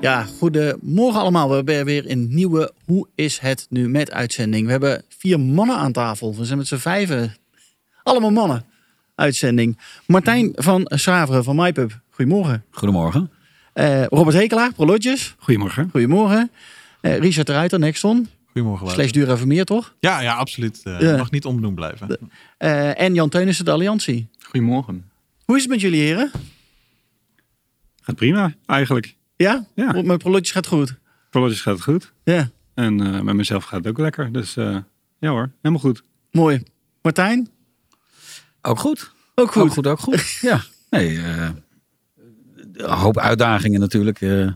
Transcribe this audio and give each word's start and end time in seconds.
Ja, 0.00 0.22
goedemorgen 0.22 1.20
allemaal. 1.20 1.48
We 1.48 1.54
hebben 1.54 1.84
weer 1.84 2.10
een 2.10 2.34
nieuwe 2.34 2.72
Hoe 2.84 3.08
is 3.14 3.38
het 3.38 3.66
nu 3.70 3.88
met 3.88 4.10
uitzending. 4.10 4.64
We 4.64 4.70
hebben 4.70 5.02
vier 5.08 5.40
mannen 5.40 5.76
aan 5.76 5.92
tafel. 5.92 6.36
We 6.36 6.44
zijn 6.44 6.58
met 6.58 6.66
z'n 6.66 6.76
vijven. 6.76 7.34
Allemaal 8.02 8.30
mannen. 8.30 8.64
Uitzending. 9.14 9.78
Martijn 10.06 10.52
van 10.54 10.90
Schraveren 10.94 11.44
van 11.44 11.56
MyPub. 11.56 12.00
Goedemorgen. 12.10 12.64
Goedemorgen. 12.70 13.30
Eh, 13.72 14.04
Robert 14.04 14.36
Hekelaar, 14.36 14.72
Prolotjes. 14.72 15.34
Goedemorgen. 15.38 15.88
Goedemorgen. 15.90 16.50
Eh, 17.00 17.18
Richard 17.18 17.46
de 17.46 17.52
Ruiter, 17.52 17.78
Nexton. 17.78 18.28
Goedemorgen. 18.46 18.86
Wouter. 18.86 19.08
Slash 19.08 19.22
Dura 19.22 19.36
Vermeer, 19.36 19.64
toch? 19.64 19.94
Ja, 20.00 20.20
ja, 20.20 20.34
absoluut. 20.34 20.80
Ja. 20.84 21.16
Mag 21.16 21.30
niet 21.30 21.44
onbenoemd 21.44 21.74
blijven. 21.74 22.18
Eh, 22.58 23.00
en 23.00 23.14
Jan 23.14 23.28
Teunissen, 23.28 23.64
de 23.64 23.70
Alliantie. 23.70 24.28
Goedemorgen. 24.38 25.10
Hoe 25.44 25.56
is 25.56 25.62
het 25.62 25.70
met 25.70 25.80
jullie 25.80 26.00
heren? 26.00 26.30
Gaat 28.02 28.16
prima, 28.16 28.54
eigenlijk. 28.66 29.16
Ja? 29.38 29.66
Ja. 29.74 30.02
Met 30.02 30.18
Prolotjes 30.18 30.50
gaat 30.52 30.66
goed. 30.66 30.94
Prologis 31.30 31.60
gaat 31.60 31.82
goed. 31.82 32.12
Ja, 32.24 32.50
En 32.74 33.00
eh, 33.14 33.20
met 33.20 33.34
mezelf 33.34 33.64
gaat 33.64 33.78
het 33.84 33.88
ook 33.88 33.98
lekker. 33.98 34.32
Dus 34.32 34.56
eh, 34.56 34.76
ja 35.18 35.30
hoor, 35.30 35.50
helemaal 35.62 35.80
goed. 35.84 36.02
mooi. 36.30 36.62
Martijn? 37.02 37.48
Ook 38.62 38.78
goed. 38.78 39.12
Ook 39.34 39.52
goed. 39.52 39.62
Ook 39.62 39.72
goed, 39.72 39.86
ook 39.86 39.98
goed. 39.98 40.28
ja. 40.50 40.60
Nee, 40.90 41.18
eh, 41.18 41.48
een 42.72 42.90
hoop 42.90 43.18
uitdagingen 43.18 43.80
natuurlijk 43.80 44.20
eh, 44.20 44.42
eh, 44.46 44.52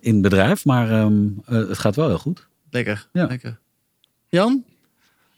in 0.00 0.12
het 0.12 0.22
bedrijf, 0.22 0.64
maar 0.64 0.90
ehm, 0.90 1.26
eh, 1.44 1.68
het 1.68 1.78
gaat 1.78 1.96
wel 1.96 2.08
heel 2.08 2.18
goed. 2.18 2.48
Lekker. 2.70 3.08
Ja. 3.12 3.26
Lekker. 3.26 3.58
Jan? 4.28 4.64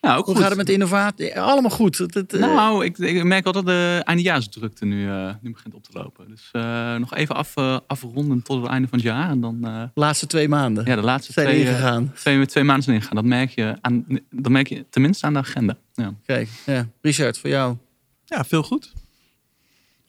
Nou, 0.03 0.19
ook 0.19 0.25
Hoe 0.25 0.35
goed. 0.35 0.43
gaat 0.43 0.49
het 0.49 0.59
met 0.59 0.67
de 0.67 0.73
innovatie? 0.73 1.41
Allemaal 1.41 1.71
goed. 1.71 1.99
Het, 1.99 2.15
het, 2.15 2.33
eh, 2.33 2.41
Nou, 2.41 2.85
ik, 2.85 2.99
ik 2.99 3.25
merk 3.25 3.45
wel 3.45 3.53
dat 3.53 3.67
de 3.67 4.01
eindejaarsdrukte 4.05 4.85
nu, 4.85 5.09
eh, 5.09 5.35
nu 5.41 5.51
begint 5.53 5.75
op 5.75 5.83
te 5.83 5.91
lopen. 5.93 6.29
Dus 6.29 6.49
eh, 6.53 6.95
nog 6.97 7.15
even 7.15 7.35
af, 7.35 7.55
afronden 7.87 8.43
tot 8.43 8.63
het 8.63 8.71
einde 8.71 8.89
van 8.89 8.99
het 8.99 9.07
jaar. 9.09 9.31
En 9.31 9.41
dan 9.41 9.65
eh, 9.65 9.83
laatste 9.95 10.27
twee 10.27 10.49
maanden 10.49 10.85
ja, 10.85 10.95
de 10.97 11.03
laatste 11.03 11.33
zijn 11.33 11.47
twee, 11.47 11.61
ingegaan. 11.61 12.13
twee, 12.15 12.47
twee 12.47 12.65
maanden 12.65 12.85
zijn 12.85 12.97
ingegaan. 12.97 13.17
Dat 13.17 13.25
merk, 13.25 13.51
je 13.51 13.77
aan, 13.81 14.05
dat 14.31 14.53
merk 14.53 14.69
je 14.69 14.87
tenminste 14.91 15.27
aan 15.27 15.33
de 15.33 15.39
agenda. 15.39 15.77
Ja. 15.93 16.15
Kijk, 16.27 16.49
ja. 16.67 16.87
Richard, 17.01 17.39
voor 17.39 17.51
jou. 17.51 17.77
Ja, 18.25 18.45
veel 18.45 18.63
goed. 18.63 18.93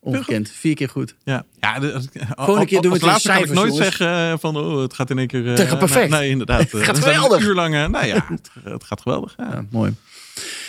Ongekend. 0.03 0.51
Vier 0.51 0.75
keer 0.75 0.89
goed. 0.89 1.15
Ja. 1.23 1.45
ja 1.59 1.79
de, 1.79 1.93
als- 1.93 2.07
Volgende 2.35 2.65
keer 2.65 2.81
doen 2.81 2.91
we 2.91 2.97
het 2.97 3.05
laatste 3.05 3.27
kan 3.31 3.37
ik 3.43 3.49
nooit 3.51 3.57
jongens. 3.73 3.77
zeggen 3.77 4.07
eh, 4.31 4.33
van 4.39 4.57
oh, 4.57 4.81
het 4.81 4.93
gaat 4.93 5.09
in 5.09 5.17
één 5.17 5.27
keer... 5.27 5.43
eh, 5.45 5.49
Het 5.57 5.67
gaat 5.67 5.79
perfect. 5.79 6.09
Nee, 6.09 6.19
nee, 6.19 6.29
inderdaad. 6.29 6.59
Het 6.71 6.83
gaat 6.83 6.97
zijn 6.97 7.13
geweldig. 7.13 7.39
Een 7.41 7.47
uur 7.47 7.53
lang... 7.55 7.75
eh, 7.75 7.87
nou 7.87 8.05
ja, 8.05 8.25
het, 8.29 8.49
het 8.63 8.83
gaat 8.83 9.01
geweldig. 9.01 9.33
Ja. 9.37 9.47
Ja, 9.51 9.65
mooi. 9.71 9.93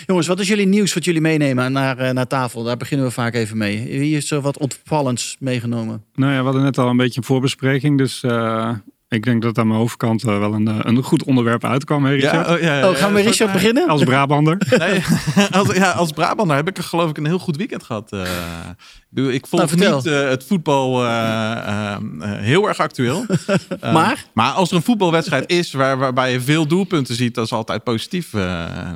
Jongens, 0.07 0.27
wat 0.27 0.41
is 0.41 0.49
jullie 0.49 0.67
nieuws 0.67 0.95
wat 0.95 1.05
jullie 1.05 1.21
meenemen 1.21 1.73
naar, 1.73 1.99
eh, 1.99 2.11
naar 2.11 2.27
tafel? 2.27 2.63
Daar 2.63 2.77
beginnen 2.77 3.07
we 3.07 3.13
vaak 3.13 3.35
even 3.35 3.57
mee. 3.57 3.99
Wie 3.99 4.17
is 4.17 4.31
er 4.31 4.41
wat 4.41 4.59
opvallends 4.59 5.37
meegenomen? 5.41 6.05
Nou 6.15 6.33
ja, 6.33 6.39
we 6.39 6.45
hadden 6.45 6.63
net 6.63 6.79
al 6.79 6.89
een 6.89 6.97
beetje 6.97 7.21
een 7.21 7.27
voorbespreking. 7.27 7.99
Dus 7.99 8.23
eh, 8.23 8.71
ik 9.15 9.25
denk 9.25 9.43
dat 9.43 9.59
aan 9.59 9.67
mijn 9.67 9.79
hoofdkant 9.79 10.25
eh, 10.25 10.39
wel 10.39 10.53
een, 10.55 10.69
eh, 10.69 10.79
een 10.83 11.03
goed 11.03 11.25
onderwerp 11.25 11.65
uitkwam, 11.65 12.05
hè 12.05 12.13
Richard? 12.13 12.49
oh, 12.49 12.61
ja, 12.61 12.79
ja, 12.79 12.89
Oh, 12.91 12.97
gaan 12.97 13.13
we 13.13 13.19
ja, 13.19 13.25
Richard 13.29 13.51
ja. 13.51 13.57
beginnen? 13.57 13.89
Als 13.89 14.05
Brabander. 14.05 14.59
Nee, 14.79 15.03
als, 15.51 15.75
ja, 15.77 15.91
als 15.91 16.11
Brabander 16.13 16.57
heb 16.57 16.69
ik 16.69 16.79
geloof 16.79 17.11
ik 17.11 17.17
een 17.19 17.27
heel 17.27 17.39
goed 17.39 17.57
weekend 17.57 17.83
gehad. 17.83 18.13
eh. 18.13 19.35
ik, 19.35 19.47
volg 19.47 19.75
Nou, 19.77 19.95
niet 19.95 20.07
eh, 20.07 20.29
het 20.29 20.45
voetbal 20.45 21.05
eh, 21.05 21.11
eh, 21.53 21.93
eh, 21.93 21.99
heel 22.21 22.69
erg 22.69 22.79
actueel. 22.81 23.27
Maar? 23.81 24.25
Maar 24.33 24.53
als 24.53 24.71
er 24.71 24.77
een 24.77 24.83
voetbalwedstrijd 24.83 25.51
is 25.51 25.73
waar, 25.73 25.99
waarbij 25.99 26.33
je 26.33 26.41
veel 26.41 26.67
doelpunten 26.67 27.15
ziet, 27.15 27.35
dat 27.35 27.45
is 27.45 27.53
altijd 27.53 27.85
positief 27.85 28.35
eh, 28.35 28.41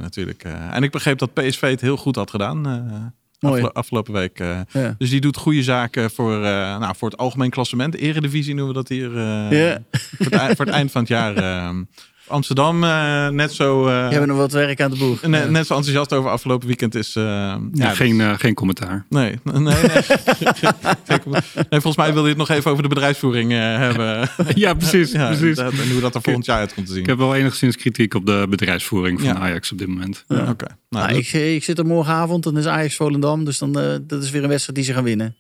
natuurlijk. 0.01 0.45
eh. 0.45 0.53
en 0.75 0.83
ik 0.83 0.91
begreep 0.91 1.19
dat 1.19 1.35
PSV 1.35 1.61
het 1.71 1.81
heel 1.81 1.97
goed 1.97 2.17
had 2.17 2.31
gedaan 2.31 2.67
afgelopen 3.73 4.13
week. 4.13 4.39
eh. 4.41 4.61
Ja. 4.73 4.95
Dus 4.99 5.11
die 5.11 5.21
doet 5.21 5.37
goede 5.37 5.63
zaken 5.63 6.11
voor, 6.11 6.35
eh, 6.35 6.41
nou, 6.79 6.95
voor 6.97 7.11
het 7.11 7.19
algemeen 7.19 7.51
klassement. 7.51 7.93
De 7.93 7.99
eredivisie 7.99 8.55
noemen 8.55 8.75
we 8.75 8.81
dat 8.81 8.89
hier. 8.89 9.17
eh, 9.17 9.51
Ja. 9.51 9.79
voor, 10.19 10.27
het, 10.41 10.57
voor 10.57 10.65
het 10.65 10.75
eind 10.75 10.91
van 10.91 11.01
het 11.01 11.11
jaar. 11.11 11.35
Amsterdam 12.29 12.85
eh, 12.85 13.29
net 13.29 13.53
zo... 13.53 13.81
eh, 13.89 13.95
We 14.07 14.11
hebben 14.11 14.29
nog 14.29 14.37
wat 14.37 14.53
werk 14.53 14.81
aan 14.81 14.91
de 14.91 14.97
boeg. 14.97 15.23
ne- 15.23 15.51
net 15.51 15.67
zo 15.67 15.75
enthousiast 15.75 16.13
over 16.13 16.31
afgelopen 16.31 16.67
weekend 16.67 16.95
is... 16.95 17.17
eh, 17.17 17.23
Ja, 17.25 17.61
ja, 17.73 17.91
geen, 17.95 18.21
eh, 18.21 18.33
geen 18.37 18.55
commentaar. 18.55 19.05
Nee, 19.09 19.39
nee, 19.45 19.61
nee. 19.61 19.73
nee, 21.71 21.81
volgens 21.81 21.97
mij 21.97 22.07
wilde 22.13 22.23
je 22.23 22.29
het 22.29 22.37
nog 22.37 22.49
even 22.49 22.71
over 22.71 22.83
de 22.83 22.89
bedrijfsvoering 22.89 23.53
eh, 23.53 23.59
hebben. 23.59 24.29
Ja, 24.55 24.75
precies. 24.75 25.13
Ja, 25.13 25.27
precies. 25.27 25.43
inderdaad, 25.43 25.73
en 25.73 25.91
hoe 25.91 26.01
dat 26.01 26.15
er 26.15 26.23
volgend 26.23 26.45
jaar 26.47 26.59
uit 26.59 26.75
komt 26.75 26.87
te 26.87 26.93
zien. 26.93 27.03
Ik 27.03 27.09
heb 27.09 27.19
wel 27.19 27.35
enigszins 27.35 27.77
kritiek 27.77 28.15
op 28.15 28.27
de 28.27 28.47
bedrijfsvoering 28.51 29.21
van 29.21 29.29
Ja. 29.29 29.35
Ajax 29.39 29.73
op 29.73 29.79
dit 29.79 29.89
moment. 29.89 30.25
Oké. 30.29 30.39
Nou, 30.39 30.55
Nou, 30.89 31.09
dat 31.09 31.17
ik, 31.17 31.33
ik 31.33 31.65
zit 31.65 31.79
er 31.79 31.87
morgenavond, 31.87 32.43
dan 32.45 32.59
is 32.59 32.67
Ajax 32.67 32.97
Volendam. 32.97 33.45
Dus 33.45 33.59
dan, 33.59 33.79
eh, 33.81 33.95
dat 34.03 34.23
is 34.23 34.31
weer 34.31 34.43
een 34.43 34.49
wedstrijd 34.49 34.77
die 34.79 34.87
ze 34.87 34.93
gaan 34.93 35.05
winnen. 35.05 35.37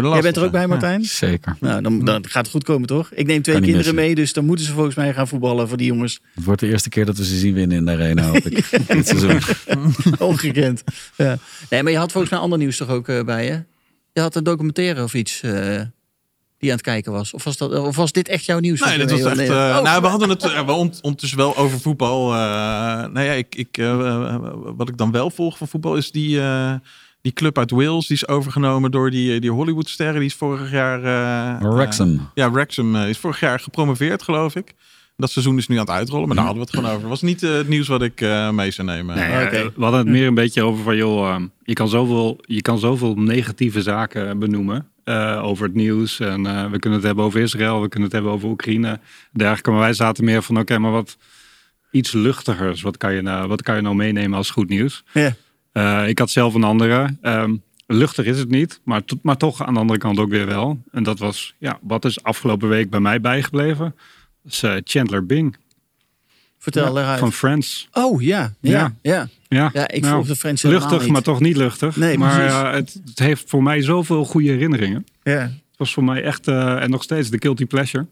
Jij 0.00 0.20
bent 0.20 0.36
er 0.36 0.44
ook 0.44 0.50
bij? 0.52 0.66
Martijn? 0.66 1.04
Zeker. 1.04 1.56
Nou, 1.60 1.82
dan, 1.82 2.04
dan 2.04 2.28
gaat 2.28 2.42
het 2.42 2.50
goed 2.52 2.64
komen, 2.64 2.86
toch? 2.88 3.10
Ik 3.12 3.26
neem 3.26 3.42
twee 3.42 3.54
kinderen 3.54 3.76
missen. 3.76 3.94
mee, 3.94 4.14
dus 4.14 4.32
dan 4.32 4.44
moeten 4.44 4.64
ze 4.66 4.72
volgens 4.72 4.94
mij 4.94 5.12
gaan 5.14 5.28
voetballen 5.28 5.68
voor 5.68 5.76
die 5.76 5.86
jongens. 5.86 6.20
Het 6.34 6.44
wordt 6.44 6.60
de 6.60 6.68
eerste 6.68 6.88
keer 6.88 7.04
dat 7.06 7.16
we 7.16 7.24
ze 7.24 7.36
zien 7.38 7.54
winnen 7.54 7.76
in 7.76 7.84
de 7.84 7.90
arena, 7.90 8.22
hoop 8.24 8.36
ik. 8.36 8.70
Dit 8.88 9.06
seizoen. 9.08 9.38
Ongekend. 10.28 10.84
Ja. 11.16 11.38
Nee, 11.70 11.82
maar 11.82 11.92
je 11.92 11.98
had 11.98 12.12
volgens 12.12 12.32
mij 12.32 12.42
ander 12.42 12.58
nieuws 12.58 12.76
toch 12.76 12.88
ook 12.88 13.08
eh, 13.08 13.24
bij 13.24 13.44
je? 13.44 13.62
Je 14.12 14.20
had 14.20 14.34
een 14.34 14.44
documentaire 14.44 15.02
of 15.02 15.14
iets 15.14 15.40
eh, 15.42 15.52
die 16.58 16.70
aan 16.70 16.76
het 16.76 16.80
kijken 16.86 17.12
was. 17.12 17.32
Of 17.34 17.44
was, 17.44 17.56
dat, 17.56 17.72
of 17.78 17.96
was 17.96 18.12
dit 18.12 18.28
echt 18.28 18.44
jouw 18.44 18.58
nieuws? 18.58 18.80
Nee, 18.80 18.98
dit 18.98 19.10
je 19.16 19.22
was 19.22 19.38
echt. 19.38 19.50
eh, 19.50 19.56
Oh, 19.56 19.82
nou, 19.82 20.00
we 20.02 20.06
hadden 20.08 20.28
het 20.28 20.42
eh, 20.42 20.66
wel 20.66 20.78
ont- 20.78 20.98
ondertussen 21.02 21.38
wel 21.38 21.56
over 21.56 21.80
voetbal. 21.80 22.32
eh 22.32 22.38
nou 23.12 23.20
ja, 23.20 23.32
ik, 23.32 23.54
ik, 23.54 23.76
wat 24.76 24.88
ik 24.88 24.96
dan 24.96 25.10
wel 25.10 25.30
volg 25.30 25.56
van 25.58 25.68
voetbal 25.68 25.96
is 25.96 26.10
die, 26.10 26.40
eh, 26.40 26.74
die 27.22 27.32
club 27.32 27.58
uit 27.58 27.70
Wales. 27.70 28.06
Die 28.06 28.16
is 28.16 28.28
overgenomen 28.28 28.90
door 28.90 29.10
die, 29.10 29.40
die 29.40 29.50
Hollywoodsterren. 29.50 30.14
Die 30.20 30.28
is 30.28 30.34
vorig 30.34 30.70
jaar. 30.70 31.02
eh, 31.62 31.68
Wrexham. 31.74 32.14
eh, 32.14 32.20
ja, 32.34 32.50
Wrexham 32.50 32.96
eh, 32.96 33.08
is 33.08 33.18
vorig 33.18 33.40
jaar 33.40 33.60
gepromoveerd, 33.60 34.22
geloof 34.22 34.54
ik. 34.56 34.74
Dat 35.16 35.30
seizoen 35.30 35.58
is 35.58 35.68
nu 35.68 35.74
aan 35.74 35.80
het 35.80 35.90
uitrollen, 35.90 36.26
maar 36.26 36.36
daar 36.36 36.44
hadden 36.44 36.62
we 36.64 36.68
het 36.70 36.78
gewoon 36.78 36.90
over. 36.90 37.08
Het 37.08 37.20
was 37.20 37.22
niet 37.30 37.42
eh, 37.42 37.52
het 37.52 37.68
nieuws 37.68 37.88
wat 37.88 38.02
ik 38.02 38.20
eh, 38.20 38.50
mee 38.50 38.70
zou 38.70 38.86
nemen. 38.86 39.16
Nee, 39.16 39.44
Oké. 39.46 39.56
eh, 39.56 39.64
we 39.76 39.82
hadden 39.82 40.00
het 40.00 40.08
meer 40.08 40.26
een 40.26 40.34
beetje 40.34 40.62
over 40.62 40.84
van, 40.84 40.96
joh, 40.96 41.28
eh, 41.34 41.42
je, 41.62 41.72
kan 41.72 41.88
zoveel, 41.88 42.38
je 42.40 42.62
kan 42.62 42.78
zoveel 42.78 43.14
negatieve 43.14 43.82
zaken 43.82 44.38
benoemen 44.38 44.88
eh, 45.04 45.40
over 45.44 45.64
het 45.66 45.74
nieuws. 45.74 46.20
En 46.20 46.46
eh, 46.46 46.70
we 46.70 46.78
kunnen 46.78 46.98
het 46.98 47.06
hebben 47.06 47.24
over 47.24 47.40
Israël, 47.40 47.80
we 47.80 47.88
kunnen 47.88 48.08
het 48.08 48.12
hebben 48.12 48.32
over 48.32 48.48
Oekraïne. 48.48 49.00
Dergelijke. 49.32 49.70
Maar 49.70 49.80
wij 49.80 49.92
zaten 49.94 50.24
meer 50.24 50.42
van, 50.42 50.58
oké, 50.58 50.78
maar 50.78 50.90
wat 50.92 51.16
iets 51.90 52.12
luchtigers. 52.12 52.82
Wat 52.82 52.96
kan, 52.96 53.14
je 53.14 53.22
nou, 53.22 53.48
wat 53.48 53.62
kan 53.62 53.76
je 53.76 53.82
nou 53.82 53.94
meenemen 53.94 54.36
als 54.36 54.50
goed 54.50 54.68
nieuws? 54.68 55.04
Ja. 55.12 55.34
Eh, 55.72 56.08
ik 56.08 56.18
had 56.18 56.30
zelf 56.30 56.54
een 56.54 56.64
andere. 56.64 57.16
Ehm, 57.20 57.54
luchtig 57.86 58.24
is 58.24 58.38
het 58.38 58.50
niet, 58.50 58.80
maar, 58.84 59.02
maar 59.22 59.36
toch 59.36 59.62
aan 59.62 59.74
de 59.74 59.80
andere 59.80 59.98
kant 59.98 60.18
ook 60.18 60.30
weer 60.30 60.46
wel. 60.46 60.82
En 60.90 61.02
dat 61.02 61.18
was, 61.18 61.54
ja, 61.58 61.78
wat 61.82 62.04
is 62.04 62.22
afgelopen 62.22 62.68
week 62.68 62.90
bij 62.90 63.00
mij 63.00 63.20
bijgebleven? 63.20 63.94
Dat 64.42 64.52
is 64.52 64.62
eh, 64.62 64.74
Chandler 64.84 65.26
Bing 65.26 65.56
Vertel 66.58 66.98
eruit. 66.98 67.18
van 67.18 67.32
Friends. 67.32 67.88
Oh, 67.92 68.22
ja. 68.22 68.54
Ja, 68.60 68.70
ja. 68.70 68.94
Ja. 69.02 69.28
ja. 69.48 69.70
Ja, 69.72 69.88
ik 69.88 70.02
nou, 70.02 70.26
de 70.26 70.36
Friends 70.36 70.62
Luchtig, 70.62 71.06
maar 71.08 71.22
toch 71.22 71.40
niet 71.40 71.56
luchtig. 71.56 71.96
Nee, 71.96 72.18
maar 72.18 72.44
ja, 72.44 72.72
het, 72.72 73.00
het 73.04 73.18
heeft 73.18 73.48
voor 73.48 73.62
mij 73.62 73.82
zoveel 73.82 74.24
goede 74.24 74.48
herinneringen. 74.48 75.06
Ja. 75.22 75.40
Het 75.40 75.76
was 75.76 75.92
voor 75.92 76.04
mij 76.04 76.22
echt, 76.22 76.48
eh, 76.48 76.82
en 76.82 76.90
nog 76.90 77.02
steeds, 77.02 77.30
de 77.30 77.36
guilty 77.40 77.66
pleasure. 77.66 78.06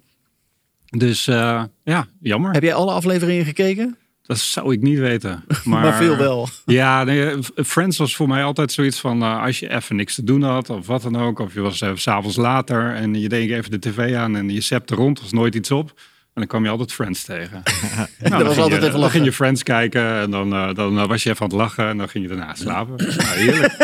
Dus 0.87 1.27
eh, 1.27 1.62
ja, 1.85 2.07
jammer. 2.21 2.53
Heb 2.53 2.62
jij 2.62 2.75
alle 2.75 2.93
afleveringen 2.93 3.45
gekeken? 3.45 3.97
Dat 4.31 4.38
zou 4.38 4.73
ik 4.73 4.81
niet 4.82 4.99
weten. 4.99 5.44
Maar, 5.65 5.82
Maar, 5.82 5.97
veel 5.97 6.17
wel. 6.17 6.49
Ja, 6.65 7.05
nee, 7.05 7.37
Friends 7.55 7.99
was 7.99 8.17
voor 8.17 8.29
mij 8.29 8.44
altijd 8.44 8.73
zoiets 8.73 9.00
van... 9.00 9.23
eh, 9.23 9.43
als 9.43 9.59
je 9.59 9.71
even 9.75 9.97
niks 9.97 10.15
te 10.15 10.25
doen 10.25 10.43
had, 10.43 10.71
of 10.71 10.87
wat 10.87 11.03
dan 11.03 11.17
ook... 11.17 11.38
of 11.38 11.55
je 11.55 11.61
was 11.61 11.81
eh, 11.81 11.91
s 11.94 12.03
s'avonds 12.03 12.37
later 12.37 12.94
en 12.94 13.15
je 13.21 13.29
deed 13.29 13.50
even 13.50 13.71
de 13.71 13.79
tv 13.79 14.15
aan... 14.15 14.37
en 14.37 14.50
je 14.50 14.61
septe 14.61 14.94
rond, 14.94 15.17
er 15.17 15.23
was 15.23 15.32
nooit 15.32 15.55
iets 15.55 15.71
op... 15.71 15.88
en 15.88 15.97
dan 16.35 16.47
kwam 16.47 16.65
je 16.65 16.71
altijd 16.71 16.93
Friends 16.93 17.25
tegen. 17.25 17.62
Nou, 17.93 18.09
Dat 18.21 18.31
dan 18.31 18.43
was 18.43 18.56
altijd 18.56 18.81
even 18.81 18.91
Dan 18.91 19.00
lachen. 19.00 19.15
ging 19.15 19.25
je 19.25 19.32
Friends 19.32 19.62
kijken 19.62 20.21
en 20.21 20.31
dan, 20.31 20.53
eh, 20.53 20.75
dan 20.75 20.99
eh, 20.99 21.06
was 21.06 21.23
je 21.23 21.31
even 21.31 21.43
aan 21.43 21.49
het 21.49 21.56
lachen 21.59 21.88
en 21.88 21.97
dan 21.99 22.09
ging 22.09 22.29
je 22.29 22.37
daarna 22.37 22.55
slapen. 22.55 22.97
Nou, 22.97 23.38
heerlijk. 23.38 23.76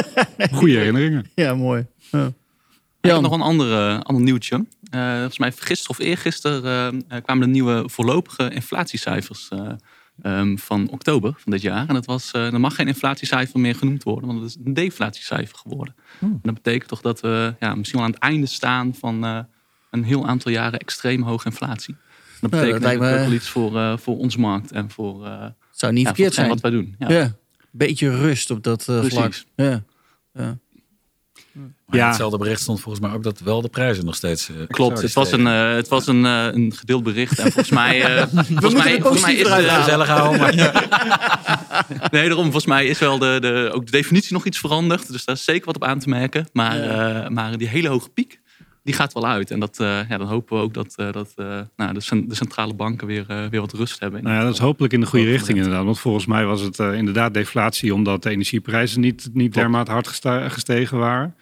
Goede 0.53 0.73
herinneringen. 0.77 1.27
Ja, 1.35 1.55
mooi. 1.55 1.87
Ja. 2.11 2.33
Ik 3.01 3.13
heb 3.13 3.21
nog 3.21 3.33
een 3.33 3.41
ander, 3.41 3.73
eh, 3.73 4.01
ander 4.01 4.23
nieuwtje. 4.25 4.65
Eh 4.91 5.15
volgens 5.15 5.39
mij 5.39 5.53
gisteren 5.53 5.91
of 5.99 5.99
eergisteren 5.99 6.65
eh, 6.65 7.17
eh, 7.17 7.25
kwamen 7.25 7.47
de 7.47 7.53
nieuwe 7.53 7.85
voorlopige 7.87 8.51
inflatiecijfers 8.51 9.49
eh, 10.23 10.39
ehm, 10.39 10.57
van 10.57 10.89
oktober 10.91 11.35
van 11.37 11.53
dit 11.53 11.63
jaar. 11.63 11.89
En 11.89 11.95
dat 11.95 12.07
was, 12.07 12.31
eh, 12.31 12.53
er 12.53 12.61
mag 12.61 12.75
geen 12.75 12.89
inflatiecijfer 12.89 13.61
meer 13.61 13.75
genoemd 13.75 14.03
worden, 14.03 14.27
want 14.27 14.41
het 14.41 14.49
is 14.51 14.57
een 14.65 14.75
deflatiecijfer 14.75 15.57
geworden. 15.59 15.95
En 16.21 16.41
dat 16.43 16.55
betekent 16.55 16.89
toch 16.89 17.01
dat 17.01 17.21
we 17.21 17.55
ja, 17.61 17.75
misschien 17.75 17.99
wel 17.99 18.09
aan 18.09 18.15
het 18.15 18.23
einde 18.23 18.47
staan 18.47 18.95
van 18.95 19.25
eh, 19.25 19.39
een 19.91 20.05
heel 20.05 20.27
aantal 20.27 20.53
jaren 20.53 20.79
extreem 20.79 21.23
hoge 21.23 21.47
inflatie. 21.49 21.95
En 21.95 22.01
dat 22.41 22.51
Ja, 22.51 22.57
betekent 22.59 22.83
dat 22.83 22.93
me- 22.93 22.97
ook 22.99 23.19
wel 23.19 23.33
iets 23.33 23.49
voor, 23.49 23.77
eh, 23.77 23.97
voor 23.97 24.19
onze 24.19 24.41
markt 24.41 24.73
en 24.73 24.91
voor, 24.91 25.25
ja, 25.25 25.55
Zou 25.71 25.93
niet 25.93 26.07
verkeerd 26.07 26.35
zijn. 26.35 26.49
wat 26.49 26.61
wij 26.61 26.71
doen. 26.71 26.95
Ja. 26.99 27.09
Ja. 27.11 27.37
Beetje 27.71 28.17
rust 28.17 28.51
op 28.51 28.63
dat 28.63 28.85
vlak. 28.85 29.35
Ja. 29.57 29.83
Maar 31.57 31.95
in 31.95 31.99
Ja. 31.99 32.07
hetzelfde 32.07 32.39
bericht 32.39 32.61
stond 32.61 32.81
volgens 32.81 33.05
mij 33.07 33.15
ook 33.15 33.23
dat 33.23 33.41
wel 33.41 33.63
de 33.63 33.69
prijzen 33.69 34.05
nog 34.05 34.15
steeds. 34.15 34.49
eh, 34.49 34.55
Klopt, 34.69 35.03
het 35.03 35.13
was 35.13 35.33
een, 35.33 35.47
eh, 35.47 35.75
het 35.75 35.89
was 35.89 36.07
een, 36.07 36.25
eh, 36.27 36.47
een 36.53 36.73
gedeeld 36.77 37.03
bericht. 37.03 37.39
En 37.39 37.45
volgens 37.53 37.71
mij, 37.71 38.03
eh, 38.17 38.27
volgens 38.61 38.75
mij, 38.75 38.93
het 38.93 39.01
volgens 39.03 39.23
mij 39.23 39.35
is 39.35 39.49
halen. 39.49 39.71
gezellig 39.71 40.09
houden. 40.09 40.41
Maar 40.41 40.55
Nee, 42.11 42.23
daarom. 42.27 42.43
Volgens 42.45 42.67
mij 42.67 42.87
is 42.87 42.99
wel 42.99 43.19
de, 43.19 43.39
de, 43.41 43.71
ook 43.73 43.85
de 43.85 43.91
definitie 43.91 44.33
nog 44.33 44.45
iets 44.45 44.59
veranderd. 44.59 45.13
Dus 45.13 45.25
daar 45.25 45.35
is 45.35 45.45
zeker 45.45 45.67
wat 45.67 45.75
op 45.77 45.85
aan 45.85 45.99
te 45.99 46.09
merken. 46.09 46.49
Maar, 46.53 46.81
eh, 46.81 47.29
maar 47.29 47.59
die 47.59 47.69
hele 47.69 47.89
hoge 47.89 48.09
piek, 48.09 48.41
die 48.87 48.95
gaat 48.95 49.13
wel 49.13 49.27
uit. 49.27 49.51
En 49.51 49.61
dat, 49.61 49.81
eh, 49.81 50.09
ja, 50.09 50.19
dan 50.19 50.27
hopen 50.27 50.57
we 50.57 50.63
ook 50.63 50.75
dat, 50.75 50.95
eh, 50.97 51.13
dat 51.13 51.33
eh, 51.37 51.61
nou, 51.77 51.95
de, 51.95 52.27
de 52.27 52.35
centrale 52.35 52.75
banken 52.75 53.07
weer, 53.07 53.27
weer 53.27 53.61
wat 53.61 53.73
rust 53.73 54.01
hebben. 54.01 54.23
Nou 54.23 54.37
ja, 54.37 54.43
dat 54.43 54.53
is 54.53 54.59
hopelijk 54.59 54.93
in 54.93 55.01
de 55.01 55.07
goede 55.07 55.25
richting 55.25 55.59
inderdaad. 55.59 55.85
Want 55.85 55.99
volgens 55.99 56.27
mij 56.27 56.45
was 56.45 56.61
het 56.61 56.79
eh, 56.79 56.95
inderdaad 56.95 57.35
deflatie 57.35 57.95
omdat 57.95 58.23
de 58.23 58.31
energieprijzen 58.31 59.01
niet, 59.01 59.29
niet 59.33 59.55
dermate 59.55 59.91
hard 59.91 60.09
gestegen 60.53 60.99
waren. 60.99 61.35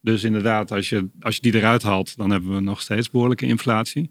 Dus 0.00 0.24
inderdaad, 0.24 0.72
als 0.72 0.88
je, 0.88 1.08
als 1.20 1.34
je 1.34 1.40
die 1.40 1.54
eruit 1.54 1.82
haalt, 1.82 2.16
dan 2.16 2.30
hebben 2.30 2.54
we 2.54 2.60
nog 2.60 2.80
steeds 2.80 3.10
behoorlijke 3.10 3.46
inflatie. 3.46 4.10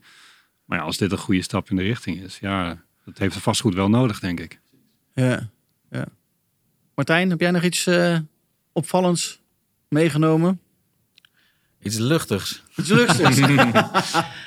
Maar 0.65 0.77
ja, 0.77 0.83
als 0.83 0.97
dit 0.97 1.12
een 1.12 1.18
goede 1.18 1.42
stap 1.42 1.69
in 1.69 1.75
de 1.75 1.83
richting 1.83 2.21
is, 2.21 2.39
ja, 2.39 2.81
dat 3.06 3.18
heeft 3.18 3.33
de 3.33 3.42
vastgoed 3.42 3.74
wel 3.74 3.89
nodig, 3.89 4.19
denk 4.19 4.39
ik. 4.39 4.59
Ja. 5.13 5.50
ja. 5.92 6.06
Martijn, 6.95 7.30
heb 7.30 7.39
jij 7.39 7.51
nog 7.51 7.63
iets 7.63 7.88
eh, 7.88 8.18
opvallends 8.71 9.42
meegenomen? 9.88 10.59
Iets 11.81 11.98
luchtigs. 11.98 12.64
Iets 12.76 12.90
luchtigs. 12.90 13.40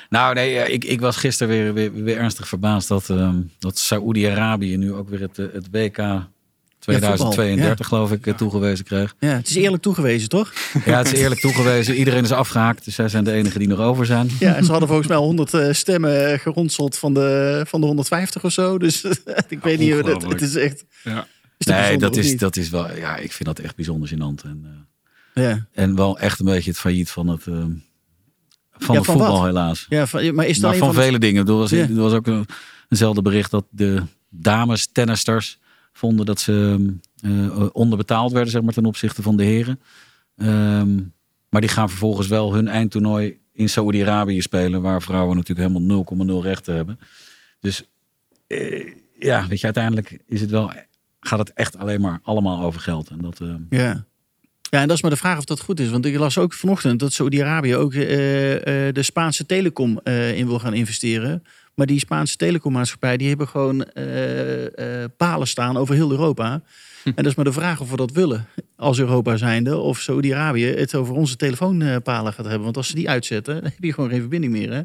Nou 0.09 0.33
nee, 0.33 0.59
eh, 0.59 0.73
ik, 0.73 0.83
ik 0.83 0.99
was 0.99 1.15
gisteren 1.15 1.53
weer, 1.53 1.73
weer, 1.73 2.03
weer 2.03 2.17
ernstig 2.17 2.47
verbaasd 2.47 2.87
dat, 2.87 3.09
ehm 3.09 3.35
dat 3.59 3.77
Saoedi-Arabië 3.77 4.77
nu 4.77 4.93
ook 4.93 5.09
weer 5.09 5.21
het, 5.21 5.39
eh, 5.39 5.45
het 5.53 5.67
WK 5.71 6.27
2032 6.83 7.87
geloof 7.87 8.11
ik 8.11 8.27
eh, 8.27 8.33
toegewezen 8.33 8.85
kreeg. 8.85 9.15
ja, 9.19 9.27
het 9.27 9.49
is 9.49 9.55
eerlijk 9.55 9.81
toegewezen, 9.81 10.29
toch? 10.29 10.53
Ja, 10.85 10.97
het 10.97 11.11
is 11.11 11.19
eerlijk 11.19 11.41
toegewezen. 11.41 11.95
Iedereen 11.95 12.23
is 12.23 12.31
afgehaakt. 12.31 12.85
Dus 12.85 12.95
zij 12.95 13.09
zijn 13.09 13.23
de 13.23 13.31
enigen 13.31 13.59
die 13.59 13.67
nog 13.67 13.79
over 13.79 14.05
zijn. 14.05 14.29
Ja, 14.39 14.55
en 14.55 14.63
ze 14.63 14.71
hadden 14.71 14.87
volgens 14.87 15.07
mij 15.07 15.17
100 15.17 15.53
eh, 15.53 15.71
stemmen 15.71 16.39
geronseld 16.39 16.97
van 16.97 17.13
de, 17.13 17.61
van 17.67 17.79
de 17.81 17.85
150 17.85 18.43
of 18.43 18.51
zo. 18.51 18.77
Dus 18.77 19.03
ik 19.47 19.59
weet 19.61 19.79
niet, 19.79 19.93
het, 19.93 20.03
ongelooflijk. 20.03 20.39
het 20.39 20.49
is 20.49 20.55
echt... 20.55 20.85
Ja. 21.03 21.27
Is 21.57 21.65
dat 21.65 21.75
Nee, 21.75 21.97
dat 21.97 22.15
is, 22.15 22.37
dat 22.37 22.55
is 22.55 22.69
wel. 22.69 22.95
Ja, 22.95 23.17
ik 23.17 23.31
vind 23.31 23.45
dat 23.45 23.59
echt 23.59 23.75
bijzonder 23.75 24.09
gênant. 24.09 24.45
En, 24.45 24.61
eh, 24.63 24.69
Ja. 25.33 25.65
en 25.71 25.95
wel 25.95 26.19
echt 26.19 26.39
een 26.39 26.45
beetje 26.45 26.69
het 26.69 26.79
failliet 26.79 27.09
van 27.09 27.27
het, 27.27 27.47
ehm, 27.47 27.57
van 28.71 28.93
Ja, 28.95 29.01
het 29.01 29.05
van 29.05 29.15
voetbal, 29.17 29.37
wat? 29.37 29.45
helaas. 29.45 29.85
Ja, 29.89 30.07
van, 30.07 30.35
maar 30.35 30.45
is 30.47 30.59
dat 30.59 30.69
Maar 30.71 30.79
van 30.79 30.93
vele 30.93 31.19
dingen. 31.19 31.47
Er 31.47 31.53
was, 31.53 31.69
Ja. 31.69 31.77
er 31.81 31.93
was 31.95 32.13
ook 32.13 32.27
een, 32.27 32.45
eenzelfde 32.89 33.21
bericht 33.21 33.51
dat 33.51 33.65
de 33.69 34.03
dames 34.29 34.87
tennisters 34.91 35.59
vonden 35.93 36.25
dat 36.25 36.39
ze 36.39 36.85
eh, 37.21 37.65
onderbetaald 37.71 38.31
werden 38.31 38.51
zeg 38.51 38.61
maar, 38.61 38.73
ten 38.73 38.85
opzichte 38.85 39.21
van 39.21 39.37
de 39.37 39.43
heren. 39.43 39.79
Ehm, 40.37 40.95
maar 41.49 41.61
die 41.61 41.69
gaan 41.69 41.89
vervolgens 41.89 42.27
wel 42.27 42.53
hun 42.53 42.67
eindtoernooi 42.67 43.39
in 43.53 43.69
Saoedi-Arabië 43.69 44.41
spelen, 44.41 44.81
waar 44.81 45.01
vrouwen 45.01 45.35
natuurlijk 45.37 45.67
helemaal 45.69 46.05
0,0 46.39 46.41
rechten 46.43 46.75
hebben. 46.75 46.99
Dus 47.59 47.83
eh, 48.47 48.93
ja, 49.19 49.47
weet 49.47 49.59
je, 49.59 49.65
uiteindelijk 49.65 50.19
is 50.27 50.41
het 50.41 50.49
wel, 50.49 50.71
gaat 51.19 51.39
het 51.39 51.53
echt 51.53 51.77
alleen 51.77 52.01
maar 52.01 52.19
allemaal 52.23 52.63
over 52.63 52.81
geld. 52.81 53.09
En 53.09 53.17
dat, 53.17 53.39
Ja. 53.69 54.05
Ja, 54.73 54.81
en 54.81 54.87
dat 54.87 54.95
is 54.95 55.01
maar 55.01 55.11
de 55.11 55.17
vraag 55.17 55.37
of 55.37 55.45
dat 55.45 55.59
goed 55.59 55.79
is. 55.79 55.89
Want 55.89 56.05
ik 56.05 56.17
las 56.17 56.37
ook 56.37 56.53
vanochtend 56.53 56.99
dat 56.99 57.13
Saudi-Arabië 57.13 57.75
ook 57.75 57.93
eh, 57.93 58.87
eh, 58.87 58.93
de 58.93 59.03
Spaanse 59.03 59.45
telecom 59.45 59.99
eh, 60.03 60.37
in 60.37 60.47
wil 60.47 60.59
gaan 60.59 60.73
investeren. 60.73 61.43
Maar 61.73 61.85
die 61.85 61.99
Spaanse 61.99 62.37
telecommaatschappij, 62.37 63.17
die 63.17 63.27
hebben 63.27 63.47
gewoon 63.47 63.85
palen 65.17 65.47
staan 65.47 65.77
over 65.77 65.95
heel 65.95 66.11
Europa. 66.11 66.61
En 67.03 67.13
dat 67.15 67.25
is 67.25 67.35
maar 67.35 67.45
de 67.45 67.53
vraag 67.53 67.79
of 67.81 67.89
we 67.89 67.95
dat 67.95 68.11
willen 68.11 68.47
als 68.75 68.99
Europa 68.99 69.37
zijnde. 69.37 69.77
Of 69.77 69.99
Saudi-Arabië 69.99 70.65
het 70.65 70.95
over 70.95 71.13
onze 71.13 71.35
telefoonpalen 71.35 72.33
gaat 72.33 72.45
hebben. 72.45 72.63
Want 72.63 72.77
als 72.77 72.87
ze 72.87 72.95
die 72.95 73.09
uitzetten, 73.09 73.53
dan 73.61 73.63
heb 73.63 73.83
je 73.83 73.93
gewoon 73.93 74.09
geen 74.09 74.19
verbinding 74.19 74.53
meer. 74.53 74.73
Hè? 74.73 74.81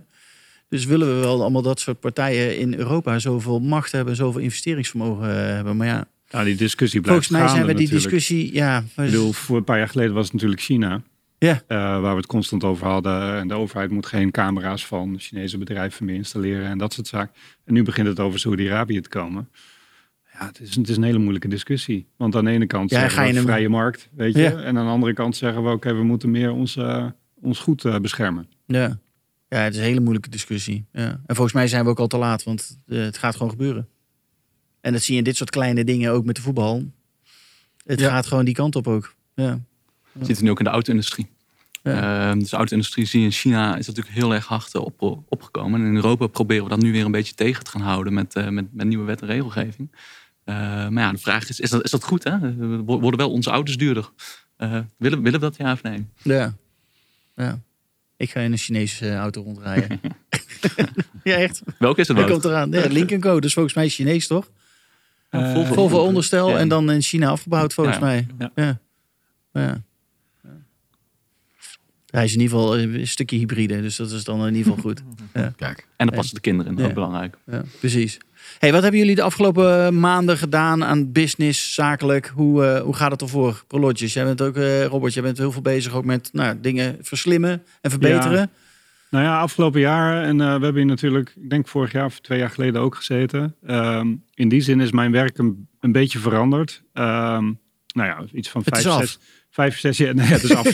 Dus 0.68 0.84
willen 0.84 1.14
we 1.14 1.20
wel 1.20 1.40
allemaal 1.40 1.62
dat 1.62 1.80
soort 1.80 2.00
partijen 2.00 2.58
in 2.58 2.74
Europa 2.74 3.18
zoveel 3.18 3.60
macht 3.60 3.92
hebben, 3.92 4.16
zoveel 4.16 4.40
investeringsvermogen 4.40 5.54
hebben. 5.54 5.76
Maar 5.76 5.86
ja, 5.86 6.08
ja, 6.28 6.44
die 6.44 6.54
discussie 6.56 7.00
blijft 7.00 7.26
volgens 7.26 7.46
mij 7.46 7.56
zijn 7.56 7.66
we 7.70 7.74
die 7.74 7.86
natuurlijk. 7.88 8.10
discussie... 8.20 8.54
Ja, 8.54 8.78
Ik 8.78 8.84
bedoel, 8.94 9.32
voor 9.32 9.56
een 9.56 9.64
paar 9.64 9.78
jaar 9.78 9.88
geleden 9.88 10.14
was 10.14 10.24
het 10.24 10.32
natuurlijk 10.32 10.60
China. 10.60 11.02
Ja. 11.38 11.62
eh, 11.66 11.76
waar 11.78 12.10
we 12.10 12.16
het 12.16 12.26
constant 12.26 12.64
over 12.64 12.86
hadden. 12.86 13.36
En 13.38 13.48
de 13.48 13.54
overheid 13.54 13.90
moet 13.90 14.06
geen 14.06 14.30
camera's 14.30 14.86
van 14.86 15.14
Chinese 15.18 15.58
bedrijven 15.58 16.04
meer 16.04 16.14
installeren 16.14 16.66
en 16.66 16.78
dat 16.78 16.92
soort 16.92 17.06
zaken. 17.06 17.34
En 17.64 17.72
nu 17.74 17.82
begint 17.82 18.06
het 18.06 18.20
over 18.20 18.38
Saudi-Arabië 18.38 19.00
te 19.00 19.08
komen. 19.08 19.48
Ja, 20.32 20.46
het 20.46 20.60
is, 20.60 20.74
het 20.76 20.88
is 20.88 20.96
een 20.96 21.02
hele 21.02 21.18
moeilijke 21.18 21.48
discussie. 21.48 22.06
Want 22.16 22.36
aan 22.36 22.44
de 22.44 22.50
ene 22.50 22.66
kant 22.66 22.90
Ja, 22.90 23.00
zeggen 23.00 23.22
we 23.24 23.32
hem- 23.34 23.42
vrije 23.42 23.68
markt, 23.68 24.08
weet 24.14 24.34
je. 24.34 24.40
Ja. 24.40 24.50
En 24.50 24.78
aan 24.78 24.84
de 24.84 24.90
andere 24.90 25.12
kant 25.12 25.36
zeggen 25.36 25.64
we, 25.64 25.70
oké, 25.70 25.94
we 25.94 26.02
moeten 26.04 26.30
meer 26.30 26.50
ons, 26.50 26.78
ons 27.40 27.58
goed 27.58 27.84
eh, 27.84 27.98
beschermen. 27.98 28.48
Ja. 28.66 28.98
ja, 29.48 29.58
het 29.58 29.72
is 29.74 29.78
een 29.78 29.86
hele 29.86 30.00
moeilijke 30.00 30.28
discussie. 30.30 30.84
Ja. 30.92 31.08
En 31.26 31.34
volgens 31.34 31.52
mij 31.52 31.68
zijn 31.68 31.84
we 31.84 31.90
ook 31.90 31.98
al 31.98 32.06
te 32.06 32.16
laat, 32.18 32.44
want 32.44 32.78
eh, 32.86 32.98
het 32.98 33.18
gaat 33.18 33.36
gewoon 33.36 33.50
gebeuren. 33.50 33.88
En 34.88 34.94
dat 34.94 35.02
zie 35.02 35.12
je 35.12 35.18
in 35.18 35.24
dit 35.24 35.36
soort 35.36 35.50
kleine 35.50 35.84
dingen 35.84 36.12
ook 36.12 36.24
met 36.24 36.36
de 36.36 36.42
voetbal. 36.42 36.84
Het 37.86 38.00
Ja. 38.00 38.08
gaat 38.10 38.26
gewoon 38.26 38.44
die 38.44 38.54
kant 38.54 38.76
op 38.76 38.86
ook. 38.88 39.14
Ja. 39.34 39.58
Nu 40.40 40.50
ook 40.50 40.58
in 40.58 40.64
de 40.64 40.70
auto-industrie. 40.70 41.26
Ja. 41.82 42.28
Ehm, 42.30 42.38
dus 42.38 42.50
de 42.50 42.56
auto-industrie 42.56 43.04
zie 43.06 43.20
je 43.20 43.26
in 43.26 43.32
China 43.32 43.76
is 43.76 43.86
natuurlijk 43.86 44.14
heel 44.14 44.34
erg 44.34 44.46
hard 44.46 44.74
eh, 44.74 44.82
op, 44.82 45.02
opgekomen. 45.28 45.80
En 45.80 45.86
in 45.86 45.94
Europa 45.94 46.26
proberen 46.26 46.64
we 46.64 46.70
dat 46.70 46.80
nu 46.80 46.92
weer 46.92 47.04
een 47.04 47.10
beetje 47.10 47.34
tegen 47.34 47.64
te 47.64 47.70
gaan 47.70 47.80
houden 47.80 48.12
met, 48.12 48.34
eh, 48.34 48.48
met, 48.48 48.74
met 48.74 48.86
nieuwe 48.86 49.04
wet 49.04 49.20
en 49.20 49.26
regelgeving. 49.26 49.90
Eh, 50.44 50.54
maar 50.88 51.02
ja, 51.04 51.12
de 51.12 51.18
vraag 51.18 51.48
is, 51.48 51.60
is 51.60 51.70
dat, 51.70 51.84
is 51.84 51.90
dat 51.90 52.04
goed? 52.04 52.24
Hè? 52.24 52.30
Eh, 52.30 52.78
Worden 52.84 53.16
wel 53.18 53.30
onze 53.30 53.50
auto's 53.50 53.76
duurder? 53.76 54.10
Eh, 54.56 54.70
willen, 54.96 55.22
willen 55.22 55.40
we 55.40 55.46
dat 55.46 55.56
ja 55.56 55.72
of 55.72 55.82
nee? 55.82 56.06
Ja. 56.22 56.54
ja. 57.36 57.60
Ik 58.16 58.30
ga 58.30 58.40
in 58.40 58.52
een 58.52 58.58
Chinese 58.58 59.08
eh, 59.08 59.16
auto 59.16 59.42
rondrijden. 59.42 60.00
ja, 61.24 61.36
echt. 61.36 61.62
Welke 61.78 62.00
is 62.00 62.08
het 62.08 62.16
Dat 62.16 62.26
wel? 62.26 62.34
komt 62.38 62.44
eraan. 62.52 62.70
Ja, 62.70 62.86
Lincoln 62.88 63.20
Co. 63.20 63.40
Dus 63.40 63.52
volgens 63.52 63.74
mij 63.74 63.88
Chinees, 63.88 64.26
toch? 64.26 64.50
Ja, 65.30 65.52
Volvo. 65.54 65.74
Volvo 65.74 65.98
onderstel 65.98 66.48
Ja. 66.48 66.58
en 66.58 66.68
dan 66.68 66.90
in 66.90 67.02
China 67.02 67.28
afgebouwd, 67.28 67.74
volgens 67.74 67.96
Ja. 67.96 68.04
mij. 68.04 68.26
Ja. 68.38 68.50
Ja. 68.54 68.78
Ja. 69.52 69.80
Hij 72.10 72.24
is 72.24 72.34
in 72.34 72.40
ieder 72.40 72.56
geval 72.58 72.78
een 72.78 73.06
stukje 73.06 73.36
hybride, 73.36 73.80
dus 73.82 73.96
dat 73.96 74.10
is 74.10 74.24
dan 74.24 74.46
in 74.46 74.54
ieder 74.54 74.72
geval 74.72 74.90
goed. 74.90 75.02
kijk. 75.56 75.86
En 75.96 76.06
dan 76.06 76.14
passen 76.16 76.34
de 76.34 76.40
kinderen 76.40 76.72
in, 76.72 76.78
Ja. 76.78 76.86
ook 76.88 76.94
belangrijk. 76.94 77.36
Ja, 77.46 77.62
precies. 77.78 78.18
Hey, 78.58 78.72
wat 78.72 78.82
hebben 78.82 79.00
jullie 79.00 79.14
de 79.14 79.22
afgelopen 79.22 80.00
maanden 80.00 80.38
gedaan 80.38 80.84
aan 80.84 81.12
business, 81.12 81.74
zakelijk? 81.74 82.32
Hoe, 82.34 82.64
eh, 82.64 82.80
hoe 82.82 82.94
gaat 82.94 83.10
het 83.10 83.20
ervoor? 83.22 83.64
Prologis, 83.66 84.12
jij 84.12 84.24
bent 84.24 84.42
ook, 84.42 84.56
eh, 84.56 84.84
Robert, 84.84 85.14
jij 85.14 85.22
bent 85.22 85.38
heel 85.38 85.52
veel 85.52 85.62
bezig 85.62 85.92
ook 85.92 86.04
met 86.04 86.28
nou, 86.32 86.60
dingen 86.60 86.96
verslimmen 87.00 87.62
en 87.80 87.90
verbeteren. 87.90 88.50
Nou 89.10 89.24
ja, 89.24 89.40
afgelopen 89.40 89.80
jaar, 89.80 90.22
en 90.22 90.40
eh, 90.40 90.46
we 90.46 90.64
hebben 90.64 90.74
hier 90.74 90.84
natuurlijk, 90.84 91.32
ik 91.40 91.50
denk 91.50 91.68
vorig 91.68 91.92
jaar 91.92 92.04
of 92.04 92.20
twee 92.20 92.38
jaar 92.38 92.50
geleden 92.50 92.80
ook 92.80 92.94
gezeten. 92.94 93.54
Ehm, 93.66 94.14
in 94.34 94.48
die 94.48 94.60
zin 94.60 94.80
is 94.80 94.92
mijn 94.92 95.12
werk 95.12 95.38
een, 95.38 95.68
een 95.80 95.92
beetje 95.92 96.18
veranderd. 96.18 96.82
Ehm, 96.92 97.44
nou 97.94 98.08
ja, 98.08 98.24
iets 98.32 98.48
van 98.48 98.62
vijf, 98.64 98.82
zes, 98.82 99.18
vijf, 99.50 99.78
zes 99.78 99.96
jaar. 99.96 100.14
Nee, 100.18 100.26
het 100.26 100.42
is 100.42 100.54
af 100.54 100.66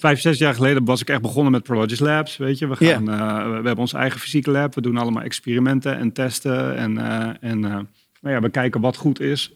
vijf, 0.00 0.20
zes 0.20 0.38
jaar 0.38 0.54
geleden 0.54 0.84
was 0.84 1.00
ik 1.00 1.08
echt 1.08 1.22
begonnen 1.22 1.52
met 1.52 1.62
Prologis 1.62 1.98
Labs. 1.98 2.36
Weet 2.36 2.58
je, 2.58 2.68
we, 2.68 2.76
gaan, 2.76 3.10
eh, 3.10 3.46
we 3.46 3.52
hebben 3.52 3.76
ons 3.76 3.92
eigen 3.92 4.20
fysieke 4.20 4.50
lab. 4.50 4.74
We 4.74 4.80
doen 4.80 4.96
allemaal 4.96 5.22
experimenten 5.22 5.98
en 5.98 6.12
testen. 6.12 6.76
En, 6.76 6.98
eh, 6.98 7.50
en 7.50 7.60
nou 7.60 8.34
ja, 8.34 8.40
we 8.40 8.50
kijken 8.50 8.80
wat 8.80 8.96
goed 8.96 9.20
is 9.20 9.54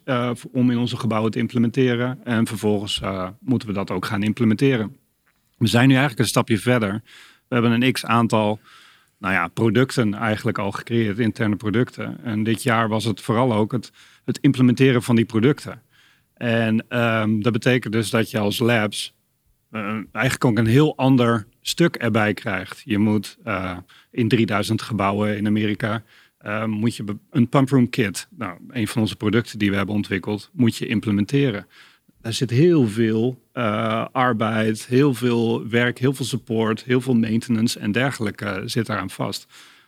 om 0.53 0.71
in 0.71 0.79
onze 0.79 0.97
gebouwen 0.97 1.31
te 1.31 1.39
implementeren. 1.39 2.19
En 2.25 2.47
vervolgens 2.47 3.01
moeten 3.41 3.69
we 3.69 3.75
dat 3.75 3.91
ook 3.91 4.07
gaan 4.07 4.23
implementeren. 4.23 4.97
We 5.59 5.67
zijn 5.67 5.89
nu 5.89 5.93
eigenlijk 5.93 6.23
een 6.23 6.29
stapje 6.29 6.59
verder. 6.59 7.03
We 7.49 7.55
hebben 7.55 7.83
een 7.83 7.93
x 7.93 8.05
aantal 8.05 8.61
nou 9.19 9.35
ja, 9.35 9.49
producten 9.49 10.15
eigenlijk 10.15 10.59
al 10.59 10.73
gecreëerd, 10.73 11.19
interne 11.19 11.57
producten. 11.57 12.25
En 12.25 12.43
dit 12.43 12.63
jaar 12.63 12.89
was 12.89 13.05
het 13.05 13.21
vooral 13.21 13.55
ook 13.55 13.73
het, 13.73 13.93
het 14.25 14.39
implementeren 14.39 15.03
van 15.03 15.17
die 15.17 15.25
producten. 15.25 15.83
En 16.35 16.85
ehm, 16.89 17.41
dat 17.41 17.53
betekent 17.53 17.93
dus 17.93 18.11
dat 18.11 18.31
je 18.31 18.39
als 18.39 18.59
labs 18.59 19.15
eh, 19.71 19.99
eigenlijk 20.13 20.45
ook 20.45 20.59
een 20.59 20.67
heel 20.67 20.97
ander 20.97 21.47
stuk 21.61 21.97
erbij 21.97 22.35
krijgt. 22.35 22.83
Je 22.85 22.99
moet 22.99 23.39
eh, 23.45 23.77
in 24.11 24.29
3000 24.29 24.83
gebouwen 24.83 25.37
in 25.37 25.47
Amerika 25.47 26.03
eh, 26.39 26.65
moet 26.65 26.97
je 26.97 27.05
een 27.31 27.49
pumproom 27.49 27.89
kit, 27.89 28.29
nou, 28.31 28.59
een 28.69 28.89
van 28.89 29.03
onze 29.03 29.17
producten 29.17 29.59
die 29.59 29.71
we 29.71 29.77
hebben 29.77 29.95
ontwikkeld, 29.95 30.51
moet 30.53 30.77
je 30.77 30.87
implementeren. 30.87 31.67
Daar 32.27 32.35
zit 32.35 32.51
heel 32.51 32.89
veel 32.89 33.43
eh, 33.53 34.05
arbeid, 34.13 34.87
heel 34.87 35.15
veel 35.15 35.69
werk, 35.69 35.99
heel 35.99 36.13
veel 36.13 36.25
support, 36.25 36.85
heel 36.85 37.01
veel 37.01 37.15
maintenance 37.15 37.79
en 37.79 37.93
dergelijke 37.93 38.63
zit 38.65 38.87
daaraan 38.87 39.11
vast. 39.11 39.47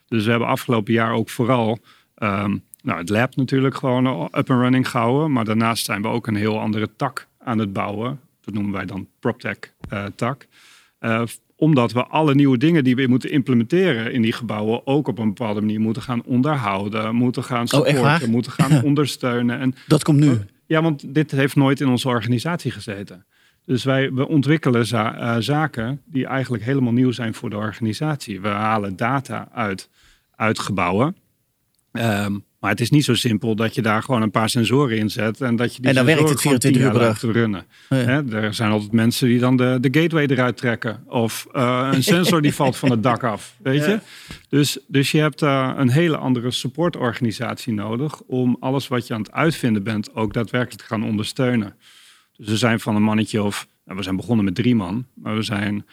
Dus 0.09 0.25
we 0.25 0.31
hebben 0.31 0.49
afgelopen 0.49 0.93
jaar 0.93 1.13
ook 1.13 1.31
vooral 1.31 1.79
ehm, 2.15 2.57
nou, 2.83 2.99
het 2.99 3.09
lab 3.09 3.37
natuurlijk 3.37 3.77
gewoon 3.77 4.07
up 4.25 4.51
and 4.51 4.61
running 4.61 4.89
gehouden. 4.89 5.33
Maar 5.33 5.45
daarnaast 5.45 5.85
zijn 5.85 6.03
we 6.03 6.09
ook 6.09 6.27
een 6.27 6.35
heel 6.35 6.61
andere 6.61 6.89
tak 6.97 7.27
aan 7.39 7.59
het 7.59 7.73
bouwen. 7.73 8.21
Dat 8.41 8.55
noemen 8.55 8.73
wij 8.73 8.87
dan 8.87 9.09
PropTech 9.21 9.59
eh, 9.89 10.05
tak. 10.15 10.47
Eh, 10.99 11.23
omdat 11.57 11.93
we 11.93 12.05
alle 12.05 12.35
nieuwe 12.35 12.59
dingen 12.59 12.85
die 12.85 12.97
we 12.97 13.07
moeten 13.07 13.31
implementeren 13.31 14.13
in 14.13 14.23
die 14.23 14.33
gebouwen 14.33 14.87
ook 14.87 15.09
op 15.09 15.19
een 15.19 15.35
bepaalde 15.35 15.61
manier 15.61 15.81
moeten 15.81 16.03
gaan 16.03 16.23
onderhouden, 16.25 17.15
moeten 17.15 17.45
gaan 17.45 17.73
Oh, 17.73 17.87
supporten, 17.87 18.31
moeten 18.31 18.53
gaan 18.53 18.83
ondersteunen. 18.91 19.59
En 19.59 19.75
Dat 19.87 20.05
komt 20.05 20.19
nu. 20.19 20.39
Ja, 20.69 20.83
want 20.83 21.15
dit 21.15 21.31
heeft 21.31 21.57
nooit 21.57 21.81
in 21.81 21.89
onze 21.89 22.09
organisatie 22.09 22.71
gezeten. 22.71 23.27
Dus 23.65 23.85
wij 23.85 24.13
we 24.13 24.29
ontwikkelen 24.29 24.87
za- 24.87 25.17
eh, 25.17 25.37
zaken 25.39 26.03
die 26.05 26.27
eigenlijk 26.27 26.65
helemaal 26.65 26.93
nieuw 26.93 27.11
zijn 27.11 27.35
voor 27.35 27.51
de 27.51 27.57
organisatie. 27.57 28.41
We 28.41 28.49
halen 28.49 28.97
data 28.97 29.49
uit, 29.53 29.91
uit 30.37 30.59
gebouwen. 30.59 31.17
Ehm, 31.93 32.39
maar 32.59 32.71
het 32.71 32.81
is 32.81 32.91
niet 32.91 33.05
zo 33.05 33.15
simpel 33.15 33.55
dat 33.57 33.75
je 33.75 33.83
daar 33.83 34.03
gewoon 34.03 34.23
een 34.23 34.31
paar 34.31 34.49
sensoren 34.51 34.99
in 34.99 35.11
zet. 35.11 35.41
En 35.41 35.57
dat 35.57 35.75
je 35.75 35.81
die 35.81 35.91
En 35.91 35.97
dan 35.97 36.05
werkt 36.05 36.29
het 36.29 36.41
gewoon 36.41 36.61
24 36.61 36.83
uur 36.83 37.19
per 37.21 37.33
runnen. 37.33 37.65
Ja. 37.89 38.25
Er 38.31 38.55
zijn 38.55 38.71
altijd 38.71 38.93
mensen 38.93 39.29
die 39.29 39.39
dan 39.39 39.57
de, 39.57 39.79
de 39.81 40.01
gateway 40.01 40.27
eruit 40.27 40.57
trekken. 40.57 41.03
Of 41.07 41.47
eh, 41.53 41.89
een 41.93 42.03
sensor 42.13 42.43
die 42.43 42.55
valt 42.55 42.77
van 42.77 42.91
het 42.91 43.03
dak 43.03 43.25
af. 43.25 43.55
Weet 43.63 43.81
Ja. 43.85 43.89
je? 43.91 44.01
Dus, 44.49 44.79
dus 44.87 45.11
je 45.11 45.19
hebt 45.19 45.43
eh, 45.43 45.73
een 45.77 45.91
hele 45.91 46.17
andere 46.17 46.51
supportorganisatie 46.51 47.73
nodig. 47.73 48.21
om 48.21 48.57
alles 48.61 48.89
wat 48.89 49.07
je 49.07 49.15
aan 49.15 49.21
het 49.23 49.33
uitvinden 49.33 49.83
bent 49.83 50.15
ook 50.15 50.33
daadwerkelijk 50.33 50.81
te 50.81 50.87
gaan 50.89 51.05
ondersteunen. 51.05 51.75
Dus 52.37 52.49
we 52.49 52.57
zijn 52.57 52.81
van 52.81 52.97
een 52.97 53.03
mannetje 53.03 53.43
of. 53.43 53.69
Nou, 53.85 53.99
we 53.99 54.05
zijn 54.05 54.17
begonnen 54.17 54.45
met 54.45 54.55
drie 54.55 54.75
man. 54.75 55.07
Maar 55.15 55.35
we 55.37 55.43
zijn. 55.43 55.87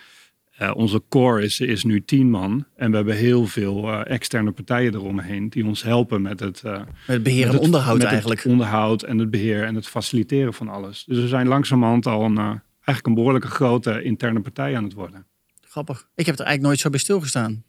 Eh, 0.58 0.72
onze 0.76 1.02
core 1.10 1.44
is, 1.44 1.60
is 1.60 1.84
nu 1.84 2.06
tien 2.06 2.30
man. 2.30 2.66
En 2.76 2.90
we 2.90 2.96
hebben 2.96 3.16
heel 3.16 3.46
veel 3.48 3.92
eh, 3.92 4.14
externe 4.14 4.52
partijen 4.52 4.94
eromheen. 4.94 5.50
die 5.50 5.66
ons 5.66 5.84
helpen 5.84 6.22
met 6.22 6.40
het. 6.40 6.62
eh, 6.64 6.72
Met 6.78 6.86
het 7.06 7.24
beheer 7.24 7.46
met 7.46 7.56
en 7.56 7.62
onderhoud 7.62 7.98
met 7.98 8.08
eigenlijk. 8.08 8.44
Het 8.44 8.52
onderhoud 8.52 9.04
en 9.04 9.18
het 9.18 9.30
beheer 9.30 9.64
en 9.64 9.76
het 9.76 9.88
faciliteren 9.88 10.54
van 10.54 10.70
alles. 10.70 11.04
Dus 11.08 11.20
we 11.20 11.28
zijn 11.28 11.48
langzamerhand 11.48 12.06
al 12.06 12.24
een, 12.24 12.38
eigenlijk 12.38 13.06
een 13.08 13.14
behoorlijke 13.14 13.48
grote 13.48 14.04
interne 14.04 14.40
partij 14.40 14.78
aan 14.78 14.84
het 14.84 14.94
worden. 14.94 15.26
Grappig. 15.62 16.08
Ik 16.16 16.26
heb 16.26 16.36
er 16.36 16.46
eigenlijk 16.46 16.62
nooit 16.68 16.80
zo 16.80 16.90
bij 16.90 17.00
stilgestaan. 17.00 17.64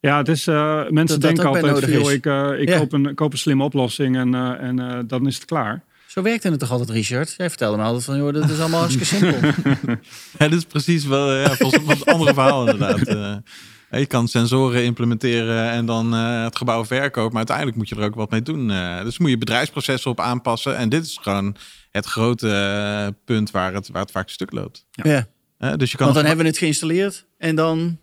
Ja, 0.00 0.16
het 0.18 0.28
is, 0.28 0.44
mensen 0.44 1.06
dat 1.06 1.20
denken 1.20 1.44
altijd, 1.46 1.88
is. 1.88 2.08
ik, 2.08 2.26
ik, 2.58 2.68
Ja. 2.68 2.78
koop 2.78 2.92
een, 2.92 3.06
ik 3.06 3.16
koop 3.16 3.32
een 3.32 3.38
slimme 3.38 3.64
oplossing 3.64 4.16
en, 4.16 4.34
en 4.58 5.04
dan 5.06 5.26
is 5.26 5.34
het 5.34 5.44
klaar. 5.44 5.82
Zo 6.10 6.22
werkte 6.22 6.50
het 6.50 6.58
toch 6.58 6.70
altijd, 6.70 6.90
Richard? 6.90 7.34
Jij 7.36 7.48
vertelde 7.48 7.76
me 7.76 7.82
altijd 7.82 8.04
van, 8.04 8.16
joh, 8.16 8.32
dat 8.32 8.50
is 8.50 8.58
allemaal 8.58 8.80
hartstikke 8.80 9.06
simpel. 9.06 9.50
Ja, 10.38 10.48
dit 10.48 10.58
is 10.58 10.64
precies 10.64 11.04
wel 11.04 11.32
ja, 11.32 11.54
volgens 11.56 11.84
mij 11.84 11.94
het 11.94 12.06
andere 12.06 12.34
verhaal 12.34 12.68
inderdaad. 12.68 13.08
Eh, 13.90 14.00
je 14.00 14.06
kan 14.06 14.28
sensoren 14.28 14.84
implementeren 14.84 15.70
en 15.70 15.86
dan 15.86 16.14
eh, 16.14 16.44
het 16.44 16.56
gebouw 16.56 16.84
verkopen. 16.84 17.28
Maar 17.28 17.36
uiteindelijk 17.36 17.76
moet 17.76 17.88
je 17.88 17.94
er 17.94 18.02
ook 18.02 18.14
wat 18.14 18.30
mee 18.30 18.42
doen. 18.42 18.70
Eh, 18.70 19.02
dus 19.02 19.18
moet 19.18 19.30
je 19.30 19.38
bedrijfsprocessen 19.38 20.10
op 20.10 20.20
aanpassen. 20.20 20.76
En 20.76 20.88
dit 20.88 21.04
is 21.04 21.18
gewoon 21.22 21.56
het 21.90 22.06
grote 22.06 23.16
punt 23.24 23.50
waar 23.50 23.74
het, 23.74 23.88
waar 23.88 24.02
het 24.02 24.10
vaak 24.10 24.28
stuk 24.28 24.52
loopt. 24.52 24.86
ja. 24.90 25.28
Dus 25.76 25.90
je 25.90 25.96
kan 25.96 26.06
Want 26.06 26.18
dan 26.18 26.26
hebben 26.26 26.44
we 26.44 26.50
het 26.50 26.58
geïnstalleerd 26.58 27.26
en 27.38 27.54
dan... 27.54 27.98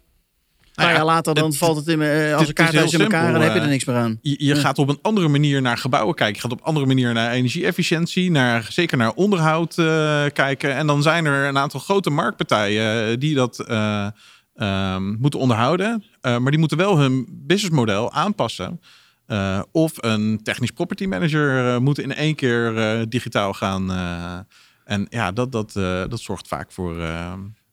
Een 0.78 0.84
paar 0.84 0.92
ja, 0.94 0.98
jaar 1.00 1.06
later 1.14 1.34
dan 1.34 1.46
het- 1.50 1.58
valt 1.58 1.78
het 1.78 1.88
in, 1.88 2.02
eh, 2.02 2.32
als 2.32 2.42
een 2.42 2.48
is 2.48 2.54
kaarthuis 2.54 2.94
in 2.94 3.02
elkaar 3.02 3.26
en 3.26 3.32
dan 3.34 3.42
heb 3.42 3.52
je 3.54 3.58
er 3.58 3.64
eh, 3.66 3.72
niks 3.72 3.86
meer 3.86 3.96
aan. 3.96 4.20
Je, 4.22 4.36
je 4.38 4.56
Ja. 4.56 4.62
gaat 4.62 4.80
op 4.80 4.90
een 4.90 5.00
andere 5.02 5.28
manier 5.28 5.62
naar 5.62 5.78
gebouwen 5.78 6.16
kijken. 6.16 6.36
Je 6.36 6.42
gaat 6.42 6.52
op 6.52 6.60
een 6.60 6.66
andere 6.66 6.86
manier 6.86 7.14
naar 7.14 7.32
energieefficiëntie, 7.32 8.32
naar, 8.32 8.68
zeker 8.70 8.98
naar 8.98 9.12
onderhoud 9.14 9.78
eh, 9.78 10.26
kijken. 10.34 10.76
En 10.76 10.88
dan 10.88 11.02
zijn 11.02 11.26
er 11.26 11.48
een 11.48 11.58
aantal 11.58 11.80
grote 11.80 12.10
marktpartijen 12.10 13.20
die 13.20 13.36
dat 13.36 13.60
eh, 13.60 14.08
ehm, 14.56 15.14
moeten 15.20 15.40
onderhouden. 15.40 16.04
Maar 16.22 16.50
die 16.52 16.60
moeten 16.60 16.78
wel 16.78 16.98
hun 16.98 17.28
businessmodel 17.32 18.12
aanpassen. 18.12 18.82
Of 19.72 19.92
een 19.96 20.40
technisch 20.44 20.72
property 20.72 21.06
manager 21.06 21.82
moet 21.82 22.00
in 22.00 22.14
één 22.14 22.36
keer 22.36 23.06
digitaal 23.10 23.54
gaan. 23.54 23.92
en 24.86 25.08
ja, 25.10 25.32
dat, 25.32 25.52
dat, 25.52 25.72
dat 26.10 26.20
zorgt 26.20 26.48
vaak 26.48 26.72
voor. 26.72 26.96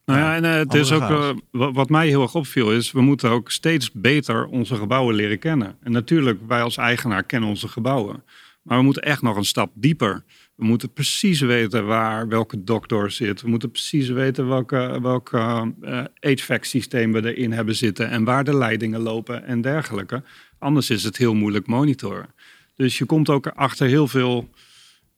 Nou 0.04 0.18
ja, 0.18 0.34
en 0.34 0.44
eh, 0.44 0.54
het 0.54 0.75
is 0.75 0.92
ook, 0.92 1.02
eh, 1.11 1.30
wat 1.50 1.88
mij 1.88 2.08
heel 2.08 2.23
erg 2.23 2.34
opviel 2.34 2.73
is, 2.73 2.92
we 2.92 3.00
moeten 3.00 3.30
ook 3.30 3.50
steeds 3.50 3.92
beter 3.92 4.46
onze 4.46 4.75
gebouwen 4.75 5.14
leren 5.14 5.38
kennen. 5.38 5.76
En 5.82 5.92
natuurlijk, 5.92 6.40
wij 6.49 6.62
als 6.62 6.76
eigenaar 6.76 7.25
kennen 7.25 7.49
onze 7.49 7.68
gebouwen. 7.68 8.25
Maar 8.62 8.78
we 8.78 8.84
moeten 8.84 9.02
echt 9.02 9.23
nog 9.23 9.37
een 9.37 9.44
stap 9.44 9.70
dieper. 9.75 10.25
We 10.54 10.64
moeten 10.64 10.92
precies 10.92 11.40
weten 11.40 11.87
waar 11.87 12.28
welke 12.28 12.64
doctor 12.64 13.11
zit. 13.11 13.42
We 13.42 13.49
moeten 13.49 13.70
precies 13.70 14.08
weten 14.08 14.49
welke, 14.49 14.99
welke 15.02 15.73
eh, 15.80 16.04
HVAC-systeem 16.20 17.12
we 17.12 17.34
erin 17.34 17.52
hebben 17.52 17.75
zitten. 17.75 18.11
En 18.11 18.25
waar 18.25 18.44
de 18.44 18.56
leidingen 18.56 19.00
lopen 19.00 19.44
en 19.44 19.61
dergelijke. 19.61 20.23
Anders 20.58 20.90
is 20.90 21.04
het 21.04 21.16
heel 21.16 21.34
moeilijk 21.34 21.66
monitoren. 21.66 22.34
Dus 22.76 22.99
je 22.99 23.04
komt 23.04 23.28
ook 23.30 23.46
achter 23.46 23.87
heel 23.87 24.08
veel 24.08 24.49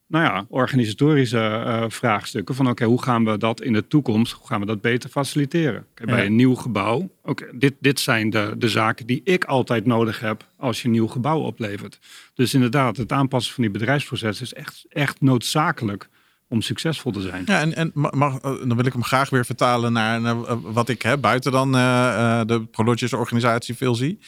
nou 0.09 0.25
ja, 0.25 0.47
organisatorische 0.49 1.39
eh, 1.39 1.85
vraagstukken. 1.89 2.55
Van 2.55 2.69
oké, 2.69 2.85
hoe 2.85 3.03
gaan 3.03 3.25
we 3.25 3.39
dat 3.39 3.63
in 3.63 3.73
de 3.73 3.87
toekomst, 3.87 4.33
hoe 4.33 4.47
gaan 4.47 4.61
we 4.61 4.67
dat 4.67 4.81
beter 4.81 5.11
faciliteren? 5.11 5.87
Bij 6.05 6.27
een 6.27 6.37
nieuw 6.37 6.55
gebouw, 6.55 7.11
oké, 7.23 7.47
dit, 7.53 7.75
dit 7.81 8.01
zijn 8.01 8.31
de, 8.31 8.55
de 8.59 8.69
zaken 8.69 9.07
die 9.07 9.21
ik 9.25 9.45
altijd 9.45 9.87
nodig 9.87 10.21
heb 10.21 10.47
als 10.59 10.81
je 10.81 10.85
een 10.87 10.91
nieuw 10.95 11.07
gebouw 11.07 11.41
oplevert. 11.41 11.99
Dus 12.35 12.55
inderdaad, 12.55 12.97
het 12.97 13.13
aanpassen 13.13 13.55
van 13.55 13.63
die 13.63 13.73
bedrijfsprocessen 13.73 14.45
is 14.47 14.53
echt, 14.53 14.85
echt 14.89 15.21
noodzakelijk 15.21 16.09
om 16.49 16.63
succesvol 16.63 17.13
te 17.13 17.21
zijn. 17.21 17.43
Ja, 17.47 17.61
en, 17.61 17.75
en 17.75 17.91
ma- 17.95 18.13
mag, 18.15 18.35
eh, 18.35 18.43
dan 18.43 18.77
wil 18.77 18.87
ik 18.87 18.93
hem 18.93 19.05
graag 19.05 19.31
weer 19.31 19.45
vertalen 19.45 19.93
naar, 19.93 20.21
naar, 20.21 20.37
eh, 20.45 20.57
wat 20.63 20.89
ik 20.89 21.03
hè, 21.03 21.19
buiten 21.19 21.53
dan 21.53 21.73
de 21.73 22.67
Prologis 22.71 23.13
organisatie 23.13 23.75
veel 23.75 23.95
zie. 23.95 24.19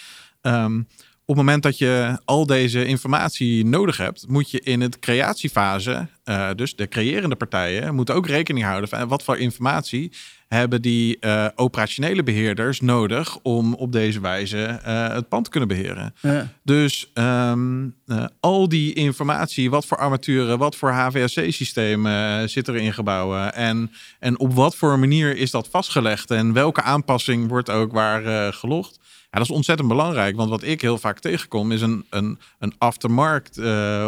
Ehm, 0.41 0.81
op 1.29 1.37
het 1.37 1.45
moment 1.45 1.63
dat 1.63 1.79
je 1.79 2.19
al 2.25 2.47
deze 2.47 2.85
informatie 2.85 3.67
nodig 3.67 3.97
hebt, 3.97 4.29
moet 4.29 4.51
je 4.51 4.61
in 4.61 4.81
het 4.81 4.99
creatiefase, 4.99 6.09
eh, 6.29 6.49
dus 6.57 6.77
de 6.77 6.89
creërende 6.89 7.37
partijen, 7.37 7.95
moeten 7.95 8.15
ook 8.15 8.27
rekening 8.27 8.67
houden 8.67 8.89
van 8.89 9.09
wat 9.09 9.23
voor 9.23 9.39
informatie 9.39 10.11
hebben 10.49 10.83
die 10.83 11.19
eh, 11.19 11.47
operationele 11.55 12.23
beheerders 12.23 12.81
nodig 12.81 13.39
om 13.43 13.75
op 13.75 13.93
deze 13.93 14.21
wijze 14.21 14.65
eh, 14.65 15.09
het 15.09 15.29
pand 15.29 15.45
te 15.45 15.51
kunnen 15.51 15.69
beheren. 15.69 16.15
Ja. 16.21 16.49
Dus 16.63 17.11
ehm, 17.15 17.87
eh, 18.07 18.25
al 18.41 18.69
die 18.69 18.93
informatie, 18.93 19.71
wat 19.71 19.87
voor 19.87 19.97
armaturen, 19.97 20.59
wat 20.59 20.77
voor 20.77 20.91
HVAC-systemen 20.91 22.51
zit 22.51 22.69
er 22.69 22.77
in 22.77 22.93
gebouwen 22.93 23.55
en, 23.55 23.91
en 24.19 24.39
op 24.39 24.55
wat 24.55 24.77
voor 24.77 24.99
manier 24.99 25.37
is 25.37 25.51
dat 25.51 25.69
vastgelegd 25.69 26.31
en 26.31 26.53
welke 26.53 26.83
aanpassing 26.83 27.49
wordt 27.49 27.71
ook 27.71 27.93
waar 27.93 28.53
gelogd. 28.53 28.99
Ja, 29.31 29.39
dat 29.39 29.49
is 29.49 29.55
ontzettend 29.55 29.89
belangrijk, 29.89 30.37
want 30.37 30.51
wat 30.51 30.63
ik 30.63 30.81
heel 30.81 30.99
vaak 30.99 31.19
tegenkom 31.19 31.73
is 31.73 31.81
een, 31.81 32.05
een, 32.11 32.39
een 32.59 32.75
aftermarkt 32.79 33.61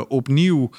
opnieuw 0.09 0.71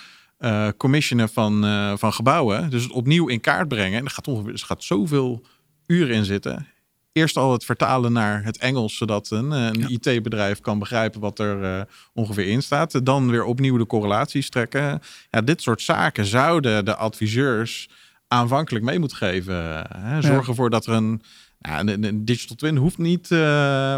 eh, 0.42 0.68
commissionen 0.78 1.30
van, 1.30 1.66
eh, 1.66 1.94
van 1.98 2.14
gebouwen. 2.14 2.70
Dus 2.70 2.84
het 2.84 2.92
opnieuw 2.92 3.28
in 3.28 3.42
kaart 3.42 3.68
brengen. 3.68 4.00
En 4.00 4.06
er 4.06 4.12
gaat, 4.12 4.28
ongeveer, 4.28 4.54
er 4.54 4.60
gaat 4.60 4.84
zoveel 4.84 5.42
uren 5.88 6.16
in 6.16 6.26
zitten. 6.26 6.68
Eerst 7.12 7.38
al 7.38 7.52
het 7.52 7.66
vertalen 7.66 8.12
naar 8.12 8.44
het 8.44 8.58
Engels, 8.58 8.98
zodat 8.98 9.30
een, 9.30 9.52
eh, 9.52 9.90
IT-bedrijf 9.90 10.60
kan 10.60 10.80
begrijpen 10.80 11.20
wat 11.20 11.40
er 11.40 11.88
ongeveer 12.14 12.48
in 12.48 12.62
staat. 12.62 13.06
Dan 13.06 13.30
weer 13.30 13.44
opnieuw 13.44 13.78
de 13.78 13.86
correlaties 13.86 14.50
trekken. 14.50 15.02
Ja, 15.30 15.42
dit 15.42 15.62
soort 15.62 15.82
zaken 15.82 16.26
zouden 16.26 16.86
de 16.86 16.96
adviseurs 16.96 17.90
aanvankelijk 18.28 18.86
mee 18.86 19.00
moeten 19.00 19.18
geven. 19.18 19.86
Hè? 19.98 20.22
Zorg 20.22 20.48
ervoor 20.48 20.70
dat 20.70 20.86
er 20.86 20.94
een, 20.94 21.22
ja, 21.60 21.80
een, 21.80 22.04
een 22.04 22.26
digital 22.26 22.56
twin 22.56 22.78
hoeft 22.78 22.98
niet, 22.98 23.30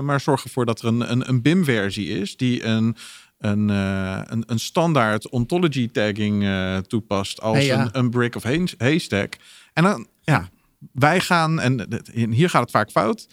maar 0.02 0.20
zorg 0.20 0.44
ervoor 0.44 0.66
dat 0.66 0.82
er 0.82 0.88
een, 0.88 1.12
een, 1.12 1.30
een 1.30 1.42
BIM-versie 1.42 2.08
is 2.08 2.38
die 2.38 2.64
een, 2.64 2.96
een, 3.44 3.70
eh, 3.70 4.22
een, 4.24 4.44
een 4.46 4.60
standaard 4.60 5.30
ontology 5.30 5.90
tagging 5.92 6.44
eh, 6.44 6.78
toepast 6.78 7.42
als 7.42 7.66
ja. 7.66 7.82
een, 7.82 7.90
een 7.92 8.10
brick 8.10 8.36
of 8.36 8.44
hay- 8.44 8.74
haystack. 8.78 9.38
En 9.74 9.84
dan, 9.84 10.08
ja, 10.22 10.50
wij 10.92 11.20
gaan, 11.20 11.60
en 11.60 11.88
hier 12.32 12.50
gaat 12.50 12.62
het 12.62 12.72
vaak 12.72 12.92
fout. 12.92 13.28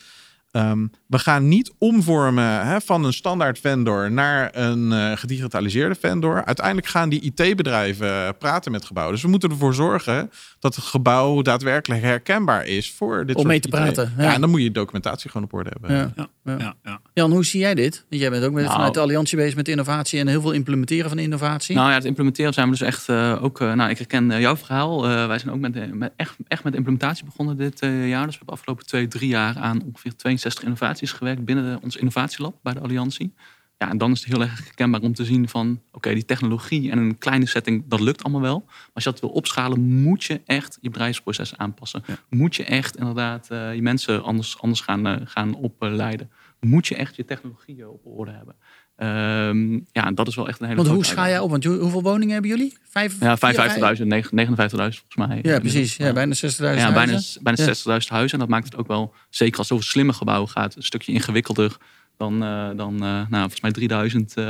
Ehm, 0.51 0.87
we 1.07 1.19
gaan 1.19 1.49
niet 1.49 1.73
omvormen 1.79 2.67
hè, 2.67 2.81
van 2.81 3.05
een 3.05 3.13
standaard 3.13 3.59
vendor 3.59 4.11
naar 4.13 4.51
een 4.53 4.93
eh, 4.93 5.13
gedigitaliseerde 5.17 5.95
vendor. 5.95 6.45
Uiteindelijk 6.45 6.87
gaan 6.87 7.09
die 7.09 7.21
IT-bedrijven 7.21 8.09
eh, 8.09 8.29
praten 8.39 8.73
met 8.73 8.85
gebouwen. 8.85 9.15
Dus 9.15 9.25
we 9.25 9.31
moeten 9.31 9.51
ervoor 9.51 9.75
zorgen 9.75 10.31
dat 10.59 10.75
het 10.75 10.85
gebouw 10.85 11.43
daadwerkelijk 11.43 12.03
herkenbaar 12.03 12.67
is 12.67 12.93
voor 12.93 13.19
dit 13.27 13.37
Om 13.37 13.43
soort 13.43 13.47
mee 13.47 13.61
te 13.61 13.69
IT. 13.69 13.75
praten, 13.75 14.13
Ja. 14.17 14.23
ja. 14.25 14.35
en 14.35 14.41
dan 14.41 14.51
moet 14.51 14.63
je 14.63 14.71
documentatie 14.71 15.31
gewoon 15.31 15.47
op 15.47 15.53
orde 15.53 15.71
hebben. 15.73 15.97
Ja. 15.97 16.13
Ja, 16.17 16.29
Ja. 16.45 16.57
ja, 16.59 16.75
ja. 16.85 17.01
Jan, 17.15 17.31
hoe 17.33 17.45
zie 17.45 17.61
jij 17.61 17.75
dit? 17.75 18.05
Want 18.09 18.23
jij 18.23 18.31
bent 18.31 18.45
ook 18.45 18.53
met, 18.53 18.63
Nou. 18.65 18.75
vanuit 18.77 18.95
de 18.95 19.01
Alliantie 19.01 19.37
bezig 19.37 19.57
met 19.57 19.69
innovatie 19.69 20.21
en 20.21 20.27
heel 20.29 20.41
veel 20.41 20.53
implementeren 20.53 21.09
van 21.09 21.19
innovatie. 21.19 21.75
Nou 21.75 21.89
ja, 21.89 21.95
het 21.95 22.05
implementeren 22.05 22.53
zijn 22.53 22.67
we 22.71 22.77
dus 22.77 22.87
echt 22.87 23.09
eh, 23.09 23.43
ook. 23.43 23.59
nou, 23.61 23.91
ik 23.91 23.99
herken 23.99 24.41
jouw 24.41 24.57
verhaal. 24.57 25.09
Eh, 25.09 25.27
wij 25.27 25.39
zijn 25.39 25.53
ook 25.55 25.61
met, 25.61 25.95
met 25.95 26.13
echt, 26.17 26.37
echt 26.49 26.65
met 26.65 26.75
implementatie 26.75 27.25
begonnen 27.25 27.57
dit 27.57 27.81
eh, 27.81 28.09
jaar. 28.09 28.23
Dus 28.25 28.31
we 28.33 28.37
hebben 28.37 28.55
afgelopen 28.55 28.87
twee, 28.87 29.09
drie 29.09 29.29
jaar 29.29 29.57
aan 29.59 29.83
ongeveer 29.87 30.17
62 30.41 30.65
innovaties 30.65 31.13
gewerkt 31.13 31.45
binnen 31.45 31.83
ons 31.83 31.97
innovatielab 31.97 32.55
bij 32.63 32.73
de 32.73 32.81
Alliantie. 32.81 33.35
Ja, 33.79 33.91
en 33.91 33.99
dan 33.99 34.11
is 34.11 34.21
het 34.21 34.29
heel 34.29 34.41
erg 34.41 34.65
herkenbaar 34.65 35.01
om 35.01 35.15
te 35.15 35.25
zien 35.25 35.49
van, 35.49 35.81
oké, 35.93 36.15
die 36.15 36.25
technologie 36.25 36.91
en 36.91 36.99
een 36.99 37.19
kleine 37.19 37.47
setting, 37.47 37.85
dat 37.87 38.01
lukt 38.01 38.23
allemaal 38.23 38.41
wel. 38.41 38.63
Maar 38.67 38.91
als 38.95 39.05
je 39.05 39.11
dat 39.11 39.21
wil 39.21 39.31
opschalen, 39.31 39.81
moet 39.81 40.25
je 40.25 40.41
echt 40.45 40.79
je 40.81 40.91
bedrijfsprocessen 40.91 41.59
aanpassen. 41.59 42.05
Moet 42.29 42.57
je 42.57 42.65
echt 42.65 42.97
inderdaad 42.97 43.51
eh, 43.51 43.75
je 43.75 43.83
mensen 43.83 44.23
anders, 44.23 44.59
anders 44.61 44.81
gaan, 44.81 45.07
eh, 45.07 45.17
gaan 45.25 45.55
opleiden. 45.55 46.31
Moet 46.61 46.87
je 46.87 46.97
echt 46.97 47.17
je 47.17 47.25
technologieën 47.25 47.89
op 47.89 48.07
orde 48.07 48.31
hebben. 48.31 48.55
Ehm, 49.01 49.73
ja, 49.73 50.07
en 50.07 50.15
dat 50.15 50.27
is 50.29 50.35
wel 50.35 50.49
echt 50.49 50.61
een 50.61 50.67
hele 50.67 50.77
Want 50.83 50.95
hoe 50.95 51.05
schaal 51.05 51.27
jij 51.27 51.39
op? 51.39 51.51
Want 51.51 51.65
hoe- 51.65 51.79
hoeveel 51.79 52.03
woningen 52.03 52.33
hebben 52.33 52.51
jullie? 52.51 52.77
Vijf, 52.89 53.21
Ja, 53.21 53.37
vier, 53.37 53.55
55.000, 53.55 54.07
59.000 54.09 55.05
volgens 55.09 55.17
mij. 55.29 55.39
Ja, 55.43 55.59
precies. 55.61 55.97
Ja, 55.97 56.13
bijna 56.13 56.35
60.000 56.35 56.87
Ja, 56.87 56.93
bijna, 56.93 57.11
huizen. 57.13 57.43
bijna 57.43 57.59
Ja. 57.63 57.65
60.000 57.65 58.09
huizen. 58.13 58.33
En 58.33 58.39
dat 58.39 58.49
maakt 58.49 58.65
het 58.65 58.77
ook 58.77 58.87
wel, 58.87 59.15
zeker 59.31 59.59
als 59.59 59.69
het 59.69 59.79
over 59.79 59.91
slimme 59.91 60.13
gebouwen 60.13 60.49
gaat, 60.49 60.77
een 60.77 60.83
stukje 60.83 61.13
ingewikkelder 61.13 61.77
dan, 62.17 62.43
eh, 62.43 62.69
dan 62.77 62.95
eh, 62.95 63.01
nou, 63.01 63.27
volgens 63.31 63.61
mij 63.61 63.71
3000. 63.73 64.35
eh, 64.35 64.45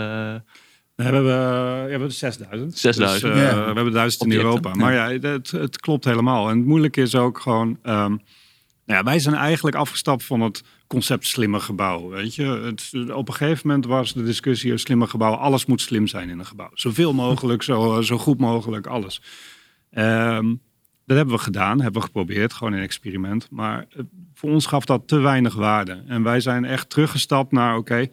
We 0.95 1.03
hebben, 1.07 1.25
we, 1.25 1.31
ja, 1.31 1.85
we 1.85 1.91
hebben 1.91 2.13
6000. 2.13 2.79
6000. 2.79 3.33
Dus, 3.33 3.43
eh, 3.43 3.51
Ja. 3.51 3.59
We 3.59 3.65
hebben 3.75 3.93
1000 3.93 4.23
in 4.23 4.29
Objecten, 4.29 4.49
Europa. 4.51 4.75
Maar 4.75 4.93
ja, 4.93 5.29
het, 5.29 5.51
het 5.51 5.81
klopt 5.81 6.05
helemaal. 6.05 6.49
En 6.51 6.57
het 6.57 6.67
moeilijke 6.67 7.01
is 7.01 7.15
ook 7.15 7.39
gewoon... 7.41 7.79
ehm, 7.83 8.11
nou 8.87 8.99
ja, 8.99 9.03
wij 9.03 9.19
zijn 9.19 9.35
eigenlijk 9.35 9.77
afgestapt 9.77 10.25
van 10.25 10.41
het 10.41 10.63
concept 10.91 11.27
slimme 11.27 11.61
gebouw. 11.61 12.09
Weet 12.09 12.35
je? 12.35 12.45
Het, 12.45 13.11
op 13.13 13.29
een 13.29 13.35
gegeven 13.35 13.67
moment 13.69 13.87
was 13.87 14.13
de 14.13 14.23
discussie... 14.23 14.77
slimme 14.77 15.07
gebouw, 15.07 15.35
alles 15.35 15.67
moet 15.67 15.81
slim 15.81 16.07
zijn 16.07 16.29
in 16.29 16.39
een 16.39 16.47
gebouw. 16.47 16.71
Zoveel 16.75 17.13
mogelijk, 17.13 17.63
zo, 17.63 18.03
zo 18.03 18.19
goed 18.19 18.39
mogelijk, 18.39 18.87
alles. 18.87 19.23
Ehm, 19.91 20.55
dat 21.07 21.17
hebben 21.17 21.35
we 21.35 21.41
gedaan, 21.41 21.81
hebben 21.81 22.01
we 22.01 22.07
geprobeerd, 22.07 22.53
gewoon 22.53 22.73
een 22.73 22.83
experiment. 22.83 23.49
Maar 23.51 23.87
eh, 23.91 24.03
voor 24.35 24.51
ons 24.51 24.67
gaf 24.67 24.85
dat 24.85 25.09
te 25.09 25.19
weinig 25.19 25.55
waarde. 25.55 26.03
En 26.07 26.23
wij 26.23 26.41
zijn 26.41 26.65
echt 26.65 26.91
teruggestapt 26.91 27.53
naar, 27.53 27.77
oké, 27.77 28.09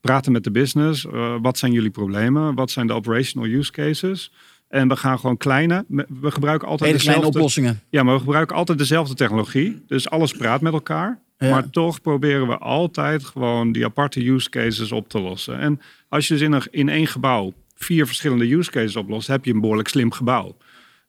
praten 0.00 0.32
met 0.32 0.44
de 0.44 0.50
business. 0.50 1.06
eh, 1.06 1.34
wat 1.42 1.58
zijn 1.58 1.72
jullie 1.72 1.90
problemen? 1.90 2.54
Wat 2.54 2.70
zijn 2.70 2.86
de 2.86 2.92
operational 2.92 3.48
use 3.48 3.72
cases? 3.72 4.32
En 4.68 4.88
we 4.88 4.96
gaan 4.96 5.18
gewoon 5.18 5.36
kleine, 5.36 5.84
we 6.20 6.30
gebruiken 6.30 6.68
altijd 6.68 6.90
Hele 6.90 7.02
kleine 7.02 7.20
dezelfde... 7.20 7.38
oplossingen. 7.38 7.80
Ja, 7.88 8.02
maar 8.02 8.14
we 8.14 8.20
gebruiken 8.20 8.56
altijd 8.56 8.78
dezelfde 8.78 9.14
technologie. 9.14 9.82
Dus 9.86 10.10
alles 10.10 10.32
praat 10.32 10.60
met 10.60 10.72
elkaar. 10.72 11.20
Ja. 11.42 11.50
Maar 11.50 11.70
toch 11.70 12.00
proberen 12.00 12.46
we 12.48 12.58
altijd 12.58 13.24
gewoon 13.24 13.72
die 13.72 13.84
aparte 13.84 14.28
use 14.28 14.50
cases 14.50 14.92
op 14.92 15.08
te 15.08 15.20
lossen. 15.20 15.58
En 15.58 15.80
als 16.08 16.28
je 16.28 16.34
dus 16.34 16.42
in, 16.42 16.52
een, 16.52 16.62
in 16.70 16.88
één 16.88 17.06
gebouw 17.06 17.52
vier 17.74 18.06
verschillende 18.06 18.52
use 18.54 18.70
cases 18.70 18.96
oplost, 18.96 19.26
heb 19.26 19.44
je 19.44 19.52
een 19.52 19.60
behoorlijk 19.60 19.88
slim 19.88 20.12
gebouw. 20.12 20.56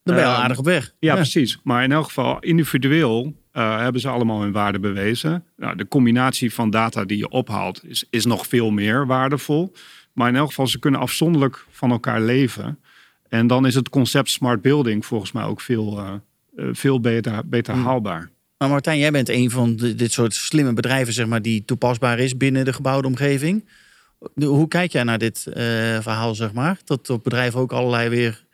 Dan 0.04 0.16
ben 0.16 0.24
je 0.24 0.30
al 0.30 0.34
Ehm, 0.34 0.42
aardig 0.42 0.58
op 0.58 0.66
weg. 0.66 0.94
Ja, 1.00 1.16
precies. 1.16 1.60
Maar 1.64 1.84
in 1.84 1.92
elk 1.92 2.06
geval, 2.06 2.40
individueel 2.40 3.34
eh, 3.52 3.78
hebben 3.80 4.02
ze 4.02 4.10
allemaal 4.10 4.42
hun 4.42 4.52
waarde 4.52 4.80
bewezen. 4.80 5.44
Nou, 5.58 5.76
de 5.76 5.88
combinatie 5.88 6.54
van 6.54 6.70
data 6.70 7.06
die 7.06 7.18
je 7.18 7.30
ophaalt 7.30 7.86
is, 7.86 8.06
is 8.10 8.26
nog 8.26 8.48
veel 8.48 8.72
meer 8.72 9.06
waardevol. 9.08 9.74
Maar 10.14 10.30
in 10.30 10.36
elk 10.36 10.48
geval, 10.48 10.68
ze 10.68 10.80
kunnen 10.80 11.00
afzonderlijk 11.00 11.66
van 11.70 11.92
elkaar 11.92 12.22
leven. 12.22 12.80
En 13.30 13.48
dan 13.48 13.66
is 13.66 13.76
het 13.76 13.90
concept 13.90 14.30
smart 14.30 14.62
building 14.62 15.06
volgens 15.06 15.32
mij 15.32 15.44
ook 15.44 15.62
veel, 15.62 15.98
eh, 16.00 16.14
eh, 16.56 16.66
veel 16.72 17.00
beter, 17.00 17.48
beter 17.48 17.74
Hmm. 17.74 17.84
haalbaar. 17.86 18.30
Maar 18.64 18.72
Martijn, 18.72 19.00
jij 19.00 19.12
bent 19.12 19.30
een 19.30 19.52
van 19.52 19.76
de- 19.76 19.96
dit 19.96 20.12
soort 20.12 20.34
slimme 20.34 20.74
bedrijven, 20.74 21.14
zeg 21.14 21.28
maar, 21.28 21.42
die 21.42 21.66
toepasbaar 21.66 22.20
is 22.20 22.38
binnen 22.38 22.66
de 22.66 22.74
gebouwde 22.74 23.08
omgeving. 23.08 23.66
Hoe 24.36 24.68
kijk 24.68 24.92
jij 24.92 25.04
naar 25.04 25.18
dit 25.18 25.48
eh, 25.48 25.64
verhaal, 26.00 26.36
zeg 26.36 26.54
maar? 26.54 26.80
Dat, 26.84 27.06
dat 27.06 27.24
bedrijven 27.24 27.60
ook 27.60 27.72
allerlei 27.72 28.10
weer 28.10 28.46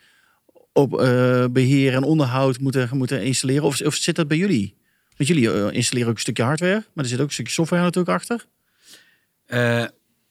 op 0.73 0.99
eh, 0.99 1.45
beheer 1.51 1.93
en 1.93 2.03
onderhoud 2.03 2.59
moeten, 2.59 2.89
moeten 2.91 3.23
installeren? 3.23 3.63
Of, 3.63 3.81
of 3.81 3.95
zit 3.95 4.15
dat 4.15 4.27
bij 4.27 4.37
jullie? 4.37 4.75
Want 5.17 5.29
jullie 5.29 5.51
eh, 5.51 5.73
installeren 5.73 6.09
ook 6.09 6.15
een 6.15 6.21
stukje 6.21 6.43
hardware, 6.43 6.83
maar 6.93 7.03
er 7.03 7.09
zit 7.09 7.19
ook 7.19 7.27
een 7.27 7.33
stukje 7.33 7.53
software 7.53 7.83
natuurlijk 7.83 8.15
achter. 8.17 8.45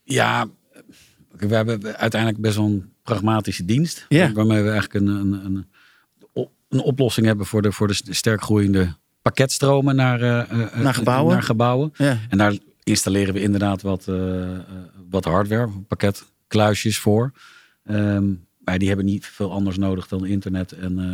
Ja, 0.03 0.47
we 1.37 1.55
hebben 1.55 1.97
uiteindelijk 1.97 2.41
best 2.41 2.55
wel 2.55 2.65
een 2.65 2.93
pragmatische 3.03 3.65
dienst. 3.65 4.05
Waarmee 4.33 4.61
we 4.63 4.69
eigenlijk 4.69 5.05
een, 5.05 5.07
een, 5.07 5.45
een, 5.45 5.67
een 6.69 6.79
oplossing 6.79 7.25
hebben 7.25 7.45
voor 7.45 7.61
de, 7.61 7.71
voor 7.71 7.87
de 7.87 7.99
sterk 8.09 8.41
groeiende 8.41 8.97
pakketstromen 9.21 9.95
naar, 9.95 10.21
eh, 10.21 10.39
eh, 10.39 10.79
Naar 10.81 10.93
gebouwen. 10.93 11.33
Naar 11.33 11.43
gebouwen. 11.43 11.93
Ja. 11.97 12.17
En 12.29 12.37
daar 12.37 12.53
installeren 12.89 13.33
we 13.33 13.41
inderdaad 13.41 13.81
wat, 13.81 14.07
eh, 14.07 14.53
eh, 14.55 14.59
wat 15.09 15.25
hardware, 15.25 15.69
pakketkluisjes 15.87 16.97
voor. 16.97 17.31
Ehm, 17.83 18.33
maar 18.57 18.77
die 18.77 18.87
hebben 18.87 19.05
niet 19.05 19.25
veel 19.25 19.51
anders 19.51 19.77
nodig 19.77 20.07
dan 20.07 20.25
internet 20.25 20.71
en, 20.71 20.99
eh, 20.99 21.05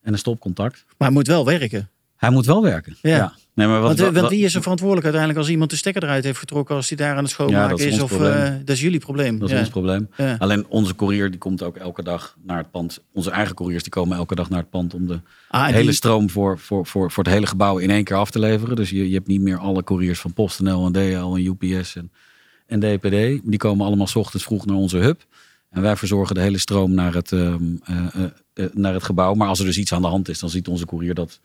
en 0.00 0.12
een 0.12 0.18
stopcontact. 0.18 0.84
Maar 0.98 1.08
het 1.08 1.16
moet 1.16 1.26
wel 1.26 1.44
werken. 1.44 1.88
Hij 2.16 2.30
moet 2.30 2.46
wel 2.46 2.62
werken. 2.62 2.96
Ja. 3.02 3.34
Nee, 3.54 3.66
maar 3.66 3.80
wat, 3.80 3.86
Want, 3.86 3.98
eh, 3.98 4.04
wat- 4.04 4.14
want 4.14 4.26
wat- 4.26 4.34
wie 4.36 4.44
is 4.44 4.54
er 4.54 4.60
verantwoordelijk 4.62 5.04
uiteindelijk 5.06 5.42
als 5.44 5.52
iemand 5.52 5.70
de 5.70 5.76
stekker 5.76 6.02
eruit 6.02 6.24
heeft 6.24 6.38
getrokken, 6.38 6.74
als 6.76 6.88
die 6.88 6.96
daar 6.96 7.16
aan 7.16 7.22
het 7.22 7.32
schoonmaken 7.32 7.76
Ja, 7.76 7.84
is 7.84 8.00
Of 8.00 8.20
eh, 8.20 8.50
dat 8.64 8.68
is 8.76 8.80
jullie 8.80 8.98
probleem. 8.98 9.38
Dat 9.38 9.48
is 9.48 9.54
ja. 9.54 9.60
ons 9.60 9.68
probleem. 9.68 10.08
Alleen 10.38 10.66
onze 10.68 10.94
courier 10.94 11.30
die 11.30 11.38
komt 11.38 11.62
ook 11.62 11.76
elke 11.76 12.02
dag 12.02 12.36
naar 12.42 12.58
het 12.58 12.70
pand. 12.70 13.00
Onze 13.12 13.30
eigen 13.30 13.54
couriers 13.54 13.82
die 13.82 13.92
komen 13.92 14.16
elke 14.16 14.34
dag 14.34 14.48
naar 14.50 14.58
het 14.58 14.70
pand 14.70 14.94
om 14.94 15.06
de 15.06 15.20
Ah, 15.48 15.66
hele 15.66 15.82
die- 15.82 15.92
stroom 15.92 16.30
voor, 16.30 16.58
voor, 16.58 16.86
voor, 16.86 17.10
voor 17.10 17.24
het 17.24 17.32
hele 17.32 17.46
gebouw 17.46 17.78
in 17.78 17.90
één 17.90 18.04
keer 18.04 18.16
af 18.16 18.30
te 18.30 18.38
leveren. 18.38 18.76
Dus 18.76 18.90
je, 18.90 19.08
je 19.08 19.14
hebt 19.14 19.26
niet 19.26 19.40
meer 19.40 19.58
alle 19.58 19.84
couriers 19.84 20.20
van 20.20 20.32
PostNL 20.32 20.86
en 20.86 20.92
DHL 20.92 21.34
en 21.36 21.56
UPS 21.60 21.96
en, 21.96 22.10
en 22.66 22.80
DPD. 22.80 23.40
Die 23.50 23.56
komen 23.58 23.86
allemaal 23.86 24.06
's 24.06 24.14
ochtends 24.16 24.44
vroeg 24.44 24.66
naar 24.66 24.76
onze 24.76 24.96
hub. 24.98 25.20
En 25.70 25.82
wij 25.82 25.96
verzorgen 25.96 26.34
de 26.34 26.40
hele 26.40 26.58
stroom 26.58 26.94
naar 26.94 27.14
het, 27.14 27.32
ehm, 27.32 27.62
eh, 27.84 27.96
eh, 28.14 28.24
eh, 28.54 28.66
naar 28.72 28.92
het 28.94 29.02
gebouw. 29.02 29.34
Maar 29.34 29.48
als 29.48 29.58
er 29.58 29.64
dus 29.64 29.78
iets 29.78 29.92
aan 29.92 30.02
de 30.02 30.08
hand 30.08 30.28
is, 30.28 30.38
dan 30.38 30.50
ziet 30.50 30.68
onze 30.68 30.86
courier 30.86 31.14
dat. 31.14 31.40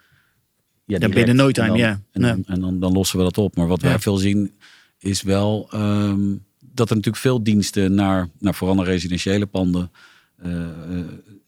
Ja, 0.90 0.98
direct. 0.98 1.16
binnen 1.16 1.36
no 1.36 1.52
time, 1.52 1.68
En 1.68 1.74
dan- 1.74 1.82
ja. 1.82 2.02
En, 2.12 2.22
dan, 2.22 2.44
en 2.48 2.60
dan, 2.60 2.80
dan 2.80 2.92
lossen 2.94 3.18
we 3.18 3.24
dat 3.24 3.38
op. 3.38 3.56
Maar 3.56 3.68
wat 3.68 3.82
wij 3.82 4.00
veel 4.00 4.18
zien 4.18 4.52
is 5.00 5.22
wel 5.22 5.68
ehm, 5.72 6.36
dat 6.74 6.90
er 6.90 6.96
natuurlijk 6.96 7.24
veel 7.24 7.44
diensten 7.44 7.94
naar, 7.94 8.30
naar 8.40 8.56
vooral 8.56 8.76
naar 8.76 8.86
residentiële 8.86 9.46
panden 9.46 9.92
eh, 10.38 10.62
eh, 10.62 10.70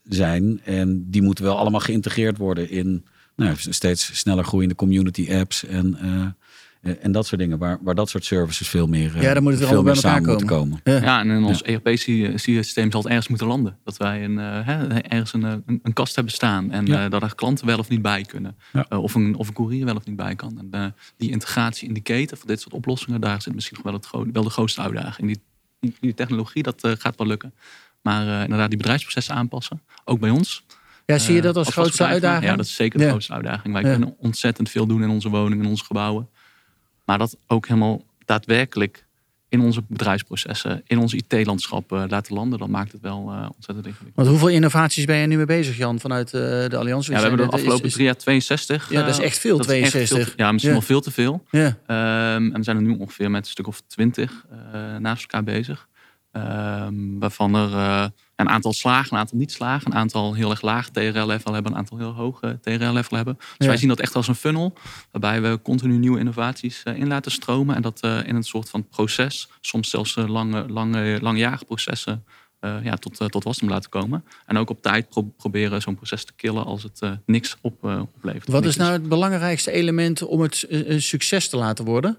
zijn. 0.04 0.62
En 0.64 1.06
die 1.10 1.22
moeten 1.22 1.44
wel 1.44 1.58
allemaal 1.58 1.80
geïntegreerd 1.80 2.38
worden 2.38 2.70
in 2.70 3.06
nou, 3.36 3.56
steeds 3.58 4.20
sneller 4.20 4.44
groeiende 4.44 4.76
community 4.76 5.32
apps 5.34 5.66
en, 5.66 5.98
eh, 6.02 6.26
en 6.82 7.12
dat 7.12 7.28
soort 7.28 7.42
dingen. 7.42 7.58
Waar, 7.58 7.78
waar 7.82 7.96
dat 7.96 8.10
soort 8.10 8.26
services 8.26 8.68
veel 8.68 8.88
meer, 8.88 9.16
eh, 9.16 9.22
Ja, 9.22 9.34
dan 9.34 9.44
moet 9.44 9.52
het 9.52 9.62
wel 9.62 9.70
veel 9.70 9.84
bij 9.84 9.94
meer 9.94 10.04
elkaar 10.04 10.12
samen 10.22 10.30
moeten 10.30 10.48
komen. 10.48 10.82
komen. 10.84 11.02
Ja, 11.04 11.20
en 11.20 11.30
in 11.30 11.44
ons 11.44 11.62
ERP-systeem 11.64 12.92
zal 12.92 13.00
het 13.02 13.10
ergens 13.10 13.28
moeten 13.28 13.48
landen. 13.48 13.78
Dat 13.84 13.98
wij 13.98 14.24
een, 14.24 14.40
eh, 14.40 14.66
hè, 14.66 14.88
ergens 15.00 15.34
een, 15.34 15.44
eh, 15.46 15.54
een, 15.66 15.80
een 15.84 15.94
kast 15.94 16.16
hebben 16.16 16.34
staan. 16.34 16.72
En 16.72 16.86
Ja. 16.86 17.04
eh, 17.04 17.10
dat 17.12 17.22
er 17.22 17.36
klanten 17.36 17.66
wel 17.66 17.78
of 17.78 17.90
niet 17.90 18.02
bij 18.02 18.22
kunnen. 18.24 18.56
Ja. 18.74 18.86
Eh, 18.90 19.04
of, 19.04 19.16
een, 19.16 19.36
of 19.36 19.48
een 19.48 19.54
courier 19.54 19.86
wel 19.86 19.96
of 19.96 20.06
niet 20.06 20.16
bij 20.16 20.36
kan. 20.36 20.58
En 20.60 20.68
eh, 20.72 20.86
die 21.18 21.32
integratie 21.32 21.88
in 21.88 21.94
die 21.94 22.04
keten 22.04 22.38
van 22.38 22.48
dit 22.48 22.62
soort 22.62 22.74
oplossingen, 22.74 23.22
daar 23.22 23.42
zit 23.42 23.54
misschien 23.56 23.78
nog 23.84 23.86
wel, 24.12 24.22
het 24.22 24.32
wel 24.34 24.44
de 24.44 24.50
grootste 24.50 24.82
uitdaging. 24.82 25.28
Die, 25.28 25.42
die, 25.80 25.96
die 26.00 26.14
technologie, 26.14 26.64
dat 26.64 26.84
eh, 26.84 26.92
gaat 26.98 27.18
wel 27.18 27.28
lukken. 27.28 27.54
Maar 28.02 28.28
eh, 28.28 28.44
inderdaad, 28.44 28.70
die 28.70 28.78
bedrijfsprocessen 28.78 29.36
aanpassen. 29.36 29.82
Ook 30.06 30.20
bij 30.20 30.30
ons. 30.30 30.66
Ja, 31.06 31.18
zie 31.18 31.36
je 31.36 31.42
dat 31.42 31.52
Eh, 31.58 31.60
als 31.66 31.74
grootste 31.74 32.06
uitdaging? 32.06 32.46
Ja, 32.52 32.56
dat 32.56 32.66
is 32.66 32.76
zeker 32.76 32.98
de 33.00 33.04
Ja. 33.06 33.10
grootste 33.10 33.34
uitdaging. 33.34 33.74
Wij 33.74 33.84
Ja. 33.84 33.92
kunnen 33.92 34.16
ontzettend 34.18 34.70
veel 34.70 34.86
doen 34.88 35.04
in 35.04 35.10
onze 35.10 35.30
woningen, 35.30 35.64
in 35.64 35.70
onze 35.70 35.84
gebouwen. 35.86 36.30
Maar 37.12 37.20
dat 37.20 37.38
ook 37.48 37.68
helemaal 37.68 38.04
daadwerkelijk 38.26 39.06
in 39.50 39.62
onze 39.62 39.84
bedrijfsprocessen, 39.88 40.82
in 40.88 40.98
ons 41.00 41.14
IT-landschap 41.14 41.92
eh, 41.92 42.04
laten 42.08 42.36
landen, 42.36 42.60
dan 42.60 42.70
maakt 42.70 42.92
het 42.92 43.02
wel 43.02 43.18
eh, 43.32 43.50
ontzettend 43.56 43.86
ingewikkeld. 43.88 44.16
Want 44.16 44.28
hoeveel 44.28 44.48
innovaties 44.48 45.06
ben 45.06 45.16
je 45.18 45.28
nu 45.28 45.36
mee 45.38 45.46
bezig, 45.46 45.78
Jan, 45.78 46.00
vanuit 46.00 46.34
eh, 46.34 46.42
de 46.42 46.78
Alliantie? 46.78 47.12
Ja, 47.14 47.22
we 47.22 47.28
hebben 47.28 47.46
de 47.48 47.54
afgelopen 47.54 47.86
is- 47.86 47.94
drie 47.94 48.06
jaar 48.06 48.16
62. 48.18 48.90
Ja, 48.92 49.02
dat 49.04 49.10
is 49.10 49.20
echt 49.20 49.38
veel, 49.40 49.58
dat 49.58 49.70
is 49.70 49.72
echt 49.82 49.90
62. 49.90 50.26
veel 50.26 50.36
te- 50.36 50.44
ja, 50.44 50.52
misschien 50.52 50.74
Ja. 50.74 50.80
wel 50.80 50.88
veel 50.88 51.02
te 51.02 51.12
veel. 51.12 51.44
Ja. 51.52 51.78
Ehm, 51.88 52.46
en 52.46 52.54
we 52.54 52.64
zijn 52.64 52.76
er 52.78 52.84
nu 52.84 52.98
ongeveer 52.98 53.32
met 53.32 53.46
een 53.46 53.52
stuk 53.52 53.68
of 53.68 53.82
twintig 53.88 54.46
naast 55.00 55.22
elkaar 55.22 55.44
bezig. 55.44 55.88
Ehm, 56.32 56.94
waarvan 57.20 57.56
er 57.56 58.12
een 58.42 58.50
aantal 58.50 58.74
slagen, 58.74 59.14
een 59.14 59.20
aantal 59.20 59.38
niet 59.38 59.52
slagen, 59.52 59.92
een 59.92 59.98
aantal 59.98 60.34
heel 60.34 60.50
erg 60.50 60.62
laag 60.62 60.90
TRL-level 60.90 61.54
hebben, 61.54 61.72
een 61.72 61.78
aantal 61.78 61.98
heel 61.98 62.12
hoog 62.14 62.42
eh, 62.42 62.50
TRL-level 62.52 63.16
hebben. 63.18 63.36
Dus 63.38 63.46
Ja. 63.58 63.66
wij 63.68 63.78
zien 63.78 63.88
dat 63.90 64.00
echt 64.00 64.16
als 64.16 64.28
een 64.28 64.36
funnel, 64.36 64.74
waarbij 65.12 65.42
we 65.42 65.60
continu 65.62 65.98
nieuwe 65.98 66.20
innovaties 66.20 66.84
eh, 66.84 66.96
in 66.98 67.08
laten 67.08 67.32
stromen. 67.32 67.76
En 67.76 67.82
dat 67.82 68.00
eh, 68.00 68.28
in 68.28 68.36
een 68.36 68.44
soort 68.44 68.70
van 68.70 68.88
proces, 68.88 69.50
soms 69.62 69.90
zelfs 69.90 70.16
eh, 70.16 70.28
lange, 70.28 70.70
lange, 70.70 71.18
langjarige 71.22 71.66
processen, 71.66 72.26
ja, 72.84 72.96
tot, 72.96 73.20
eh, 73.20 73.28
tot 73.28 73.44
wasdom 73.44 73.70
laten 73.70 73.90
komen. 73.90 74.24
En 74.46 74.58
ook 74.58 74.70
op 74.70 74.82
tijd 74.82 75.10
pro- 75.10 75.22
proberen 75.38 75.82
zo'n 75.82 75.96
proces 75.96 76.26
te 76.26 76.34
killen 76.36 76.66
als 76.66 76.84
het 76.84 77.02
niks 77.26 77.58
op, 77.62 77.84
oplevert. 77.84 78.48
Wat 78.48 78.66
is 78.66 78.76
nou 78.76 78.92
het 78.92 79.10
belangrijkste 79.10 79.72
element 79.72 80.22
om 80.22 80.42
het 80.42 80.66
een 80.70 81.02
succes 81.02 81.50
te 81.50 81.58
laten 81.58 81.86
worden? 81.86 82.18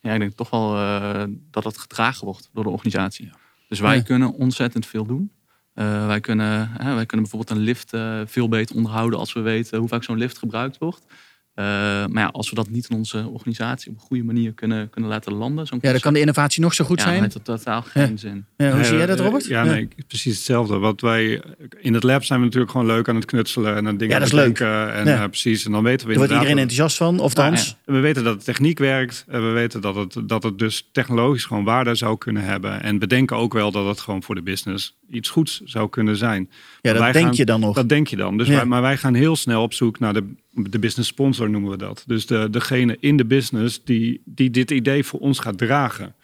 Ja, 0.00 0.12
ik 0.12 0.20
denk 0.20 0.32
toch 0.32 0.50
wel 0.50 0.70
dat 1.50 1.64
het 1.64 1.78
gedragen 1.78 2.24
wordt 2.24 2.48
door 2.52 2.64
de 2.64 2.70
organisatie. 2.70 3.30
Dus 3.68 3.80
wij 3.80 4.02
kunnen 4.02 4.32
ontzettend 4.32 4.86
veel 4.86 5.06
doen. 5.06 5.32
Eh, 5.74 6.06
wij, 6.06 6.20
kunnen, 6.20 6.68
hè, 6.70 6.94
wij 6.94 7.06
kunnen 7.06 7.28
bijvoorbeeld 7.28 7.58
een 7.58 7.64
lift 7.64 7.92
eh, 7.92 8.20
veel 8.24 8.48
beter 8.48 8.76
onderhouden 8.76 9.18
als 9.18 9.32
we 9.32 9.40
weten 9.40 9.78
hoe 9.78 9.88
vaak 9.88 10.02
zo'n 10.02 10.18
lift 10.18 10.38
gebruikt 10.38 10.78
wordt. 10.78 11.06
Eh, 11.58 11.64
maar 12.06 12.22
ja, 12.22 12.26
als 12.26 12.48
we 12.48 12.54
dat 12.54 12.70
niet 12.70 12.88
in 12.88 12.96
onze 12.96 13.28
organisatie 13.28 13.90
op 13.90 13.96
een 13.96 14.02
goede 14.02 14.24
manier 14.24 14.52
kunnen, 14.52 14.90
kunnen 14.90 15.10
laten 15.10 15.32
landen. 15.32 15.66
zo'n 15.66 15.78
Ja, 15.82 15.90
dan 15.90 16.00
kan 16.00 16.12
de 16.12 16.20
innovatie 16.20 16.62
nog 16.62 16.74
zo 16.74 16.84
goed 16.84 16.96
ja, 16.98 17.02
zijn. 17.04 17.14
dan 17.20 17.30
heeft 17.32 17.44
totaal 17.44 17.82
geen 17.82 18.18
zin. 18.18 18.44
Ja, 18.56 18.70
hoe 18.74 18.84
zie 18.84 18.96
jij 18.96 19.06
dat, 19.06 19.20
Robert? 19.20 19.46
Ja, 19.46 19.64
nee, 19.64 19.88
precies 20.06 20.34
hetzelfde. 20.36 20.78
Wat 20.78 21.00
wij 21.00 21.42
in 21.80 21.94
het 21.94 22.02
lab 22.02 22.24
zijn 22.24 22.38
we 22.38 22.44
natuurlijk 22.44 22.72
gewoon 22.72 22.86
leuk 22.86 23.08
aan 23.08 23.14
het 23.16 23.24
knutselen 23.24 23.76
en 23.76 23.86
aan 23.86 23.96
dingen 23.96 24.14
Ja, 24.14 24.18
dat 24.20 24.28
is 24.28 24.34
aan 24.34 24.38
het 24.40 24.48
leuk. 24.48 24.58
denken. 24.58 24.94
En 24.94 25.06
Ja. 25.06 25.22
eh, 25.22 25.28
precies, 25.28 25.64
en 25.64 25.72
dan 25.72 25.82
weten 25.82 26.00
we 26.06 26.12
Daar 26.12 26.16
wordt 26.18 26.32
iedereen 26.32 26.58
enthousiast 26.58 26.96
van, 26.96 27.20
of 27.20 27.36
Ja, 27.36 27.42
dans. 27.50 27.76
we 27.84 27.98
weten 27.98 28.24
dat 28.24 28.38
de 28.38 28.44
techniek 28.44 28.78
werkt. 28.78 29.24
En 29.28 29.46
we 29.46 29.50
weten 29.52 29.80
dat 29.80 29.94
het, 29.94 30.16
dat 30.24 30.42
het 30.42 30.58
dus 30.58 30.88
technologisch 30.92 31.44
gewoon 31.44 31.64
waarde 31.64 31.94
zou 31.94 32.18
kunnen 32.18 32.42
hebben. 32.44 32.82
En 32.82 32.98
we 32.98 33.06
denken 33.06 33.36
ook 33.36 33.52
wel 33.52 33.70
dat 33.70 33.86
het 33.86 34.00
gewoon 34.00 34.22
voor 34.22 34.34
de 34.34 34.42
business 34.42 34.96
iets 35.10 35.30
goeds 35.30 35.60
zou 35.64 35.88
kunnen 35.88 36.16
zijn. 36.16 36.50
Ja, 36.80 36.92
dat 36.92 37.12
denk 37.12 37.24
gaan- 37.26 37.34
je 37.36 37.44
dan 37.44 37.60
nog. 37.60 37.74
Dat 37.74 37.88
denk 37.88 38.06
je 38.08 38.16
dan. 38.16 38.38
Dus 38.38 38.46
Ja. 38.48 38.54
wij, 38.54 38.64
maar 38.64 38.82
wij 38.82 38.96
gaan 38.96 39.14
heel 39.14 39.36
snel 39.36 39.62
op 39.62 39.72
zoek 39.72 39.98
naar 39.98 40.12
de, 40.12 40.32
de 40.52 40.78
business 40.78 41.08
sponsor, 41.10 41.47
noemen 41.50 41.70
we 41.70 41.76
dat. 41.76 42.04
Dus 42.06 42.26
de, 42.26 42.50
degene 42.50 42.96
in 43.00 43.16
de 43.16 43.24
business 43.24 43.84
die, 43.84 44.20
die 44.24 44.50
dit 44.50 44.70
idee 44.70 45.04
voor 45.04 45.20
ons 45.20 45.38
gaat 45.38 45.58
dragen. 45.58 46.14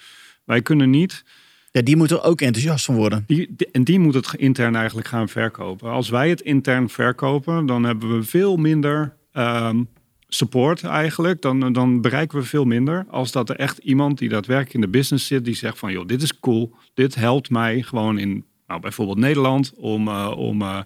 Wij 0.45 0.63
kunnen 0.63 0.91
niet 0.91 1.25
Ja, 1.71 1.83
die 1.83 1.97
moeten 1.97 2.17
er 2.17 2.23
ook 2.25 2.41
enthousiast 2.41 2.85
van 2.85 2.95
worden. 2.95 3.25
die, 3.27 3.49
die- 3.57 3.69
en 3.73 3.85
die 3.85 3.99
moet 3.99 4.15
het 4.15 4.35
intern 4.37 4.77
eigenlijk 4.77 5.09
gaan 5.09 5.29
verkopen. 5.29 5.91
Als 5.91 6.09
wij 6.09 6.29
het 6.29 6.41
intern 6.41 6.89
verkopen, 6.89 7.67
dan 7.67 7.85
hebben 7.85 8.17
we 8.17 8.23
veel 8.23 8.57
minder 8.57 9.17
ehm, 9.33 9.83
support 10.29 10.83
eigenlijk. 10.85 11.43
Dan, 11.43 11.73
dan 11.73 12.01
bereiken 12.01 12.39
we 12.39 12.45
veel 12.45 12.65
minder. 12.65 13.07
Als 13.11 13.33
dat 13.33 13.51
er 13.51 13.57
echt 13.57 13.79
iemand 13.79 14.19
die 14.19 14.29
daadwerkelijk 14.29 14.75
in 14.75 14.81
de 14.81 14.89
business 14.99 15.27
zit, 15.27 15.45
die 15.45 15.55
zegt 15.55 15.79
van 15.79 15.93
joh, 15.93 16.07
dit 16.07 16.23
is 16.23 16.39
cool. 16.41 16.75
Dit 16.95 17.15
helpt 17.15 17.51
mij 17.51 17.83
gewoon 17.83 18.19
in 18.19 18.45
nou, 18.67 18.81
bijvoorbeeld 18.81 19.19
Nederland 19.19 19.73
om, 19.77 20.09
eh, 20.09 20.33
om 20.37 20.63
eh, 20.63 20.79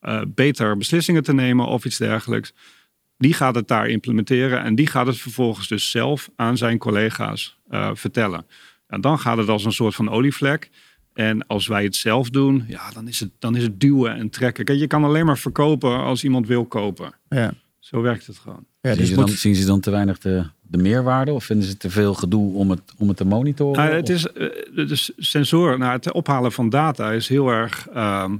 eh, 0.00 0.20
beter 0.28 0.76
beslissingen 0.76 1.22
te 1.22 1.34
nemen 1.34 1.66
of 1.66 1.84
iets 1.84 1.96
dergelijks. 1.98 2.52
Die 3.18 3.32
gaat 3.34 3.54
het 3.54 3.68
daar 3.68 3.88
implementeren 3.88 4.62
en 4.62 4.74
die 4.74 4.86
gaat 4.86 5.06
het 5.06 5.18
vervolgens 5.18 5.68
dus 5.68 5.90
zelf 5.90 6.30
aan 6.36 6.56
zijn 6.56 6.78
collega's 6.78 7.58
eh, 7.68 7.90
vertellen. 7.94 8.46
En 8.86 9.00
dan 9.00 9.18
gaat 9.18 9.36
het 9.36 9.48
als 9.48 9.64
een 9.64 9.72
soort 9.72 9.94
van 9.94 10.10
olievlek. 10.10 10.70
En 11.14 11.46
als 11.46 11.66
wij 11.66 11.84
het 11.84 11.96
zelf 11.96 12.30
doen, 12.30 12.64
ja, 12.68 12.90
dan 12.90 13.08
is 13.08 13.20
het, 13.20 13.30
dan 13.38 13.56
is 13.56 13.62
het 13.62 13.80
duwen 13.80 14.14
en 14.16 14.30
trekken. 14.30 14.64
Kijk, 14.64 14.78
je 14.78 14.86
kan 14.86 15.04
alleen 15.04 15.26
maar 15.26 15.38
verkopen 15.38 15.98
als 15.98 16.24
iemand 16.24 16.46
wil 16.46 16.64
kopen. 16.64 17.12
Ja. 17.28 17.52
Zo 17.78 18.00
werkt 18.00 18.26
het 18.26 18.38
gewoon. 18.38 18.64
Ja, 18.80 18.90
zien, 18.90 18.98
dus 18.98 19.08
ze 19.08 19.12
het 19.12 19.20
dan, 19.20 19.30
moet- 19.30 19.38
zien 19.38 19.54
ze 19.54 19.66
dan 19.66 19.80
te 19.80 19.90
weinig 19.90 20.18
de, 20.18 20.44
de 20.62 20.78
meerwaarde? 20.78 21.32
Of 21.32 21.44
vinden 21.44 21.68
ze 21.68 21.76
te 21.76 21.90
veel 21.90 22.14
gedoe 22.14 22.54
om 22.54 22.70
het, 22.70 22.80
om 22.96 23.08
het 23.08 23.16
te 23.16 23.24
monitoren? 23.24 23.84
Nou, 23.84 23.94
het 23.96 24.08
is 24.08 24.22
de 24.22 25.12
sensoren, 25.16 25.78
nou, 25.78 25.92
het 25.92 26.12
ophalen 26.12 26.52
van 26.52 26.68
data 26.68 27.12
is 27.12 27.28
heel 27.28 27.48
erg 27.48 27.88
ehm, 27.88 28.36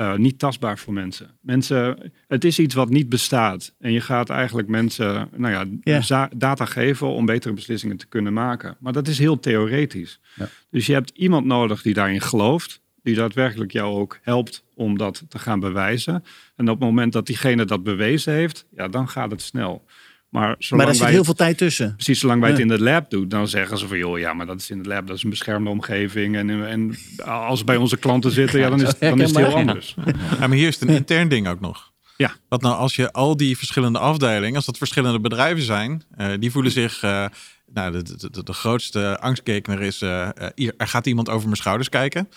eh, 0.00 0.14
niet 0.14 0.38
tastbaar 0.38 0.78
voor 0.78 0.92
mensen. 0.92 1.30
Mensen, 1.40 2.12
het 2.28 2.44
is 2.44 2.58
iets 2.58 2.74
wat 2.74 2.88
niet 2.88 3.08
bestaat. 3.08 3.74
En 3.78 3.92
je 3.92 4.00
gaat 4.00 4.30
eigenlijk 4.30 4.68
mensen 4.68 5.28
nou 5.36 5.70
ja, 5.82 6.28
data 6.36 6.64
geven 6.64 7.06
om 7.06 7.26
betere 7.26 7.54
beslissingen 7.54 7.96
te 7.96 8.06
kunnen 8.06 8.32
maken. 8.32 8.76
Maar 8.78 8.92
dat 8.92 9.08
is 9.08 9.18
heel 9.18 9.40
theoretisch. 9.40 10.20
Ja. 10.34 10.48
Dus 10.70 10.86
je 10.86 10.92
hebt 10.92 11.10
iemand 11.14 11.46
nodig 11.46 11.82
die 11.82 11.94
daarin 11.94 12.20
gelooft. 12.20 12.80
Die 13.02 13.14
daadwerkelijk 13.14 13.72
jou 13.72 13.98
ook 13.98 14.18
helpt 14.22 14.64
om 14.74 14.98
dat 14.98 15.24
te 15.28 15.38
gaan 15.38 15.60
bewijzen. 15.60 16.24
En 16.56 16.68
op 16.68 16.78
het 16.78 16.88
moment 16.88 17.12
dat 17.12 17.26
diegene 17.26 17.64
dat 17.64 17.82
bewezen 17.82 18.32
heeft, 18.32 18.66
ja, 18.76 18.88
dan 18.88 19.08
gaat 19.08 19.30
het 19.30 19.42
snel. 19.42 19.84
Maar 20.30 20.46
maar 20.46 20.56
zolang 20.58 20.84
daar 20.86 20.94
zit 20.94 21.04
wij 21.04 21.12
heel 21.12 21.24
veel 21.24 21.34
tijd 21.34 21.58
tussen. 21.58 21.94
Precies, 21.94 22.20
zolang 22.20 22.40
wij 22.40 22.50
het 22.50 22.58
in 22.58 22.68
de 22.68 22.82
lab 22.82 23.10
doen, 23.10 23.28
dan 23.28 23.48
zeggen 23.48 23.78
ze 23.78 23.88
van 23.88 23.98
joh, 23.98 24.18
ja, 24.18 24.32
maar 24.32 24.46
dat 24.46 24.60
is 24.60 24.70
in 24.70 24.78
het 24.78 24.86
lab, 24.86 25.06
dat 25.06 25.16
is 25.16 25.22
een 25.22 25.30
beschermde 25.30 25.70
omgeving. 25.70 26.36
En, 26.36 26.66
en 26.68 26.96
als 27.24 27.58
we 27.58 27.64
bij 27.64 27.76
onze 27.76 27.96
klanten 27.96 28.30
zitten, 28.30 28.60
ja, 28.60 28.68
dan 28.70 28.80
is, 28.82 28.86
het- 28.88 29.00
dan 29.00 29.20
is 29.20 29.28
het 29.28 29.36
heel 29.38 29.54
anders. 29.56 29.94
Ja, 30.40 30.46
maar 30.46 30.56
hier 30.56 30.68
is 30.68 30.80
het 30.80 30.88
een 30.88 30.94
intern 30.94 31.28
ding 31.28 31.48
ook 31.48 31.60
nog. 31.60 31.92
Ja. 32.16 32.32
Wat 32.48 32.62
nou 32.62 32.76
als 32.76 32.96
je 32.96 33.12
al 33.12 33.36
die 33.36 33.56
verschillende 33.58 33.98
afdelingen, 33.98 34.56
als 34.56 34.64
dat 34.66 34.78
verschillende 34.78 35.20
bedrijven 35.20 35.62
zijn, 35.62 36.02
eh, 36.16 36.28
die 36.38 36.50
voelen 36.50 36.72
zich. 36.72 37.02
eh, 37.02 37.24
nou, 37.72 37.92
de, 37.92 38.02
de, 38.02 38.30
de, 38.30 38.42
de 38.42 38.52
grootste 38.52 39.18
angstkekener 39.20 39.80
is. 39.82 40.02
eh, 40.02 40.28
hier, 40.54 40.74
er 40.76 40.88
gaat 40.88 41.06
iemand 41.06 41.28
over 41.28 41.44
mijn 41.44 41.56
schouders 41.56 41.88
kijken. 41.88 42.28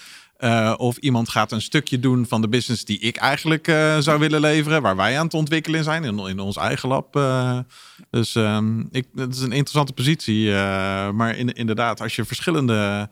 Eh, 0.43 0.73
of 0.77 0.97
iemand 0.97 1.29
gaat 1.29 1.51
een 1.51 1.62
stukje 1.62 1.99
doen 1.99 2.25
van 2.27 2.41
de 2.41 2.47
business 2.47 2.86
die 2.86 2.99
ik 2.99 3.15
eigenlijk 3.15 3.67
eh, 3.67 3.97
zou 3.97 4.19
willen 4.19 4.39
leveren, 4.39 4.82
waar 4.82 4.95
wij 4.95 5.17
aan 5.17 5.25
het 5.25 5.34
ontwikkelen 5.34 5.84
zijn 5.84 6.03
in, 6.03 6.19
in 6.19 6.39
ons 6.39 6.58
eigen 6.58 6.89
lab. 6.89 7.15
eh. 7.15 7.60
dus 8.10 8.36
ehm, 8.36 8.79
ik, 8.91 9.08
het 9.15 9.36
is 9.36 9.41
een 9.41 9.51
interessante 9.51 9.93
positie. 9.93 10.51
maar 11.13 11.38
in, 11.38 11.53
inderdaad, 11.53 12.01
als 12.01 12.15
je 12.15 12.25
verschillende 12.25 13.10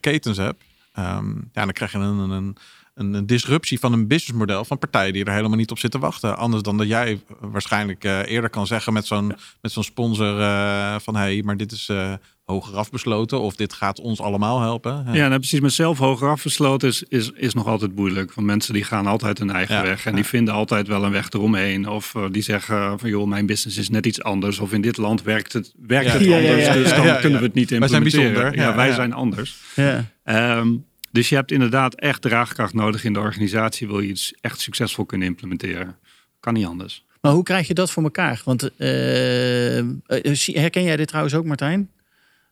ketens 0.00 0.36
hebt, 0.36 0.62
ehm, 0.92 1.34
ja, 1.52 1.64
dan 1.64 1.72
krijg 1.72 1.92
je 1.92 1.98
een, 1.98 2.18
een, 2.18 2.56
een, 2.94 3.14
een 3.14 3.26
disruptie 3.26 3.78
van 3.78 3.92
een 3.92 4.06
businessmodel 4.06 4.64
van 4.64 4.78
partijen 4.78 5.12
die 5.12 5.24
er 5.24 5.32
helemaal 5.32 5.58
niet 5.58 5.70
op 5.70 5.78
zitten 5.78 6.00
wachten. 6.00 6.36
Anders 6.36 6.62
dan 6.62 6.76
dat 6.76 6.88
jij 6.88 7.20
waarschijnlijk 7.40 8.04
eerder 8.04 8.50
kan 8.50 8.66
zeggen 8.66 8.92
met 8.92 9.06
zo'n 9.06 9.34
met 9.60 9.72
zo'n 9.72 9.84
sponsor 9.84 10.36
van 11.00 11.16
hé, 11.16 11.20
hey, 11.20 11.42
maar 11.42 11.56
dit 11.56 11.72
is 11.72 11.90
hoger 12.52 12.76
afbesloten 12.76 13.40
of 13.40 13.54
dit 13.56 13.72
gaat 13.72 14.00
ons 14.00 14.20
allemaal 14.20 14.60
helpen. 14.60 15.04
Ja, 15.12 15.26
nou, 15.28 15.38
precies. 15.38 15.60
Met 15.60 15.72
zelf 15.72 15.98
hoger 15.98 16.28
afgesloten 16.28 16.88
is, 16.88 17.02
is, 17.08 17.30
is 17.34 17.54
nog 17.54 17.66
altijd 17.66 17.94
moeilijk. 17.96 18.34
Want 18.34 18.46
mensen 18.46 18.72
die 18.74 18.84
gaan 18.84 19.06
altijd 19.06 19.38
hun 19.38 19.50
eigen 19.50 19.74
Ja, 19.74 19.82
weg. 19.82 20.04
En 20.04 20.10
ja. 20.10 20.16
die 20.16 20.24
vinden 20.26 20.54
altijd 20.54 20.86
wel 20.88 21.04
een 21.04 21.10
weg 21.12 21.30
eromheen. 21.30 21.88
Of 21.88 22.14
eh, 22.14 22.24
die 22.30 22.42
zeggen 22.42 22.98
van 22.98 23.08
joh, 23.10 23.26
mijn 23.28 23.46
business 23.46 23.78
is 23.78 23.88
net 23.88 24.06
iets 24.06 24.22
anders. 24.22 24.58
Of 24.58 24.72
in 24.72 24.80
dit 24.80 24.96
land 24.96 25.22
werkt 25.22 25.52
het, 25.52 25.72
werkt 25.86 26.06
Ja. 26.06 26.12
het 26.12 26.24
Ja, 26.24 26.36
ja, 26.36 26.48
anders. 26.48 26.66
ja. 26.66 26.72
Dus 26.72 26.90
dan 26.90 27.00
Ja, 27.06 27.14
ja. 27.14 27.20
kunnen 27.20 27.38
we 27.38 27.44
het 27.46 27.54
niet 27.54 27.70
Wij 27.70 27.88
zijn 27.88 28.02
implementeren. 28.02 28.32
bijzonder. 28.42 28.60
Ja, 28.64 28.70
Ja, 28.70 28.76
wij 28.76 28.92
zijn 28.92 29.12
anders. 29.12 29.56
Ja. 29.74 30.04
Ehm, 30.24 30.68
dus 31.12 31.28
je 31.28 31.34
hebt 31.34 31.50
inderdaad 31.52 31.94
echt 31.94 32.22
draagkracht 32.22 32.74
nodig 32.74 33.04
in 33.04 33.12
de 33.12 33.18
organisatie. 33.20 33.86
Wil 33.86 34.00
je 34.00 34.08
iets 34.08 34.34
echt 34.40 34.60
succesvol 34.60 35.04
kunnen 35.04 35.26
implementeren. 35.28 35.96
Kan 36.40 36.54
niet 36.54 36.66
anders. 36.66 37.04
Maar 37.20 37.32
hoe 37.32 37.42
krijg 37.42 37.66
je 37.68 37.74
dat 37.74 37.90
voor 37.90 38.02
elkaar? 38.02 38.42
Want 38.44 38.70
eh, 38.76 39.78
eh, 39.78 39.84
herken 40.44 40.82
jij 40.82 40.96
dit 40.96 41.08
trouwens 41.08 41.34
ook, 41.34 41.44
Martijn? 41.44 41.90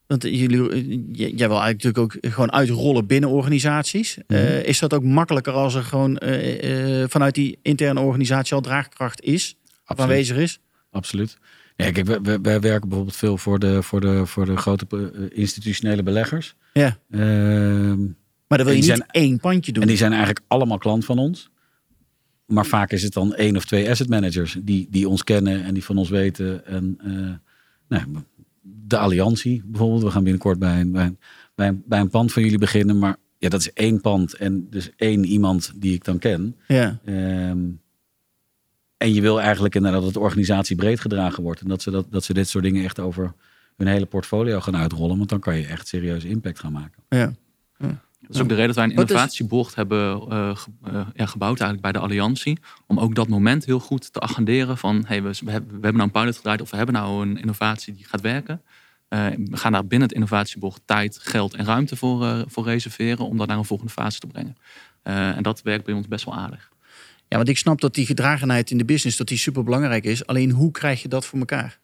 Want 0.06 0.22
jullie, 0.22 0.70
eh, 0.70 0.98
jij 1.12 1.48
wil 1.48 1.60
eigenlijk 1.60 1.82
natuurlijk 1.82 1.98
ook 1.98 2.16
gewoon 2.32 2.52
uitrollen 2.52 3.06
binnen 3.06 3.30
organisaties. 3.30 4.18
Eh, 4.26 4.62
is 4.64 4.78
dat 4.78 4.94
ook 4.94 5.02
makkelijker 5.04 5.52
als 5.52 5.74
er 5.74 5.82
gewoon 5.82 6.18
eh, 6.18 7.04
vanuit 7.08 7.34
die 7.34 7.58
interne 7.62 8.00
organisatie 8.00 8.54
al 8.54 8.60
draagkracht 8.60 9.20
is, 9.22 9.56
Absoluut. 9.84 10.10
aanwezig 10.10 10.36
is? 10.36 10.60
Absoluut. 10.90 11.38
Ja, 11.76 11.90
kijk, 11.90 12.06
wij, 12.06 12.40
wij- 12.40 12.60
werken 12.60 12.88
bijvoorbeeld 12.88 13.16
veel 13.16 13.38
voor 13.38 13.58
de, 13.58 13.82
voor 13.82 14.00
de, 14.00 14.26
voor 14.26 14.46
de 14.46 14.56
grote 14.56 14.86
institutionele 15.34 16.02
beleggers. 16.02 16.54
Ja. 16.72 16.98
Ehm, 17.10 17.98
Maar 18.46 18.58
dan 18.58 18.66
wil 18.66 18.76
je 18.76 18.82
niet 18.92 19.06
één 19.10 19.40
pandje 19.40 19.72
doen. 19.72 19.82
en 19.82 19.88
die 19.88 19.96
zijn 19.96 20.12
eigenlijk 20.12 20.44
allemaal 20.48 20.78
klant 20.78 21.04
van 21.04 21.18
ons. 21.18 21.50
Maar 22.46 22.66
vaak 22.66 22.90
is 22.92 23.02
het 23.02 23.12
dan 23.12 23.34
één 23.34 23.56
of 23.56 23.64
twee 23.64 23.90
asset 23.90 24.08
managers 24.08 24.56
die, 24.62 24.86
die 24.90 25.08
ons 25.08 25.24
kennen 25.24 25.64
en 25.64 25.74
die 25.74 25.84
van 25.84 25.98
ons 25.98 26.08
weten. 26.08 26.66
En 26.66 26.98
nou, 27.88 28.02
de 28.86 28.98
alliantie 28.98 29.62
bijvoorbeeld. 29.64 30.02
We 30.02 30.10
gaan 30.10 30.22
binnenkort 30.22 30.58
bij 30.58 30.80
een, 30.80 30.92
bij, 30.92 31.04
een, 31.04 31.18
bij, 31.54 31.68
een, 31.68 31.82
bij 31.86 32.00
een 32.00 32.10
pand 32.10 32.32
van 32.32 32.42
jullie 32.42 32.58
beginnen. 32.58 32.98
Maar 32.98 33.16
ja, 33.38 33.48
dat 33.48 33.60
is 33.60 33.72
één 33.72 34.00
pand 34.00 34.34
en 34.34 34.66
dus 34.70 34.90
één 34.96 35.24
iemand 35.24 35.72
die 35.76 35.94
ik 35.94 36.04
dan 36.04 36.18
ken. 36.18 36.56
ja. 36.68 36.98
Ehm, 37.04 37.58
en 38.96 39.14
je 39.14 39.20
wil 39.20 39.40
eigenlijk 39.40 39.74
inderdaad 39.74 40.02
dat 40.02 40.12
de 40.12 40.20
organisatie 40.20 40.76
breed 40.76 41.00
gedragen 41.00 41.42
wordt. 41.42 41.60
En 41.60 41.68
dat 41.68 41.82
ze, 41.82 41.90
dat, 41.90 42.06
dat 42.10 42.24
ze 42.24 42.34
dit 42.34 42.48
soort 42.48 42.64
dingen 42.64 42.84
echt 42.84 43.00
over 43.00 43.34
hun 43.76 43.86
hele 43.86 44.06
portfolio 44.06 44.60
gaan 44.60 44.76
uitrollen. 44.76 45.16
Want 45.16 45.28
dan 45.28 45.40
kan 45.40 45.56
je 45.56 45.66
echt 45.66 45.88
serieuze 45.88 46.28
impact 46.28 46.58
gaan 46.58 46.72
maken. 46.72 47.02
Ja. 47.08 47.32
Dat 48.26 48.36
is 48.36 48.42
ook 48.42 48.48
de 48.48 48.54
reden 48.54 48.66
dat 48.74 48.76
wij 48.76 48.84
een 48.84 48.90
innovatieboord 48.90 49.74
hebben 49.74 50.20
eh, 50.30 50.56
ge- 50.56 50.70
eh, 50.84 51.06
ja, 51.14 51.26
gebouwd 51.26 51.60
eigenlijk 51.60 51.80
bij 51.82 51.92
de 51.92 51.98
Alliantie. 51.98 52.58
Om 52.86 52.98
ook 53.00 53.14
dat 53.14 53.28
moment 53.28 53.64
heel 53.64 53.80
goed 53.80 54.12
te 54.12 54.20
agenderen 54.20 54.78
van 54.78 55.04
hey, 55.06 55.22
we, 55.22 55.30
we 55.44 55.50
hebben 55.50 55.68
we 55.80 55.82
hebben 55.86 55.92
nou 55.96 56.04
een 56.04 56.20
pilot 56.20 56.36
gedraaid 56.36 56.60
of 56.60 56.70
we 56.70 56.76
hebben 56.76 56.94
nou 56.94 57.26
een 57.28 57.36
innovatie 57.38 57.94
die 57.94 58.04
gaat 58.08 58.20
werken. 58.20 58.62
Eh, 59.08 59.26
we 59.26 59.56
gaan 59.56 59.72
daar 59.72 59.86
binnen 59.86 60.08
het 60.08 60.16
innovatieboord 60.16 60.80
tijd, 60.84 61.18
geld 61.22 61.54
en 61.54 61.64
ruimte 61.64 61.96
voor, 61.96 62.24
eh, 62.26 62.40
voor 62.46 62.64
reserveren 62.64 63.26
om 63.26 63.36
dat 63.36 63.46
naar 63.48 63.58
een 63.58 63.64
volgende 63.64 63.92
fase 63.92 64.18
te 64.18 64.26
brengen. 64.26 64.56
Eh, 65.02 65.36
en 65.36 65.42
dat 65.42 65.62
werkt 65.62 65.84
bij 65.84 65.94
ons 65.94 66.08
best 66.08 66.24
wel 66.24 66.34
aardig. 66.34 66.70
ja, 67.28 67.36
want 67.36 67.48
ik 67.48 67.58
snap 67.58 67.80
dat 67.80 67.94
die 67.94 68.06
gedragenheid 68.06 68.70
in 68.70 68.78
de 68.78 68.84
business 68.84 69.16
dat 69.16 69.28
die 69.28 69.38
super 69.38 69.64
belangrijk 69.64 70.04
is. 70.04 70.26
Alleen 70.26 70.50
hoe 70.50 70.70
krijg 70.70 71.02
je 71.02 71.08
dat 71.08 71.26
voor 71.26 71.38
elkaar? 71.38 71.78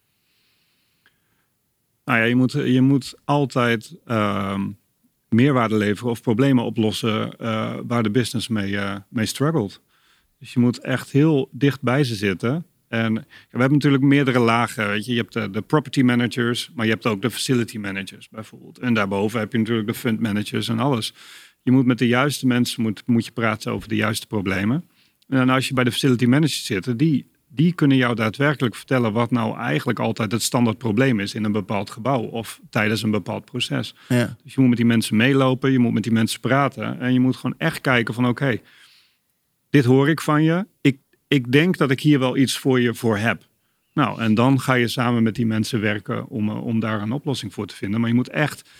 Nou 2.04 2.18
ja, 2.18 2.24
je 2.24 2.34
moet, 2.36 2.52
je 2.52 2.80
moet 2.80 3.14
altijd 3.24 3.94
ehm, 4.06 4.68
meerwaarde 5.32 5.76
leveren 5.76 6.10
of 6.10 6.22
problemen 6.22 6.64
oplossen 6.64 7.36
eh, 7.38 7.74
waar 7.86 8.02
de 8.02 8.10
business 8.10 8.48
mee, 8.48 8.78
eh, 8.78 8.96
mee 9.08 9.26
struggelt. 9.26 9.80
Dus 10.38 10.52
je 10.52 10.60
moet 10.60 10.78
echt 10.78 11.10
heel 11.10 11.48
dicht 11.52 11.82
bij 11.82 12.04
ze 12.04 12.14
zitten. 12.14 12.66
En 12.88 13.14
we 13.14 13.24
hebben 13.50 13.72
natuurlijk 13.72 14.02
meerdere 14.02 14.38
lagen. 14.38 14.88
Weet 14.88 15.04
je. 15.04 15.12
je 15.12 15.18
hebt 15.18 15.32
de, 15.32 15.50
de 15.50 15.62
property 15.62 16.02
managers, 16.02 16.70
maar 16.74 16.86
je 16.86 16.92
hebt 16.92 17.06
ook 17.06 17.22
de 17.22 17.30
facility 17.30 17.78
managers 17.78 18.28
bijvoorbeeld. 18.28 18.78
En 18.78 18.94
daarboven 18.94 19.40
heb 19.40 19.52
je 19.52 19.58
natuurlijk 19.58 19.86
de 19.86 19.94
fund 19.94 20.20
managers 20.20 20.68
en 20.68 20.78
alles. 20.78 21.14
Je 21.62 21.70
moet 21.70 21.86
met 21.86 21.98
de 21.98 22.06
juiste 22.06 22.46
mensen 22.46 22.82
moet, 22.82 23.02
moet 23.06 23.24
je 23.24 23.32
praten 23.32 23.72
over 23.72 23.88
de 23.88 23.96
juiste 23.96 24.26
problemen. 24.26 24.84
En 25.28 25.48
als 25.48 25.68
je 25.68 25.74
bij 25.74 25.84
de 25.84 25.92
facility 25.92 26.24
managers 26.24 26.64
zit, 26.64 26.98
die, 26.98 27.30
die 27.54 27.72
kunnen 27.72 27.96
jou 27.96 28.14
daadwerkelijk 28.14 28.74
vertellen 28.74 29.12
wat 29.12 29.30
nou 29.30 29.56
eigenlijk 29.58 29.98
altijd 29.98 30.32
het 30.32 30.42
standaard 30.42 30.78
probleem 30.78 31.20
is 31.20 31.34
in 31.34 31.44
een 31.44 31.52
bepaald 31.52 31.90
gebouw 31.90 32.20
of 32.20 32.60
tijdens 32.70 33.02
een 33.02 33.10
bepaald 33.10 33.44
proces. 33.44 33.94
Ja. 34.08 34.36
Dus 34.44 34.54
je 34.54 34.60
moet 34.60 34.68
met 34.68 34.78
die 34.78 34.86
mensen 34.86 35.16
meelopen, 35.16 35.72
je 35.72 35.78
moet 35.78 35.92
met 35.92 36.02
die 36.02 36.12
mensen 36.12 36.40
praten 36.40 37.00
en 37.00 37.12
je 37.12 37.20
moet 37.20 37.36
gewoon 37.36 37.58
echt 37.58 37.80
kijken 37.80 38.14
van 38.14 38.26
oké, 38.28 38.60
dit 39.70 39.84
hoor 39.84 40.08
ik 40.08 40.20
van 40.20 40.42
je. 40.42 40.66
Ik, 40.80 40.98
ik 41.28 41.52
denk 41.52 41.76
dat 41.76 41.90
ik 41.90 42.00
hier 42.00 42.18
wel 42.18 42.36
iets 42.36 42.58
voor 42.58 42.80
je 42.80 42.94
voor 42.94 43.16
heb. 43.16 43.42
Nou, 43.94 44.20
en 44.20 44.34
dan 44.34 44.60
ga 44.60 44.74
je 44.74 44.88
samen 44.88 45.22
met 45.22 45.34
die 45.34 45.46
mensen 45.46 45.80
werken 45.80 46.28
om, 46.28 46.48
eh, 46.48 46.64
om 46.64 46.80
daar 46.80 47.02
een 47.02 47.12
oplossing 47.12 47.52
voor 47.52 47.66
te 47.66 47.74
vinden. 47.76 48.00
Maar 48.00 48.08
je 48.08 48.14
moet 48.14 48.28
echt 48.28 48.70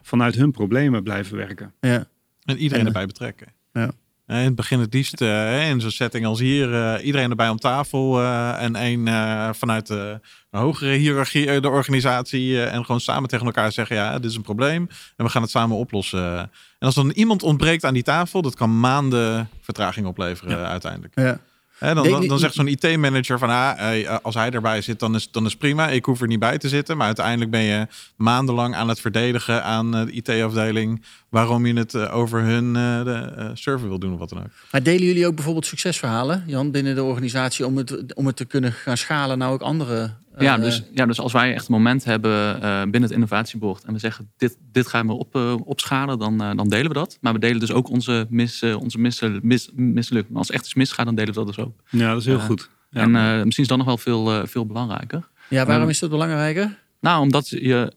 vanuit 0.00 0.34
hun 0.34 0.50
problemen 0.50 1.02
blijven 1.02 1.36
werken. 1.36 1.72
Ja. 1.80 2.06
En 2.44 2.58
iedereen 2.58 2.80
En- 2.80 2.86
erbij 2.86 3.06
betrekken. 3.06 3.46
Ja. 3.72 3.90
Eh, 4.26 4.38
In 4.38 4.44
het 4.44 4.54
begin 4.54 4.80
het 4.80 4.94
liefst 4.94 5.20
eh, 5.20 5.68
in 5.68 5.80
zo'n 5.80 5.90
setting 5.90 6.26
als 6.26 6.40
hier, 6.40 6.74
eh, 6.74 7.04
iedereen 7.04 7.30
erbij 7.30 7.48
om 7.48 7.58
tafel 7.58 8.22
en 8.56 8.76
één 8.76 9.06
vanuit 9.54 9.86
de 9.86 10.20
hogere 10.50 10.92
hiërarchie, 10.92 11.60
de 11.60 11.68
organisatie 11.68 12.64
en 12.64 12.84
gewoon 12.84 13.00
samen 13.00 13.28
tegen 13.28 13.46
elkaar 13.46 13.72
zeggen, 13.72 13.96
ja, 13.96 14.18
dit 14.18 14.30
is 14.30 14.36
een 14.36 14.42
probleem 14.42 14.88
en 15.16 15.24
we 15.24 15.30
gaan 15.30 15.42
het 15.42 15.50
samen 15.50 15.76
oplossen. 15.76 16.38
En 16.38 16.50
als 16.78 16.94
dan 16.94 17.10
iemand 17.10 17.42
ontbreekt 17.42 17.84
aan 17.84 17.94
die 17.94 18.02
tafel, 18.02 18.42
dat 18.42 18.54
kan 18.54 18.80
maanden 18.80 19.48
vertraging 19.60 20.06
opleveren 20.06 20.66
uiteindelijk. 20.66 21.12
Ja. 21.14 21.38
Dan, 21.78 22.26
dan, 22.26 22.38
zegt 22.38 22.54
zo'n 22.54 22.68
IT-manager 22.68 23.38
van, 23.38 23.48
ah, 23.48 24.00
eh, 24.00 24.18
als 24.22 24.34
hij 24.34 24.50
erbij 24.50 24.82
zit, 24.82 24.98
dan 24.98 25.14
is, 25.14 25.30
dan 25.30 25.46
is 25.46 25.56
prima. 25.56 25.88
Ik 25.88 26.04
hoef 26.04 26.20
er 26.20 26.26
niet 26.26 26.38
bij 26.38 26.58
te 26.58 26.68
zitten. 26.68 26.96
Maar 26.96 27.06
uiteindelijk 27.06 27.50
ben 27.50 27.62
je 27.62 27.86
maandenlang 28.16 28.74
aan 28.74 28.88
het 28.88 29.00
verdedigen 29.00 29.64
aan 29.64 29.96
eh, 29.96 30.04
de 30.04 30.12
IT-afdeling 30.12 31.02
waarom 31.28 31.66
je 31.66 31.74
het 31.74 31.94
eh, 31.94 32.16
over 32.16 32.40
hun 32.40 32.72
de, 32.72 33.50
server 33.54 33.88
wil 33.88 33.98
doen 33.98 34.12
of 34.12 34.18
wat 34.18 34.28
dan 34.28 34.38
ook. 34.38 34.50
Maar 34.70 34.82
delen 34.82 35.06
jullie 35.06 35.26
ook 35.26 35.34
bijvoorbeeld 35.34 35.66
succesverhalen, 35.66 36.44
Jan, 36.46 36.70
binnen 36.70 36.94
de 36.94 37.02
organisatie 37.02 37.66
om 37.66 37.76
het, 37.76 38.14
om 38.14 38.26
het 38.26 38.36
te 38.36 38.44
kunnen 38.44 38.72
gaan 38.72 38.96
schalen 38.96 39.38
naar 39.38 39.50
ook 39.50 39.62
andere? 39.62 40.10
Eh, 40.34 40.42
Ja, 40.42 40.56
dus, 40.58 40.82
ja, 40.94 41.06
dus 41.06 41.20
als 41.20 41.32
wij 41.32 41.54
echt 41.54 41.68
een 41.68 41.74
moment 41.74 42.04
hebben 42.04 42.62
eh, 42.62 42.80
binnen 42.82 43.02
het 43.02 43.10
innovatiebord 43.10 43.84
en 43.84 43.92
we 43.92 43.98
zeggen 43.98 44.30
dit, 44.36 44.56
dit 44.72 44.86
gaan 44.86 45.06
we 45.06 45.12
op, 45.12 45.34
eh, 45.34 45.54
opschalen, 45.64 46.18
dan, 46.18 46.42
eh, 46.42 46.50
dan 46.56 46.68
delen 46.68 46.88
we 46.88 46.94
dat. 46.94 47.18
Maar 47.20 47.32
we 47.32 47.38
delen 47.38 47.60
dus 47.60 47.72
ook 47.72 47.88
onze, 47.88 48.26
mis, 48.30 48.62
eh, 48.62 48.80
onze 48.80 48.98
mis, 48.98 49.22
mis, 49.42 49.70
mislukkingen. 49.74 50.38
Als 50.38 50.46
het 50.46 50.56
echt 50.56 50.64
iets 50.64 50.74
misgaat, 50.74 51.06
dan 51.06 51.14
delen 51.14 51.34
we 51.34 51.44
dat 51.44 51.54
dus 51.54 51.64
ook. 51.64 51.74
Ja, 51.90 52.08
dat 52.10 52.20
is 52.20 52.26
heel 52.26 52.38
goed. 52.40 52.70
Ja. 52.90 53.00
En 53.00 53.16
eh, 53.16 53.22
misschien 53.42 53.62
is 53.62 53.68
dat 53.68 53.78
nog 53.78 53.86
wel 53.86 53.98
veel, 53.98 54.32
eh, 54.32 54.46
veel 54.46 54.66
belangrijker. 54.66 55.28
ja, 55.48 55.66
waarom 55.66 55.84
eh, 55.84 55.90
is 55.90 55.98
dat 55.98 56.10
belangrijker? 56.10 56.78
Nou, 57.00 57.20
omdat 57.20 57.48
je, 57.48 57.92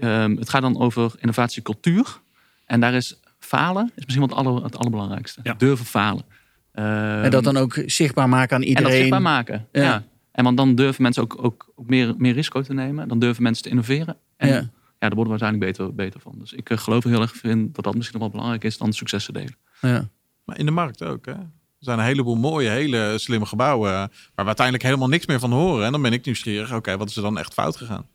ehm, 0.00 0.36
het 0.36 0.48
gaat 0.48 0.62
dan 0.62 0.78
over 0.80 1.12
innovatiecultuur. 1.18 2.20
En 2.66 2.80
daar 2.80 2.94
is 2.94 3.20
falen 3.38 3.90
is 3.94 4.04
misschien 4.04 4.28
wel 4.28 4.36
het, 4.36 4.46
aller, 4.46 4.64
het 4.64 4.76
allerbelangrijkste. 4.76 5.40
Ja. 5.42 5.54
Durven 5.58 5.86
falen. 5.86 6.24
Ehm, 6.72 6.86
en 7.22 7.30
dat 7.30 7.44
dan 7.44 7.56
ook 7.56 7.82
zichtbaar 7.86 8.28
maken 8.28 8.56
aan 8.56 8.62
en 8.62 8.68
iedereen. 8.68 8.90
dat 8.90 8.98
zichtbaar 8.98 9.22
maken. 9.22 9.66
Ja. 9.72 9.82
Ja. 9.82 10.04
En 10.38 10.44
want 10.44 10.56
dan 10.56 10.74
durven 10.74 11.02
mensen 11.02 11.22
ook, 11.22 11.36
ook, 11.44 11.72
ook 11.74 11.86
meer, 11.88 12.14
meer 12.18 12.32
risico 12.34 12.62
te 12.62 12.72
nemen. 12.74 13.08
Dan 13.08 13.18
durven 13.18 13.42
mensen 13.42 13.62
te 13.62 13.68
innoveren. 13.68 14.16
En 14.36 14.48
Ja. 14.48 14.54
ja, 14.54 14.68
daar 14.98 15.14
worden 15.14 15.34
we 15.34 15.40
uiteindelijk 15.40 15.70
beter, 15.78 15.94
beter 15.94 16.20
van. 16.20 16.34
Dus 16.38 16.52
ik 16.52 16.70
eh, 16.70 16.78
geloof 16.78 17.04
heel 17.04 17.20
erg 17.20 17.42
in 17.42 17.70
dat 17.72 17.84
dat 17.84 17.94
misschien 17.94 18.18
nog 18.18 18.28
wel 18.28 18.36
belangrijk 18.36 18.64
is 18.64 18.78
dan 18.78 18.92
successen 18.92 19.32
delen. 19.34 19.56
Ja. 19.80 20.08
Maar 20.44 20.58
in 20.58 20.66
de 20.66 20.72
markt 20.72 21.02
ook. 21.04 21.26
Hè? 21.26 21.32
Er 21.32 21.84
zijn 21.84 21.98
een 21.98 22.04
heleboel 22.04 22.36
mooie, 22.36 22.68
hele 22.68 23.14
slimme 23.18 23.46
gebouwen 23.46 23.90
waar 23.92 24.10
we 24.34 24.44
uiteindelijk 24.44 24.84
helemaal 24.84 25.08
niks 25.08 25.26
meer 25.26 25.38
van 25.38 25.52
horen. 25.52 25.86
En 25.86 25.92
dan 25.92 26.02
ben 26.02 26.12
ik 26.12 26.24
nieuwsgierig, 26.24 26.74
oké, 26.74 26.96
wat 26.96 27.08
is 27.08 27.16
er 27.16 27.22
dan 27.22 27.38
echt 27.38 27.52
fout 27.52 27.76
gegaan? 27.76 28.06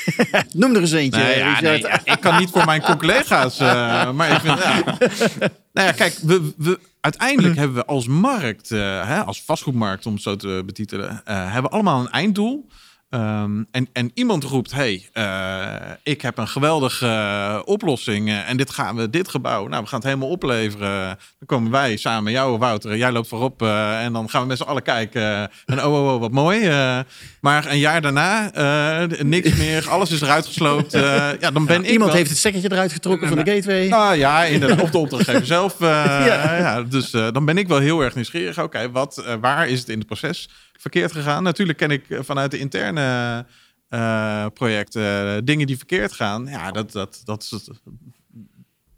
Noem 0.52 0.74
er 0.74 0.80
eens 0.80 0.92
eentje. 0.92 1.22
Nee, 1.22 1.38
ja, 1.38 1.44
Richard. 1.46 1.62
nee, 1.62 1.80
ja, 1.80 2.00
ik 2.04 2.20
kan 2.20 2.38
niet 2.38 2.50
voor 2.50 2.64
mijn 2.64 2.82
collega's. 2.82 3.58
eh, 3.58 4.12
maar 4.12 4.30
ik 4.30 4.40
vind, 4.40 4.58
ja. 4.58 4.82
Nou 5.72 5.86
ja, 5.88 5.92
kijk, 5.92 6.18
we, 6.22 6.52
we, 6.56 6.78
uiteindelijk 7.06 7.56
hebben 7.56 7.76
we 7.76 7.84
als 7.84 8.06
markt, 8.06 8.70
eh, 8.70 8.78
hè, 9.06 9.24
als 9.24 9.42
vastgoedmarkt 9.42 10.06
om 10.06 10.12
het 10.12 10.22
zo 10.22 10.36
te 10.36 10.62
betitelen, 10.66 11.24
eh, 11.24 11.52
hebben 11.52 11.62
we 11.62 11.76
allemaal 11.76 12.00
een 12.00 12.10
einddoel. 12.10 12.66
Ehm, 13.10 13.62
en, 13.70 13.88
en 13.92 14.10
iemand 14.14 14.44
roept, 14.44 14.72
hey, 14.72 15.08
eh, 15.12 15.90
ik 16.02 16.22
heb 16.22 16.38
een 16.38 16.48
geweldige 16.48 17.62
oplossing 17.64 18.28
eh, 18.28 18.48
en 18.48 18.56
dit 18.56 18.70
gaan 18.70 18.96
we, 18.96 19.10
dit 19.10 19.28
gebouw, 19.28 19.66
nou, 19.66 19.82
we 19.82 19.88
gaan 19.88 19.98
het 19.98 20.08
helemaal 20.08 20.28
opleveren. 20.28 21.06
Dan 21.38 21.46
komen 21.46 21.70
wij 21.70 21.96
samen 21.96 22.32
jou, 22.32 22.58
Wouter, 22.58 22.96
jij 22.96 23.12
loopt 23.12 23.28
voorop 23.28 23.62
eh, 23.62 24.04
en 24.04 24.12
dan 24.12 24.30
gaan 24.30 24.40
we 24.40 24.46
met 24.46 24.56
z'n 24.56 24.62
allen 24.62 24.82
kijken. 24.82 25.50
en 25.66 25.84
oh, 25.84 25.92
oh, 25.92 26.14
oh, 26.14 26.20
wat 26.20 26.30
mooi. 26.30 26.68
maar 27.40 27.66
een 27.66 27.78
jaar 27.78 28.00
daarna, 28.00 28.50
niks 29.22 29.54
meer, 29.64 29.88
alles 29.88 30.10
is 30.10 30.20
eruit 30.20 30.46
gesloopt. 30.46 30.92
ja, 30.92 31.50
dan 31.52 31.66
ben 31.66 31.84
ik 31.84 31.90
Iemand 31.90 32.08
wel- 32.08 32.18
heeft 32.18 32.30
het 32.30 32.38
stekkertje 32.38 32.72
eruit 32.72 32.92
getrokken 32.92 33.28
van 33.28 33.36
de 33.44 33.50
gateway. 33.52 33.88
nou 33.88 34.14
ja, 34.16 34.44
inderdaad. 34.44 34.80
Of 34.80 34.90
de 34.90 34.98
opdrachtgever 35.06 35.46
zelf. 35.46 35.78
Ja. 35.78 36.56
ja. 36.56 36.82
dus 36.82 37.10
dan 37.10 37.44
ben 37.44 37.58
ik 37.58 37.68
wel 37.68 37.78
heel 37.78 38.00
erg 38.00 38.14
nieuwsgierig. 38.14 38.62
Oké, 38.62 38.90
wat, 38.90 39.24
waar 39.40 39.68
is 39.68 39.78
het 39.78 39.88
in 39.88 39.98
het 39.98 40.06
proces 40.06 40.48
verkeerd 40.78 41.12
gegaan? 41.12 41.42
Natuurlijk 41.42 41.78
ken 41.78 41.90
ik 41.90 42.10
eh, 42.10 42.18
vanuit 42.22 42.50
de 42.50 42.58
interne 42.58 43.44
eh, 43.88 44.46
projecten 44.54 45.02
eh, 45.36 45.36
dingen 45.44 45.66
die 45.66 45.76
verkeerd 45.76 46.12
gaan. 46.12 46.46
Ja, 46.46 46.70
dat, 46.70 46.92
dat, 46.92 47.20
dat, 47.24 47.42
is 47.42 47.50
het- 47.50 47.70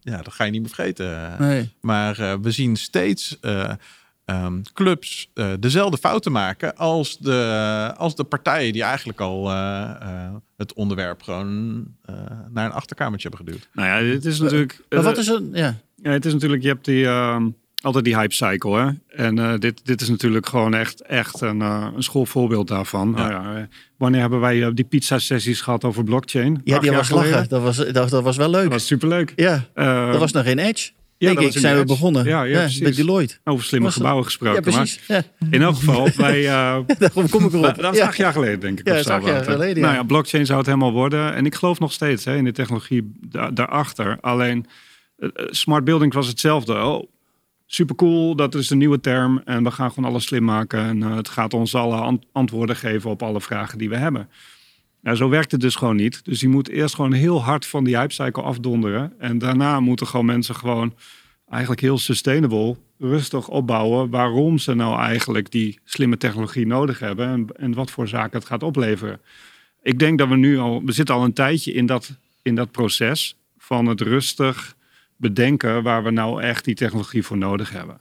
ja, 0.01 0.23
dat 0.23 0.33
ga 0.33 0.45
je 0.45 0.51
niet 0.51 0.61
meer 0.61 0.71
vergeten. 0.75 1.37
Nee. 1.39 1.75
Maar 1.81 2.19
eh, 2.19 2.35
we 2.43 2.51
zien 2.51 2.77
steeds 2.77 3.39
eh, 3.41 3.73
ehm, 4.25 4.63
clubs 4.73 5.31
eh, 5.35 5.53
dezelfde 5.61 5.99
fouten 5.99 6.33
maken 6.33 6.77
als 6.77 7.19
de, 7.19 7.93
als 7.97 8.17
de 8.17 8.25
partijen 8.25 8.73
die 8.73 8.83
eigenlijk 8.83 9.21
al 9.21 9.51
eh, 9.51 9.91
eh, 10.01 10.35
het 10.57 10.73
onderwerp 10.73 11.23
gewoon 11.23 11.87
eh, 12.05 12.15
naar 12.51 12.65
een 12.67 12.73
achterkamertje 12.73 13.29
hebben 13.29 13.47
geduwd. 13.47 13.69
Nou 13.73 13.89
ja, 14.05 14.13
het 14.15 14.25
is 14.25 14.39
natuurlijk... 14.41 14.81
Wat 14.89 15.19
is 15.19 15.29
er? 15.29 15.43
Ja. 15.53 15.75
Ja, 16.03 16.11
het 16.11 16.25
is 16.27 16.33
natuurlijk, 16.33 16.63
je 16.63 16.69
hebt 16.69 16.85
die, 16.85 17.07
ehm, 17.07 17.49
altijd 17.81 18.05
die 18.05 18.17
hype 18.17 18.35
cycle. 18.35 18.79
Hè? 18.79 18.91
En 19.25 19.39
eh, 19.39 19.59
dit, 19.59 19.81
dit 19.85 20.01
is 20.01 20.09
natuurlijk 20.09 20.49
gewoon 20.49 20.75
echt, 20.75 21.03
echt 21.03 21.41
een, 21.41 21.63
eh, 21.63 21.87
een 21.97 22.03
schoolvoorbeeld 22.03 22.69
daarvan. 22.69 23.11
Nou 23.11 23.31
ja, 23.31 23.57
eh, 23.57 23.63
wanneer 23.97 24.21
hebben 24.21 24.41
wij 24.41 24.75
die 24.75 24.85
pizza 24.85 25.19
sessies 25.19 25.61
gehad 25.61 25.85
over 25.85 26.05
blockchain? 26.05 26.61
Ja, 26.65 26.79
die 26.79 26.91
was 26.93 27.11
lachen. 27.11 27.29
geleden? 27.29 27.49
Dat 27.49 27.63
was, 27.63 27.77
dat, 27.77 28.11
dat 28.11 28.23
was 28.23 28.37
wel 28.37 28.51
leuk. 28.51 28.63
Dat 28.63 28.73
was 28.73 28.87
superleuk. 28.87 29.33
Ja, 29.37 29.65
dat 30.11 30.19
was 30.19 30.33
nog 30.33 30.45
geen 30.45 30.59
Edge. 30.59 30.91
ja, 31.19 31.27
denk 31.27 31.41
dat 31.41 31.55
ik, 31.55 31.61
zijn 31.61 31.77
we 31.77 31.85
begonnen. 31.85 32.25
Ja, 32.25 32.43
ja, 32.43 32.59
precies. 32.61 32.81
met 32.81 32.97
Deloitte. 32.97 33.37
Over 33.45 33.65
slimme 33.65 33.87
Was 33.87 33.95
dat- 33.97 34.07
gebouwen 34.07 34.25
Ja, 34.25 34.31
gesproken. 34.31 34.63
precies. 34.63 35.01
Ja, 35.07 35.23
Maar 35.39 35.49
in 35.51 35.63
elk 35.63 35.75
geval, 35.77 36.09
wij... 36.17 36.43
daarom 36.99 37.29
kom 37.31 37.45
ik 37.45 37.53
erop. 37.53 37.63
dat 37.63 37.77
was 37.81 37.99
acht 38.01 38.17
jaar 38.17 38.33
geleden, 38.33 38.61
denk 38.61 38.79
ik. 38.81 38.87
Ja, 38.89 38.93
of 38.93 39.03
dat 39.03 39.07
is 39.07 39.13
acht 39.13 39.27
jaar 39.35 39.45
geleden. 39.53 39.83
Nou 39.83 39.95
ja, 39.95 40.03
blockchain 40.03 40.47
zou 40.47 40.59
het 40.59 40.67
helemaal 40.67 40.93
worden. 40.93 41.35
En 41.35 41.47
ik 41.47 41.55
geloof 41.55 41.79
nog 41.79 41.93
steeds 41.93 42.25
hè, 42.25 42.37
in 42.37 42.45
de 42.45 42.53
technologie 42.53 43.13
da- 43.21 43.51
daarachter. 43.51 44.19
Alleen, 44.21 44.67
smart 45.51 45.85
building 45.85 46.13
was 46.15 46.27
hetzelfde. 46.27 46.75
Oh, 46.75 47.09
super 47.71 47.95
cool, 47.95 48.37
dat 48.37 48.55
is 48.55 48.69
de 48.69 48.77
nieuwe 48.77 49.01
term. 49.01 49.41
En 49.45 49.65
we 49.65 49.71
gaan 49.71 49.93
gewoon 49.93 50.11
alles 50.11 50.25
slim 50.25 50.45
maken. 50.45 50.81
En 50.81 51.03
eh, 51.03 51.17
het 51.17 51.29
gaat 51.29 51.55
ons 51.55 51.75
alle 51.75 51.97
ant- 51.97 52.27
antwoorden 52.33 52.77
geven 52.77 53.11
op 53.11 53.23
alle 53.23 53.41
vragen 53.41 53.79
die 53.79 53.89
we 53.89 53.97
hebben. 53.97 54.29
Nou, 55.03 55.17
zo 55.17 55.29
werkt 55.29 55.53
het 55.53 55.61
dus 55.61 55.75
gewoon 55.75 55.97
niet. 55.97 56.25
Dus 56.25 56.41
je 56.41 56.49
moet 56.49 56.69
eerst 56.69 56.95
gewoon 56.95 57.13
heel 57.13 57.43
hard 57.43 57.67
van 57.67 57.85
die 57.85 57.99
hypecycle 57.99 58.43
afdonderen. 58.43 59.13
En 59.19 59.39
daarna 59.39 59.81
moeten 59.81 60.07
gewoon 60.07 60.27
mensen 60.27 60.55
gewoon 60.55 60.95
eigenlijk 61.49 61.81
heel 61.81 61.99
sustainable, 61.99 62.77
rustig 62.99 63.49
opbouwen 63.49 64.11
waarom 64.11 64.59
ze 64.59 64.75
nou 64.75 64.99
eigenlijk 65.01 65.51
die 65.51 65.79
slimme 65.85 66.17
technologie 66.17 66.67
nodig 66.67 66.99
hebben 66.99 67.29
en, 67.29 67.47
en 67.57 67.75
wat 67.75 67.91
voor 67.91 68.09
zaken 68.09 68.39
het 68.39 68.49
gaat 68.49 68.63
opleveren. 68.63 69.21
Ik 69.83 69.99
denk 69.99 70.19
dat 70.19 70.29
we 70.29 70.37
nu 70.37 70.59
al, 70.59 70.83
we 70.85 70.93
zitten 70.93 71.15
al 71.15 71.25
een 71.25 71.33
tijdje 71.33 71.73
in 71.73 71.87
dat, 71.87 72.19
in 72.43 72.55
dat 72.55 72.71
proces 72.71 73.37
van 73.59 73.87
het 73.87 74.01
rustig 74.01 74.77
bedenken 75.19 75.83
waar 75.83 76.05
we 76.05 76.11
nou 76.11 76.43
echt 76.43 76.65
die 76.65 76.75
technologie 76.75 77.23
voor 77.23 77.39
nodig 77.39 77.71
hebben. 77.71 77.97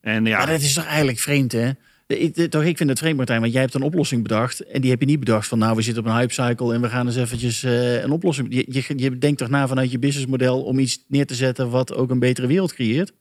En 0.00 0.24
ja, 0.24 0.38
Maar 0.38 0.46
dat 0.46 0.60
is 0.60 0.74
toch 0.74 0.84
eigenlijk 0.84 1.18
vreemd, 1.18 1.52
hè? 1.52 1.70
Ik, 2.06 2.34
toch, 2.50 2.62
ik 2.64 2.76
vind 2.76 2.88
het 2.90 2.98
vreemd, 2.98 3.16
Martijn, 3.16 3.40
want 3.40 3.52
jij 3.52 3.60
hebt 3.60 3.74
een 3.74 3.82
oplossing 3.82 4.22
bedacht. 4.22 4.60
En 4.60 4.80
die 4.80 4.90
heb 4.90 5.00
je 5.00 5.06
niet 5.06 5.18
bedacht 5.18 5.48
van, 5.48 5.58
nou, 5.58 5.76
we 5.76 5.82
zitten 5.82 6.02
op 6.02 6.08
een 6.08 6.16
hypecycle 6.16 6.74
en 6.74 6.80
we 6.80 6.88
gaan 6.88 7.06
eens 7.06 7.16
eventjes 7.16 7.62
eh, 7.62 8.02
een 8.02 8.10
oplossing. 8.10 8.46
Je, 8.54 8.64
je, 8.68 8.92
je 8.96 9.18
denkt 9.18 9.38
toch 9.38 9.48
na 9.48 9.68
vanuit 9.68 9.90
je 9.90 9.98
businessmodel 9.98 10.62
om 10.62 10.78
iets 10.78 11.04
neer 11.08 11.26
te 11.26 11.34
zetten 11.34 11.70
wat 11.70 11.94
ook 11.94 12.10
een 12.10 12.18
betere 12.18 12.46
wereld 12.46 12.74
creëert? 12.74 13.12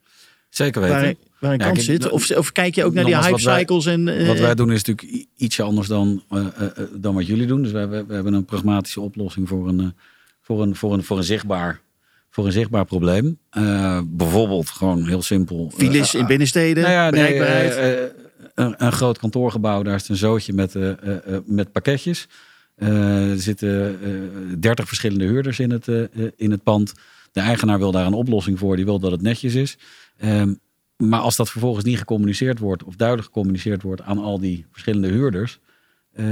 Zeker 0.49 0.81
weten. 0.81 0.97
Waar, 1.01 1.13
waar 1.39 1.51
een 1.53 1.57
Ja, 1.59 1.65
kans 1.65 1.77
kijk, 1.77 1.89
zit? 1.91 2.01
dat- 2.01 2.11
Of, 2.11 2.31
of 2.31 2.51
kijk 2.51 2.75
je 2.75 2.83
ook 2.83 2.93
naar 2.93 3.05
die 3.05 3.15
wij- 3.15 3.23
hypecycles 3.23 3.85
en... 3.85 4.07
eh, 4.07 4.27
Wat 4.27 4.39
wij 4.39 4.55
doen 4.55 4.71
is 4.71 4.83
natuurlijk 4.83 5.27
ietsje 5.37 5.63
anders 5.63 5.87
dan, 5.87 6.23
eh, 6.29 6.45
dan 6.95 7.13
wat 7.15 7.27
jullie 7.27 7.47
doen. 7.47 7.61
Dus 7.63 7.71
we 7.71 7.77
hebben, 7.77 8.07
we 8.07 8.13
hebben 8.13 8.33
een 8.33 8.45
pragmatische 8.45 9.01
oplossing 9.01 9.47
voor 9.47 9.67
een, 9.67 9.79
eh, 9.79 9.85
voor 10.41 10.61
een, 10.61 10.75
voor 10.75 10.93
een, 10.93 11.03
voor 11.03 11.17
een, 11.17 11.23
zichtbaar, 11.23 11.81
voor 12.31 12.45
een 12.45 12.51
zichtbaar 12.51 12.85
probleem. 12.85 13.39
Eh, 13.49 14.01
bijvoorbeeld 14.05 14.69
gewoon 14.69 15.07
heel 15.07 15.21
simpel. 15.21 15.71
eh, 15.73 15.77
Files 15.79 16.13
in 16.15 16.25
binnensteden, 16.25 16.83
nou 16.83 16.95
ja, 16.95 17.09
nee, 17.09 17.11
bereikbaarheid. 17.11 17.75
eh, 17.75 18.03
eh, 18.03 18.09
een, 18.55 18.73
een 18.85 18.91
groot 18.91 19.17
kantoorgebouw, 19.17 19.83
daar 19.83 19.95
is 19.95 20.09
een 20.09 20.15
zootje 20.15 20.53
met, 20.53 20.75
eh, 20.75 20.89
eh, 20.89 20.95
eh, 21.35 21.39
met 21.45 21.71
pakketjes. 21.71 22.27
Eh, 22.75 23.29
er 23.31 23.39
zitten 23.39 23.99
dertig 24.59 24.87
verschillende 24.87 25.25
huurders 25.25 25.59
in 25.59 25.71
het, 25.71 25.87
eh, 25.87 26.03
eh, 26.03 26.09
in 26.35 26.51
het 26.51 26.63
pand. 26.63 26.93
De 27.31 27.39
eigenaar 27.39 27.77
wil 27.79 27.91
daar 27.91 28.05
een 28.05 28.13
oplossing 28.13 28.59
voor, 28.59 28.75
die 28.75 28.85
wil 28.85 28.99
dat 28.99 29.11
het 29.11 29.21
netjes 29.21 29.55
is. 29.55 29.77
Ehm, 30.17 30.53
maar 30.97 31.19
als 31.19 31.35
dat 31.35 31.49
vervolgens 31.49 31.85
niet 31.85 31.97
gecommuniceerd 31.97 32.59
wordt, 32.59 32.83
of 32.83 32.95
duidelijk 32.95 33.27
gecommuniceerd 33.27 33.81
wordt 33.81 34.01
aan 34.01 34.17
al 34.17 34.39
die 34.39 34.65
verschillende 34.71 35.07
huurders. 35.07 35.59
eh, 36.13 36.25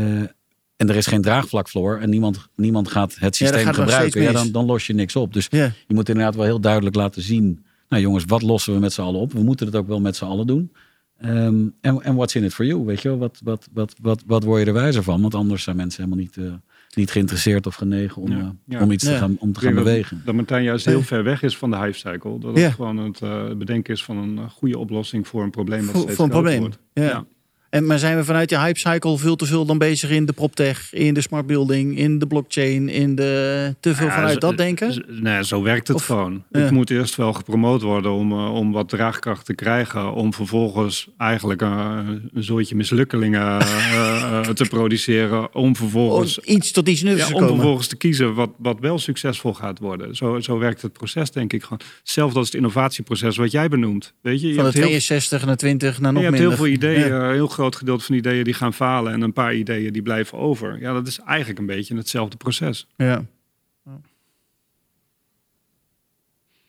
en 0.80 0.90
er 0.90 0.96
is 0.96 1.08
geen 1.08 1.22
draagvlak 1.22 1.70
voor 1.70 1.98
en 1.98 2.10
niemand, 2.10 2.48
niemand 2.56 2.88
gaat 2.88 3.16
het 3.20 3.36
systeem 3.36 3.58
gaat 3.66 3.76
het 3.76 3.84
gebruiken, 3.86 4.22
ja, 4.22 4.32
dan, 4.32 4.52
dan 4.52 4.66
los 4.66 4.88
je 4.88 4.94
niks 4.94 5.16
op. 5.16 5.34
Dus 5.34 5.48
ja. 5.50 5.72
je 5.88 5.94
moet 5.94 6.10
inderdaad 6.10 6.36
wel 6.36 6.46
heel 6.46 6.60
duidelijk 6.62 6.96
laten 6.96 7.22
zien. 7.22 7.64
Nou 7.90 8.02
jongens, 8.02 8.24
wat 8.28 8.42
lossen 8.42 8.74
we 8.74 8.80
met 8.80 8.94
z'n 8.94 9.02
allen 9.02 9.20
op? 9.20 9.34
We 9.34 9.44
moeten 9.44 9.66
het 9.66 9.76
ook 9.76 9.88
wel 9.88 10.00
met 10.02 10.16
z'n 10.16 10.26
allen 10.26 10.48
doen. 10.48 10.72
Ehm, 11.18 11.68
En 11.82 12.02
en 12.02 12.16
what's 12.16 12.36
in 12.36 12.44
it 12.44 12.54
for 12.54 12.66
you? 12.66 12.86
Weet 12.86 13.02
je 13.02 13.10
wel? 13.10 13.18
Wat, 13.18 13.40
wat, 13.44 13.68
wat, 13.74 13.96
wat, 14.02 14.24
wat 14.28 14.44
word 14.44 14.60
je 14.62 14.66
er 14.68 14.74
wijzer 14.74 15.04
van? 15.04 15.22
Want 15.22 15.36
anders 15.36 15.64
zijn 15.64 15.76
mensen 15.76 16.04
helemaal 16.04 16.24
niet, 16.24 16.38
eh, 16.38 16.54
niet 16.96 17.12
geïnteresseerd 17.12 17.68
of 17.68 17.76
genegen 17.76 18.22
om, 18.22 18.32
Ja, 18.32 18.38
eh, 18.38 18.46
ja. 18.66 18.82
om 18.82 18.92
iets 18.92 19.04
Ja. 19.04 19.12
te 19.12 19.18
gaan, 19.18 19.36
om 19.40 19.54
te 19.54 19.60
gaan 19.60 19.74
bewegen. 19.74 20.22
Dat 20.26 20.36
Martijn 20.36 20.64
juist 20.64 20.86
heel 20.86 21.02
ver 21.02 21.24
weg 21.24 21.44
is 21.44 21.58
van 21.58 21.72
de 21.72 21.78
hype 21.78 21.98
cycle. 21.98 22.40
Dat 22.40 22.50
het 22.52 22.60
Ja. 22.60 22.70
gewoon 22.72 22.98
het 22.98 23.22
eh, 23.22 23.54
bedenken 23.58 23.94
is 23.94 24.04
van 24.04 24.18
een 24.18 24.50
goede 24.50 24.78
oplossing 24.78 25.28
voor 25.28 25.44
een 25.44 25.50
probleem 25.52 25.82
dat 25.82 25.90
Voor, 25.92 26.02
steeds 26.02 26.16
voor 26.16 26.26
een 26.26 26.32
probleem. 26.32 26.60
wordt. 26.60 26.80
Ja. 26.94 27.26
En, 27.70 27.86
maar 27.86 28.00
zijn 28.00 28.18
we 28.18 28.24
vanuit 28.24 28.50
die 28.50 28.58
hype 28.60 28.80
cycle 28.80 29.18
veel 29.18 29.36
te 29.36 29.46
veel 29.46 29.66
dan 29.66 29.78
bezig 29.78 30.10
in 30.10 30.26
de 30.26 30.34
proptech, 30.34 30.94
in 30.94 31.14
de 31.14 31.22
smart 31.22 31.48
building, 31.48 31.98
in 31.98 32.20
de 32.20 32.28
blockchain, 32.28 32.90
in 32.90 33.16
de 33.16 33.76
te 33.80 33.96
veel 33.96 34.06
Ja, 34.08 34.14
vanuit 34.14 34.42
dat 34.42 34.58
denken? 34.58 35.06
Nee, 35.08 35.44
zo 35.46 35.62
werkt 35.64 35.88
het 35.88 35.98
Of- 35.98 36.06
gewoon. 36.06 36.44
ja. 36.52 36.60
Het 36.60 36.72
moet 36.72 36.90
eerst 36.90 37.16
wel 37.16 37.34
gepromoot 37.34 37.82
worden 37.82 38.12
om, 38.12 38.32
eh, 38.32 38.54
om 38.54 38.72
wat 38.72 38.90
draagkracht 38.90 39.46
te 39.46 39.54
krijgen. 39.56 40.14
Om 40.14 40.34
vervolgens 40.34 41.08
eigenlijk 41.18 41.62
eh, 41.62 41.98
een 42.34 42.44
soortje 42.44 42.76
mislukkelingen 42.76 43.60
eh, 43.60 44.40
te 44.42 44.66
produceren. 44.66 45.56
Om 45.56 45.64
Om 45.70 45.76
vervolgens, 45.76 46.40
iets 46.40 46.72
tot 46.72 46.88
iets 46.90 47.02
nuttigs 47.02 47.28
ja, 47.28 47.30
te 47.30 47.34
om 47.36 47.40
komen. 47.42 47.56
vervolgens 47.56 47.88
te 47.88 47.96
kiezen 47.98 48.34
wat, 48.34 48.50
wat 48.58 48.80
wel 48.80 49.00
succesvol 49.00 49.54
gaat 49.54 49.80
worden. 49.80 50.16
Zo, 50.16 50.40
zo 50.40 50.58
werkt 50.58 50.82
het 50.82 50.94
proces, 50.94 51.32
denk 51.32 51.54
ik 51.54 51.64
gewoon. 51.64 51.80
Hetzelfde 52.00 52.38
als 52.40 52.48
het 52.48 52.56
innovatieproces 52.56 53.38
wat 53.38 53.52
jij 53.52 53.68
benoemt. 53.70 54.14
Weet 54.22 54.42
je, 54.42 54.48
je 54.48 54.54
Van 54.54 54.64
de 54.64 54.70
hebt 54.70 54.76
heel 54.84 54.88
62 55.00 55.46
naar 55.46 55.58
20 55.58 56.00
naar 56.00 56.14
nog 56.14 56.22
je 56.24 56.28
hebt 56.30 56.40
minder. 56.42 56.58
heel 56.58 56.66
veel 56.66 56.76
ideeën, 56.76 57.32
heel 57.32 57.48
groot 57.60 57.76
gedeelte 57.76 58.04
van 58.06 58.16
ideeën 58.16 58.44
die 58.44 58.54
gaan 58.54 58.74
falen 58.74 59.14
en 59.14 59.22
een 59.22 59.34
paar 59.34 59.54
ideeën 59.56 59.94
die 59.94 60.02
blijven 60.02 60.38
over. 60.38 60.80
Ja, 60.82 60.94
dat 60.94 61.08
is 61.08 61.20
eigenlijk 61.20 61.60
een 61.60 61.66
beetje 61.66 61.96
hetzelfde 61.96 62.38
proces. 62.38 62.88
Ja. 62.98 63.26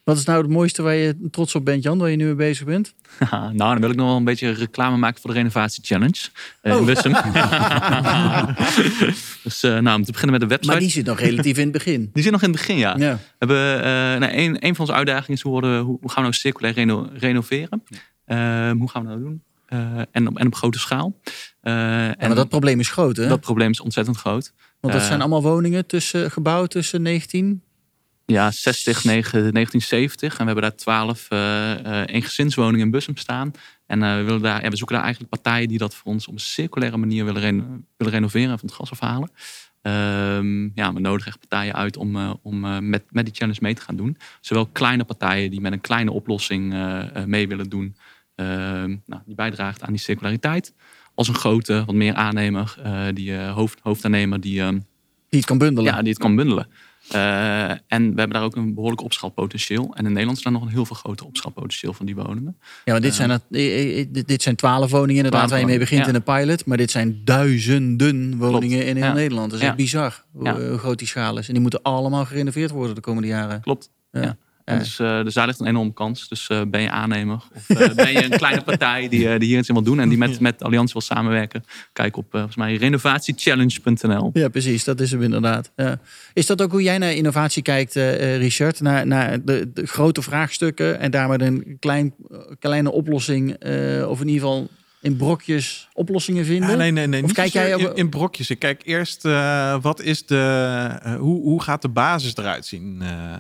Wat 0.04 0.16
is 0.18 0.24
nou 0.24 0.42
het 0.42 0.50
mooiste 0.50 0.82
waar 0.82 0.94
je 0.94 1.28
trots 1.30 1.54
op 1.54 1.64
bent, 1.64 1.82
Jan, 1.82 1.98
waar 1.98 2.10
je 2.10 2.16
nu 2.16 2.24
mee 2.24 2.34
bezig 2.34 2.66
bent? 2.66 2.94
nou, 3.30 3.54
dan 3.56 3.80
wil 3.80 3.90
ik 3.90 3.96
nog 3.96 4.06
wel 4.06 4.16
een 4.16 4.24
beetje 4.24 4.50
reclame 4.50 4.96
maken 4.96 5.20
voor 5.20 5.30
de 5.30 5.36
Renovatie 5.36 5.84
Challenge 5.84 6.28
Oh. 6.62 6.78
in 6.78 6.84
Bussum. 6.84 7.12
dus 9.44 9.62
eh, 9.62 9.78
nou, 9.78 9.98
om 9.98 10.04
te 10.04 10.12
beginnen 10.12 10.30
met 10.38 10.40
de 10.40 10.46
website. 10.54 10.66
Maar 10.72 10.78
die 10.80 10.90
zit 10.90 11.06
nog 11.06 11.18
relatief 11.20 11.56
in 11.56 11.62
het 11.62 11.72
begin. 11.72 12.10
Die 12.12 12.22
zit 12.22 12.32
nog 12.32 12.42
in 12.42 12.48
het 12.48 12.56
begin, 12.58 12.76
ja. 12.76 12.96
Ja. 12.98 13.14
We 13.16 13.20
hebben, 13.38 13.76
eh 13.82 14.18
nou, 14.20 14.32
een, 14.32 14.66
een 14.66 14.74
van 14.74 14.80
onze 14.80 14.92
uitdagingen 14.92 15.36
is 15.36 15.40
hoe, 15.42 15.52
worden, 15.52 15.76
we- 15.78 15.84
hoe, 15.84 15.98
hoe 16.00 16.10
gaan 16.10 16.22
we 16.22 16.28
nou 16.28 16.32
circulair 16.34 16.74
reno- 16.74 17.08
renoveren? 17.14 17.82
Hoe 18.78 18.90
gaan 18.90 19.02
we 19.02 19.08
dat 19.08 19.18
doen? 19.20 19.42
Eh, 19.70 20.00
en, 20.10 20.28
op, 20.28 20.38
en 20.38 20.46
op 20.46 20.54
grote 20.54 20.78
schaal. 20.78 21.18
Eh, 21.60 21.72
Ja, 21.72 22.16
en 22.16 22.34
dat 22.34 22.48
probleem 22.48 22.80
is 22.80 22.90
groot, 22.90 23.16
hè? 23.16 23.28
dat 23.28 23.40
probleem 23.40 23.70
is 23.70 23.80
ontzettend 23.80 24.16
groot. 24.16 24.52
Want 24.80 24.92
dat 24.92 25.02
eh, 25.02 25.08
zijn 25.08 25.20
allemaal 25.20 25.42
woningen 25.42 25.86
tussen, 25.86 26.30
gebouwd 26.30 26.70
tussen 26.70 27.02
19... 27.02 27.62
Ja, 28.26 28.50
60, 28.50 29.04
9, 29.04 29.30
1970. 29.32 30.32
En 30.32 30.38
we 30.38 30.44
hebben 30.44 30.62
daar 30.62 30.76
12 30.76 31.26
eh 31.30 32.00
eh 32.02 32.14
eengezinswoningen 32.14 32.84
in 32.84 32.90
Bussum 32.90 33.16
staan. 33.16 33.52
En 33.86 34.00
we, 34.00 34.22
willen 34.22 34.42
daar, 34.42 34.62
ja, 34.62 34.68
we 34.70 34.76
zoeken 34.76 34.94
daar 34.96 35.04
eigenlijk 35.04 35.42
partijen 35.42 35.68
die 35.68 35.78
dat 35.78 35.94
voor 35.94 36.12
ons 36.12 36.26
op 36.26 36.34
een 36.34 36.40
circulaire 36.40 36.96
manier 36.96 37.24
willen, 37.24 37.40
reno- 37.42 37.80
willen 37.96 38.12
renoveren 38.12 38.50
en 38.50 38.58
van 38.58 38.68
het 38.68 38.76
gas 38.76 38.90
afhalen. 38.90 39.30
Ehm, 39.82 40.62
ja, 40.74 40.92
we 40.92 41.00
nodigen 41.00 41.30
echt 41.30 41.48
partijen 41.48 41.74
uit 41.74 41.96
om, 41.96 42.38
om 42.42 42.88
met, 42.88 43.02
met 43.10 43.24
die 43.24 43.34
challenge 43.34 43.58
mee 43.62 43.74
te 43.74 43.82
gaan 43.82 43.96
doen. 43.96 44.16
Zowel 44.40 44.66
kleine 44.66 45.04
partijen 45.04 45.50
die 45.50 45.60
met 45.60 45.72
een 45.72 45.80
kleine 45.80 46.10
oplossing 46.12 46.74
mee 47.26 47.48
willen 47.48 47.68
doen, 47.68 47.96
nou, 49.06 49.22
die 49.26 49.34
bijdraagt 49.34 49.82
aan 49.82 49.92
die 49.92 50.00
circulariteit. 50.00 50.74
Als 51.14 51.28
een 51.28 51.34
grote, 51.34 51.82
wat 51.86 51.94
meer 51.94 52.14
aannemer, 52.14 52.76
eh, 52.82 53.02
die 53.14 53.36
eh, 53.36 53.52
hoofd, 53.54 53.78
hoofdaannemer, 53.82 54.40
die, 54.40 54.60
ehm, 54.60 54.72
Die 55.28 55.38
het 55.38 55.44
kan 55.44 55.58
bundelen. 55.58 55.92
ja, 55.92 55.98
die 56.00 56.08
het 56.12 56.18
kan 56.18 56.36
bundelen. 56.36 56.66
Eh, 57.10 57.70
en 57.70 57.80
we 57.88 57.96
hebben 57.96 58.30
daar 58.30 58.42
ook 58.42 58.56
een 58.56 58.74
behoorlijk 58.74 59.02
opschaalpotentieel. 59.02 59.94
En 59.94 60.04
in 60.04 60.10
Nederland 60.10 60.36
is 60.38 60.42
daar 60.44 60.52
nog 60.52 60.62
een 60.62 60.68
heel 60.68 60.84
veel 60.86 60.96
groter 60.96 61.26
opschaalpotentieel 61.26 61.92
van 61.92 62.06
die 62.06 62.14
woningen. 62.14 62.56
Ja, 62.84 62.92
maar 62.92 63.00
dit, 63.00 63.14
zijn, 63.14 63.28
dat- 63.28 63.44
dit- 64.28 64.42
zijn 64.42 64.56
twaalf 64.56 64.90
woningen 64.90 65.16
inderdaad 65.24 65.40
12 65.48 65.50
waar 65.50 65.60
je 65.60 65.66
mee 65.66 65.78
begint 65.78 66.06
in 66.06 66.14
een 66.14 66.22
pilot. 66.22 66.64
Maar 66.66 66.76
dit 66.76 66.90
zijn 66.90 67.20
duizenden 67.24 68.36
woningen 68.36 68.86
in 68.86 68.96
heel 68.96 69.04
Ja. 69.04 69.12
Nederland. 69.12 69.46
Dat 69.50 69.58
is 69.58 69.64
Ja. 69.64 69.68
echt 69.68 69.76
bizar 69.78 70.24
hoe, 70.32 70.50
hoe 70.68 70.78
groot 70.78 70.98
die 70.98 71.08
schaal 71.08 71.38
is. 71.38 71.46
En 71.46 71.52
die 71.52 71.62
moeten 71.62 71.82
allemaal 71.82 72.24
gerenoveerd 72.24 72.70
worden 72.70 72.94
de 72.94 73.00
komende 73.00 73.28
jaren. 73.28 73.60
Klopt. 73.60 73.90
Ja. 74.12 74.36
Ja. 74.72 74.78
Dus, 74.78 74.98
eh, 74.98 75.22
dus 75.24 75.34
daar 75.34 75.46
ligt 75.46 75.60
een 75.60 75.66
enorme 75.66 75.92
kans. 75.92 76.28
Dus 76.28 76.46
eh, 76.46 76.60
ben 76.68 76.80
je 76.80 76.90
aannemer 76.90 77.34
of 77.34 77.68
eh, 77.68 77.94
ben 78.04 78.12
je 78.12 78.24
een 78.24 78.38
kleine 78.38 78.62
partij 78.62 79.08
die, 79.08 79.28
eh, 79.28 79.38
die 79.38 79.48
hier 79.48 79.58
iets 79.58 79.68
in 79.68 79.74
wil 79.74 79.82
doen 79.82 80.00
en 80.00 80.08
die 80.08 80.18
met, 80.18 80.40
met 80.40 80.62
Allianz 80.62 80.92
wil 80.92 81.02
samenwerken. 81.02 81.64
Kijk 81.92 82.16
op 82.16 82.24
eh, 82.24 82.30
volgens 82.32 82.56
mij 82.56 82.76
renovatiechallenge.nl. 82.76 84.30
Ja, 84.32 84.48
precies. 84.48 84.84
Dat 84.84 85.00
is 85.00 85.10
hem 85.10 85.22
inderdaad. 85.22 85.70
Ja. 85.76 85.98
Is 86.34 86.46
dat 86.46 86.62
ook 86.62 86.70
hoe 86.70 86.82
jij 86.82 86.98
naar 86.98 87.12
innovatie 87.12 87.62
kijkt, 87.62 87.96
eh, 87.96 88.34
eh, 88.34 88.40
Richard? 88.40 88.80
Naar, 88.80 89.06
naar 89.06 89.44
de, 89.44 89.70
de 89.74 89.86
grote 89.86 90.22
vraagstukken 90.22 91.00
en 91.00 91.10
daar 91.10 91.28
met 91.28 91.40
een 91.40 91.76
klein, 91.80 92.14
kleine 92.58 92.92
oplossing, 92.92 93.52
eh, 93.54 94.08
of 94.08 94.20
in 94.20 94.28
ieder 94.28 94.42
geval 94.42 94.68
in 95.00 95.16
brokjes 95.16 95.88
oplossingen 95.92 96.44
vinden? 96.44 96.70
Ja, 96.70 96.76
nee, 96.76 96.90
nee, 96.90 97.06
nee. 97.06 97.22
Of 97.22 97.32
kijk 97.32 97.52
jij 97.52 97.70
in, 97.70 97.94
in 97.94 98.08
brokjes? 98.08 98.50
Ik 98.50 98.58
kijk 98.58 98.82
eerst, 98.84 99.24
eh, 99.24 99.76
wat 99.80 100.00
is 100.00 100.26
de, 100.26 101.16
hoe, 101.18 101.42
hoe 101.42 101.62
gaat 101.62 101.82
de 101.82 101.88
basis 101.88 102.36
eruit 102.36 102.66
zien? 102.66 102.98
Eh, 103.02 103.34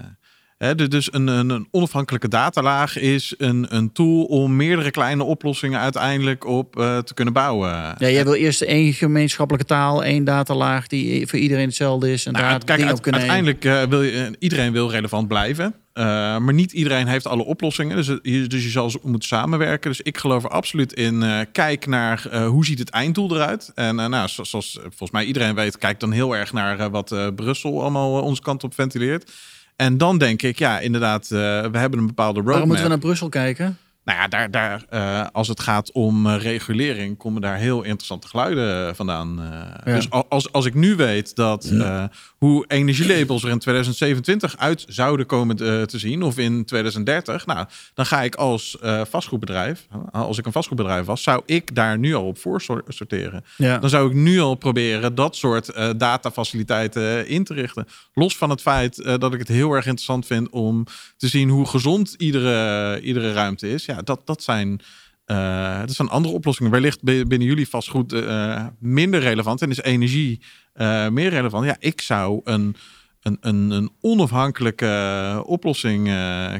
dus 0.88 1.12
een, 1.12 1.26
een, 1.26 1.50
een 1.50 1.68
onafhankelijke 1.70 2.28
datalaag 2.28 2.98
is 2.98 3.34
een, 3.38 3.66
een 3.68 3.92
tool 3.92 4.24
om 4.24 4.56
meerdere 4.56 4.90
kleine 4.90 5.24
oplossingen 5.24 5.80
uiteindelijk 5.80 6.46
op 6.46 6.78
eh, 6.78 6.98
te 6.98 7.14
kunnen 7.14 7.34
bouwen. 7.34 7.68
Ja, 7.70 7.94
jij 7.98 8.24
wil 8.24 8.34
eerst 8.34 8.60
één 8.60 8.92
gemeenschappelijke 8.92 9.66
taal, 9.66 10.04
één 10.04 10.24
datalaag 10.24 10.86
die 10.86 11.26
voor 11.26 11.38
iedereen 11.38 11.66
hetzelfde 11.66 12.12
is. 12.12 12.26
En 12.26 12.32
Nou, 12.32 12.44
daar 12.44 12.58
kijk, 12.58 12.66
dingen 12.66 12.86
uit- 12.86 12.96
op 12.96 13.02
kunnen 13.02 13.20
uiteindelijk 13.20 13.64
eh, 13.64 13.82
wil 13.82 14.02
je, 14.02 14.10
eh, 14.24 14.26
iedereen 14.38 14.72
wil 14.72 14.90
relevant 14.90 15.28
blijven. 15.28 15.74
Maar 15.94 16.54
niet 16.54 16.72
iedereen 16.72 17.06
heeft 17.06 17.26
alle 17.26 17.44
oplossingen. 17.44 17.96
Dus, 17.96 18.06
dus 18.48 18.62
je 18.64 18.70
zal 18.70 18.92
moeten 19.02 19.28
samenwerken. 19.28 19.90
Dus 19.90 20.00
ik 20.00 20.18
geloof 20.18 20.44
er 20.44 20.50
absoluut 20.50 20.92
in. 20.92 21.24
kijk 21.52 21.86
naar 21.86 22.44
hoe 22.46 22.64
ziet 22.64 22.78
het 22.78 22.90
einddoel 22.90 23.34
eruit. 23.34 23.72
En 23.74 23.94
nou, 23.94 24.28
zo- 24.28 24.44
zoals 24.44 24.76
eh, 24.76 24.82
volgens 24.82 25.10
mij 25.10 25.24
iedereen 25.24 25.54
weet, 25.54 25.78
kijk 25.78 26.00
dan 26.00 26.12
heel 26.12 26.36
erg 26.36 26.52
naar 26.52 26.90
wat 26.90 27.14
Brussel 27.36 27.80
allemaal 27.80 28.12
onze 28.22 28.42
kant 28.42 28.64
op 28.64 28.74
ventileert. 28.74 29.30
En 29.80 29.98
dan 29.98 30.18
denk 30.18 30.42
ik, 30.42 30.58
ja, 30.58 30.80
inderdaad, 30.80 31.22
eh, 31.22 31.30
we 31.30 31.78
hebben 31.78 31.98
een 31.98 32.06
bepaalde 32.06 32.34
roadmap. 32.34 32.44
Waarom 32.44 32.66
moeten 32.66 32.84
we 32.84 32.90
naar 32.90 32.98
Brussel 32.98 33.28
kijken? 33.28 33.78
Nou 34.04 34.18
ja, 34.18 34.28
daar, 34.28 34.50
daar, 34.50 34.84
eh, 34.88 35.26
als 35.32 35.48
het 35.48 35.60
gaat 35.60 35.92
om 35.92 36.26
eh, 36.26 36.36
regulering, 36.42 37.16
komen 37.16 37.42
daar 37.42 37.56
heel 37.56 37.82
interessante 37.82 38.28
geluiden 38.28 38.88
eh, 38.88 38.94
vandaan. 38.94 39.40
eh. 39.40 39.46
Ja. 39.84 39.94
Dus 39.94 40.10
al- 40.10 40.26
als, 40.28 40.52
als 40.52 40.64
ik 40.64 40.74
nu 40.74 40.96
weet 40.96 41.36
dat 41.36 41.64
eh, 41.64 42.04
hoe 42.38 42.64
energielabels 42.68 43.42
er 43.44 43.50
in 43.50 43.58
2027 43.58 44.56
uit 44.58 44.84
zouden 44.88 45.26
komen 45.26 45.56
te, 45.56 45.84
te 45.86 45.98
zien, 45.98 46.22
of 46.22 46.38
in 46.38 46.64
2030, 46.64 47.46
nou, 47.46 47.66
dan 47.94 48.06
ga 48.06 48.22
ik 48.22 48.34
als 48.34 48.78
eh, 48.78 49.00
vastgoedbedrijf, 49.10 49.86
als 50.12 50.38
ik 50.38 50.46
een 50.46 50.52
vastgoedbedrijf 50.52 51.06
was, 51.06 51.22
zou 51.22 51.42
ik 51.46 51.74
daar 51.74 51.98
nu 51.98 52.14
al 52.14 52.26
op 52.26 52.38
voor 52.38 52.60
sor- 52.60 52.84
sorteren. 52.88 53.44
Ja. 53.56 53.78
Dan 53.78 53.90
zou 53.90 54.08
ik 54.08 54.14
nu 54.14 54.40
al 54.40 54.54
proberen 54.54 55.14
dat 55.14 55.36
soort 55.36 55.68
eh, 55.68 55.90
datafaciliteiten 55.96 57.28
in 57.28 57.44
te 57.44 57.54
richten. 57.54 57.86
Los 58.14 58.36
van 58.36 58.50
het 58.50 58.60
feit 58.60 58.98
eh, 59.00 59.14
dat 59.18 59.32
ik 59.32 59.38
het 59.38 59.48
heel 59.48 59.72
erg 59.72 59.84
interessant 59.84 60.26
vind 60.26 60.48
om 60.50 60.84
te 61.16 61.28
zien 61.28 61.48
hoe 61.48 61.66
gezond 61.66 62.14
iedere, 62.18 63.00
iedere 63.00 63.32
ruimte 63.32 63.70
is. 63.72 63.86
Ja, 63.90 64.02
dat, 64.02 64.20
dat 64.26 64.42
zijn. 64.42 64.80
eh, 65.24 65.78
dat 65.80 65.90
zijn 65.94 66.08
andere 66.08 66.34
oplossingen. 66.34 66.70
Wellicht 66.72 67.02
bi- 67.02 67.24
binnen 67.24 67.48
jullie 67.48 67.68
vastgoed 67.68 68.12
eh 68.12 68.66
minder 68.78 69.20
relevant 69.20 69.62
en 69.62 69.70
is 69.70 69.80
energie 69.82 70.40
eh, 70.72 71.08
meer 71.08 71.30
relevant. 71.30 71.64
Ja, 71.64 71.76
ik 71.78 72.00
zou 72.00 72.40
een, 72.44 72.76
een, 73.22 73.36
een, 73.40 73.70
een 73.70 73.90
onafhankelijke 74.00 75.42
oplossing 75.46 76.04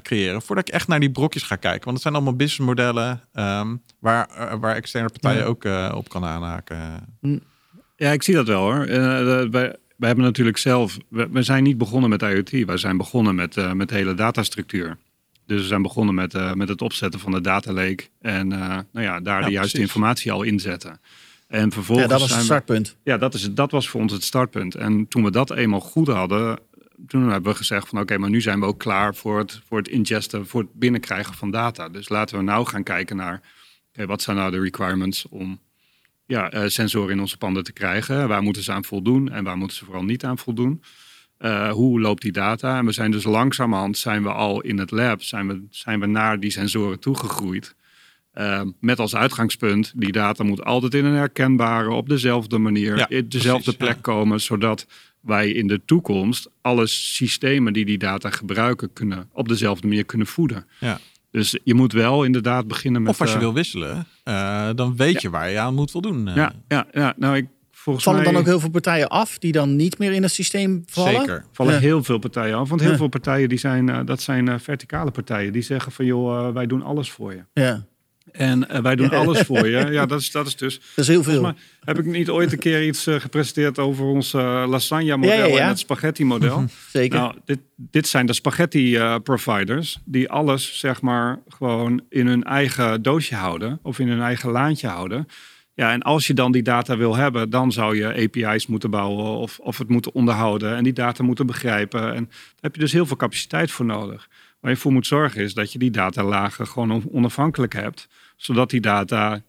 creëren 0.03 0.43
voordat 0.43 0.69
ik 0.69 0.75
echt 0.75 0.88
naar 0.88 1.01
die 1.01 1.11
brokjes 1.11 1.43
ga 1.43 1.57
kijken. 1.57 1.81
Want 1.85 1.93
het 1.93 2.03
zijn 2.03 2.14
allemaal 2.14 2.37
businessmodellen 2.37 3.21
ehm, 3.33 3.77
waar, 4.01 4.59
waar 4.61 4.75
externe 4.77 5.09
partijen 5.09 5.43
Ja. 5.43 5.47
ook 5.49 5.95
op 5.97 6.09
kan 6.09 6.25
aanhaken. 6.25 6.79
Ja, 7.97 8.11
ik 8.12 8.23
zie 8.23 8.35
dat 8.35 8.47
wel 8.47 8.61
hoor. 8.62 8.87
Wij, 8.87 9.77
wij 9.97 10.09
hebben 10.09 10.25
natuurlijk 10.25 10.57
zelf, 10.59 10.97
we, 11.09 11.29
we 11.33 11.43
zijn 11.43 11.62
niet 11.62 11.79
begonnen 11.79 12.11
met 12.11 12.23
IoT. 12.23 12.51
Wij 12.64 12.77
zijn 12.77 12.97
begonnen 12.97 13.35
met, 13.35 13.75
met 13.75 13.88
de 13.88 13.95
hele 13.95 14.14
datastructuur. 14.14 14.97
Dus 15.51 15.61
we 15.61 15.67
zijn 15.67 15.83
begonnen 15.83 16.15
met, 16.15 16.35
eh, 16.35 16.53
met 16.53 16.69
het 16.69 16.83
opzetten 16.83 17.21
van 17.21 17.33
de 17.33 17.41
data 17.41 17.73
lake. 17.73 18.05
En 18.21 18.53
eh, 18.53 18.59
nou 18.93 19.07
ja, 19.07 19.21
daar 19.21 19.41
Ja, 19.41 19.47
de 19.47 19.53
juiste 19.53 19.81
informatie 19.81 20.33
al 20.33 20.43
inzetten. 20.43 21.01
En 21.49 21.73
vervolgens 21.73 22.07
Ja, 22.07 22.13
dat 22.13 22.21
was 22.21 22.31
het 22.31 22.39
we- 22.39 22.45
startpunt. 22.45 22.97
ja, 23.05 23.17
dat, 23.19 23.35
is, 23.35 23.53
dat 23.55 23.71
was 23.71 23.89
voor 23.89 24.01
ons 24.01 24.13
het 24.13 24.23
startpunt. 24.23 24.75
En 24.75 25.09
toen 25.09 25.25
we 25.25 25.31
dat 25.31 25.51
eenmaal 25.51 25.81
goed 25.81 26.07
hadden, 26.09 26.59
toen 27.07 27.29
hebben 27.31 27.51
we 27.53 27.59
gezegd 27.59 27.89
van 27.89 28.01
oké, 28.01 28.19
maar 28.19 28.31
nu 28.31 28.41
zijn 28.41 28.61
we 28.61 28.67
ook 28.67 28.79
klaar 28.79 29.15
voor 29.15 29.39
het, 29.39 29.61
voor 29.69 29.79
het 29.79 29.89
ingesten, 29.89 30.47
voor 30.47 30.61
het 30.61 30.73
binnenkrijgen 30.75 31.35
van 31.35 31.51
data. 31.51 31.89
Dus 31.89 32.09
laten 32.09 32.37
we 32.39 32.45
nou 32.45 32.67
gaan 32.67 32.83
kijken 32.83 33.17
naar, 33.17 33.41
oké, 33.93 34.07
wat 34.07 34.23
zijn 34.23 34.37
nou 34.37 34.51
de 34.51 34.61
requirements 34.61 35.27
om 35.29 35.61
ja, 36.27 36.51
eh, 36.51 36.63
sensoren 36.67 37.11
in 37.11 37.21
onze 37.21 37.37
panden 37.37 37.65
te 37.65 37.73
krijgen? 37.73 38.29
Waar 38.29 38.43
moeten 38.43 38.63
ze 38.63 38.73
aan 38.73 38.85
voldoen 38.85 39.31
en 39.31 39.45
waar 39.45 39.57
moeten 39.57 39.77
ze 39.77 39.85
vooral 39.85 40.05
niet 40.05 40.25
aan 40.25 40.39
voldoen? 40.39 40.83
Eh, 41.40 41.70
hoe 41.70 42.00
loopt 42.00 42.22
die 42.22 42.33
data? 42.33 42.79
En 42.79 42.85
we 42.85 42.92
zijn 42.92 43.11
dus 43.11 43.24
langzamerhand, 43.24 43.98
zijn 43.98 44.22
we 44.22 44.33
al 44.33 44.61
in 44.61 44.79
het 44.79 44.90
lab, 44.90 45.22
zijn 45.22 45.48
we, 45.48 45.62
zijn 45.70 46.00
we 46.00 46.07
naar 46.07 46.40
die 46.40 46.50
sensoren 46.50 47.00
toegegroeid. 47.00 47.74
Eh, 48.33 48.62
met 48.81 48.98
als 48.98 49.14
uitgangspunt, 49.16 49.92
die 49.96 50.12
data 50.12 50.44
moet 50.44 50.64
altijd 50.64 50.94
in 50.94 51.05
een 51.05 51.14
herkenbare, 51.14 51.90
op 51.90 52.09
dezelfde 52.09 52.59
manier, 52.59 52.96
Ja, 52.96 53.09
in 53.09 53.29
dezelfde 53.29 53.62
precies, 53.62 53.79
plek 53.79 53.94
ja. 53.94 54.00
komen, 54.00 54.40
zodat 54.40 54.87
wij 55.20 55.50
in 55.50 55.66
de 55.66 55.81
toekomst 55.85 56.50
alle 56.60 56.87
systemen 56.87 57.73
die 57.73 57.85
die 57.85 57.98
data 57.98 58.31
gebruiken, 58.31 58.92
kunnen, 58.92 59.29
op 59.33 59.48
dezelfde 59.48 59.87
manier 59.87 60.04
kunnen 60.04 60.27
voeden. 60.27 60.67
Ja. 60.81 60.98
Dus 61.31 61.58
je 61.65 61.75
moet 61.75 61.92
wel 61.92 62.25
inderdaad 62.25 62.67
beginnen 62.67 63.02
met... 63.02 63.10
Of 63.10 63.21
als 63.21 63.31
je 63.31 63.37
eh, 63.37 63.42
wil 63.42 63.54
wisselen, 63.54 64.06
dan 64.77 64.96
weet 64.96 65.23
je 65.23 65.31
waar 65.31 65.50
je 65.50 65.58
aan 65.58 65.75
moet 65.75 65.90
voldoen. 65.90 66.27
Ja, 66.35 66.52
ja, 66.69 66.87
ja, 66.92 67.15
nou 67.17 67.37
ik 67.37 67.46
volgens 67.83 68.04
Vallen 68.04 68.22
mij 68.22 68.33
dan 68.33 68.40
ook 68.40 68.46
heel 68.46 68.60
veel 68.60 68.70
partijen 68.70 69.08
af 69.08 69.38
die 69.38 69.52
dan 69.52 69.76
niet 69.76 69.98
meer 69.98 70.12
in 70.12 70.22
het 70.22 70.33
systeem 70.33 70.83
vallen? 70.87 71.20
Zeker. 71.20 71.44
vallen 71.52 71.74
Ja. 71.74 71.78
heel 71.81 72.04
veel 72.04 72.18
partijen 72.18 72.56
af. 72.56 72.68
Want 72.68 72.81
heel 72.81 72.90
Ja. 72.90 72.96
veel 72.96 73.08
partijen 73.08 73.48
die 73.48 73.58
zijn, 73.58 73.88
eh, 73.88 74.00
dat 74.04 74.20
zijn 74.22 74.48
eh, 74.48 74.54
verticale 74.58 75.10
partijen. 75.10 75.52
Die 75.52 75.62
zeggen 75.62 75.92
van 75.92 76.04
joh, 76.04 76.46
eh, 76.46 76.54
wij 76.54 76.66
doen 76.66 76.83
alles 76.83 77.10
voor 77.10 77.33
je. 77.35 77.44
Ja. 77.52 77.85
En 78.33 78.83
wij 78.83 78.96
doen 78.96 79.10
alles 79.10 79.40
voor 79.40 79.68
je. 79.68 79.87
Ja, 79.92 80.06
dat 80.06 80.20
is, 80.20 80.31
dat 80.31 80.46
is 80.46 80.56
dus. 80.56 80.74
Dat 80.74 81.04
is 81.04 81.06
heel 81.08 81.22
veel. 81.22 81.52
Heb 81.81 81.98
ik 81.98 82.04
niet 82.04 82.28
ooit 82.28 82.52
een 82.52 82.58
keer 82.58 82.87
iets 82.87 83.06
gepresenteerd 83.08 83.78
over 83.78 84.04
ons 84.04 84.33
lasagne-model 84.33 85.37
Ja, 85.37 85.44
ja, 85.44 85.54
ja. 85.54 85.58
en 85.58 85.68
het 85.68 85.78
spaghetti-model. 85.78 86.64
Zeker. 86.92 87.18
Nou, 87.18 87.35
dit, 87.44 87.58
dit 87.76 88.08
zijn 88.08 88.26
de 88.26 88.33
spaghetti-providers 88.33 89.98
die 90.04 90.31
alles, 90.31 90.78
zeg 90.78 91.00
maar, 91.00 91.38
gewoon 91.48 92.02
in 92.08 92.26
hun 92.26 92.44
eigen 92.44 93.02
doosje 93.02 93.35
houden 93.35 93.78
of 93.83 93.98
in 93.98 94.08
hun 94.08 94.20
eigen 94.22 94.50
laantje 94.50 94.87
houden. 94.88 95.26
Ja, 95.81 95.92
en 95.92 96.02
als 96.02 96.26
je 96.26 96.35
dan 96.35 96.52
die 96.52 96.62
data 96.62 96.96
wil 96.96 97.16
hebben, 97.16 97.50
dan 97.50 97.72
zou 97.72 97.96
je 97.96 98.06
API's 98.06 98.66
moeten 98.66 98.90
bouwen 98.90 99.24
of, 99.24 99.58
of 99.58 99.78
het 99.78 99.88
moeten 99.88 100.14
onderhouden 100.14 100.76
en 100.76 100.85
die 100.85 100.92
data 100.92 101.22
moeten 101.22 101.46
begrijpen. 101.46 102.14
En 102.14 102.24
daar 102.24 102.60
heb 102.60 102.74
je 102.74 102.81
dus 102.81 102.92
heel 102.92 103.06
veel 103.06 103.16
capaciteit 103.16 103.70
voor 103.70 103.87
nodig. 103.87 104.28
Waar 104.60 104.70
je 104.70 104.76
voor 104.76 104.92
moet 104.92 105.06
zorgen 105.06 105.42
is 105.42 105.54
dat 105.54 105.72
je 105.72 105.78
die 105.78 105.90
datalagen 105.90 106.66
gewoon 106.66 106.90
on- 106.90 107.08
onafhankelijk 107.12 107.72
hebt, 107.72 108.08
zodat 108.37 108.70
die 108.70 108.81
data 108.81 109.42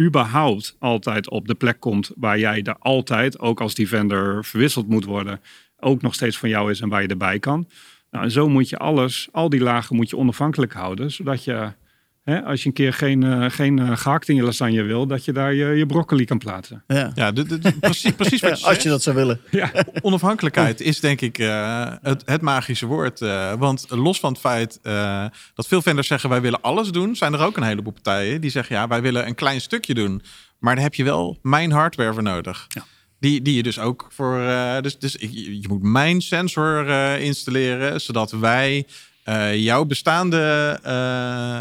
überhaupt 0.00 0.76
altijd 0.78 1.30
op 1.30 1.48
de 1.48 1.54
plek 1.54 1.80
komt 1.80 2.10
waar 2.16 2.38
jij 2.38 2.62
er 2.62 2.76
altijd, 2.78 3.38
ook 3.38 3.60
als 3.60 3.74
die 3.74 3.88
vendor 3.88 4.44
verwisseld 4.44 4.88
moet 4.88 5.04
worden, 5.04 5.40
ook 5.80 6.02
nog 6.02 6.14
steeds 6.14 6.38
van 6.38 6.48
jou 6.48 6.70
is 6.70 6.80
en 6.80 6.88
waar 6.88 7.02
je 7.02 7.08
erbij 7.08 7.38
kan. 7.38 7.68
Nou, 8.10 8.24
en 8.24 8.30
zo 8.30 8.48
moet 8.48 8.68
je 8.68 8.78
alles, 8.78 9.28
al 9.30 9.48
die 9.48 9.60
lagen 9.60 9.96
moet 9.96 10.10
je 10.10 10.16
onafhankelijk 10.16 10.72
houden, 10.72 11.10
zodat 11.10 11.44
je, 11.44 11.72
hè, 12.22 12.42
als 12.42 12.60
je 12.62 12.66
een 12.68 12.74
keer 12.74 12.92
geen, 12.92 13.22
eh, 13.22 13.50
geen 13.50 13.78
eh, 13.78 13.96
gehakt 13.96 14.28
in 14.28 14.34
je 14.36 14.42
lasagne 14.42 14.82
wil, 14.82 15.06
dat 15.06 15.24
je 15.24 15.32
daar 15.32 15.54
je, 15.54 15.66
je 15.66 15.86
broccoli 15.86 16.24
kan 16.24 16.38
plaatsen. 16.38 16.84
ja. 16.86 17.12
Ja, 17.14 17.32
precies, 17.80 18.12
precies 18.12 18.40
wat 18.40 18.40
je 18.40 18.46
Ja, 18.46 18.50
als 18.50 18.60
zegt. 18.60 18.82
je 18.82 18.88
dat 18.88 19.02
zou 19.02 19.16
willen. 19.16 19.40
Onafhankelijkheid 20.02 20.80
is 20.80 21.00
denk 21.00 21.20
ik 21.20 21.38
eh, 21.38 21.92
het, 22.02 22.22
het 22.24 22.40
magische 22.40 22.86
woord. 22.86 23.20
eh, 23.20 23.52
want 23.52 23.86
los 23.88 24.20
van 24.20 24.30
het 24.32 24.40
feit 24.40 24.78
eh, 24.82 25.24
dat 25.54 25.66
veel 25.66 25.82
vendors 25.82 26.06
zeggen 26.06 26.30
wij 26.30 26.40
willen 26.40 26.60
alles 26.60 26.90
doen, 26.90 27.16
zijn 27.16 27.32
er 27.32 27.40
ook 27.40 27.56
een 27.56 27.62
heleboel 27.62 27.92
partijen 27.92 28.40
die 28.40 28.50
zeggen 28.50 28.76
ja 28.76 28.88
wij 28.88 29.02
willen 29.02 29.26
een 29.26 29.34
klein 29.34 29.60
stukje 29.60 29.94
doen. 29.94 30.22
Maar 30.58 30.74
daar 30.74 30.84
heb 30.84 30.94
je 30.94 31.04
wel 31.04 31.38
mijn 31.42 31.72
hardware 31.72 32.12
voor 32.12 32.22
nodig. 32.22 32.66
Ja. 32.68 32.84
Die, 33.20 33.42
die 33.42 33.54
je 33.56 33.62
dus 33.62 33.78
ook 33.78 34.06
voor. 34.10 34.40
eh, 34.40 34.80
dus 34.80 34.98
dus 34.98 35.16
je, 35.20 35.60
je 35.60 35.68
moet 35.68 35.82
mijn 35.82 36.20
sensor 36.20 36.88
eh, 36.88 37.20
installeren, 37.24 38.00
zodat 38.00 38.30
wij 38.30 38.86
eh, 39.24 39.56
jouw 39.56 39.84
bestaande 39.84 40.78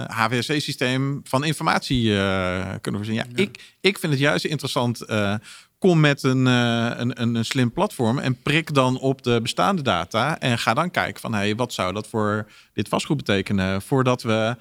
HVAC-systeem 0.07 1.22
van 1.24 1.43
informatie 1.43 2.18
eh, 2.18 2.74
kunnen 2.82 3.01
voorzien. 3.05 3.16
Ja, 3.20 3.26
Ik, 3.36 3.74
ik 3.82 3.99
vind 3.99 4.12
het 4.12 4.22
juist 4.22 4.45
interessant. 4.45 5.01
eh, 5.01 5.36
kom 5.80 5.99
met 5.99 6.24
een, 6.24 6.47
eh, 6.47 6.89
een, 6.97 7.22
een, 7.22 7.36
een 7.36 7.45
slim 7.45 7.72
platform 7.72 8.20
en 8.20 8.41
prik 8.41 8.74
dan 8.74 8.99
op 8.99 9.24
de 9.24 9.39
bestaande 9.41 9.82
data. 9.82 10.39
En 10.39 10.57
ga 10.59 10.74
dan 10.74 10.91
kijken 10.91 11.22
van 11.22 11.34
hey, 11.34 11.55
wat 11.55 11.74
zou 11.74 11.93
dat 11.93 12.07
voor 12.07 12.47
dit 12.74 12.88
vastgoed 12.88 13.18
betekenen 13.18 13.82
voordat 13.82 14.22
we 14.22 14.55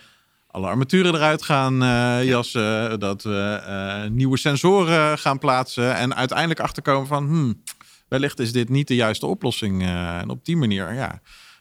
alle 0.46 0.66
armaturen 0.66 1.14
eruit 1.14 1.42
gaan 1.42 1.82
eh, 1.82 2.24
jassen, 2.24 3.00
dat 3.00 3.22
we 3.22 3.60
eh, 3.66 4.10
nieuwe 4.10 4.38
sensoren 4.38 5.18
gaan 5.18 5.38
plaatsen 5.38 5.96
en 5.96 6.14
uiteindelijk 6.14 6.60
achterkomen 6.60 7.06
van 7.06 7.26
hmm, 7.26 7.62
wellicht 8.08 8.38
is 8.38 8.52
dit 8.52 8.68
niet 8.68 8.88
de 8.88 8.94
juiste 8.94 9.26
oplossing. 9.26 9.82
eh, 9.82 10.18
en 10.18 10.28
op 10.28 10.44
die 10.44 10.56
manier, 10.56 10.94
ja. 10.94 11.20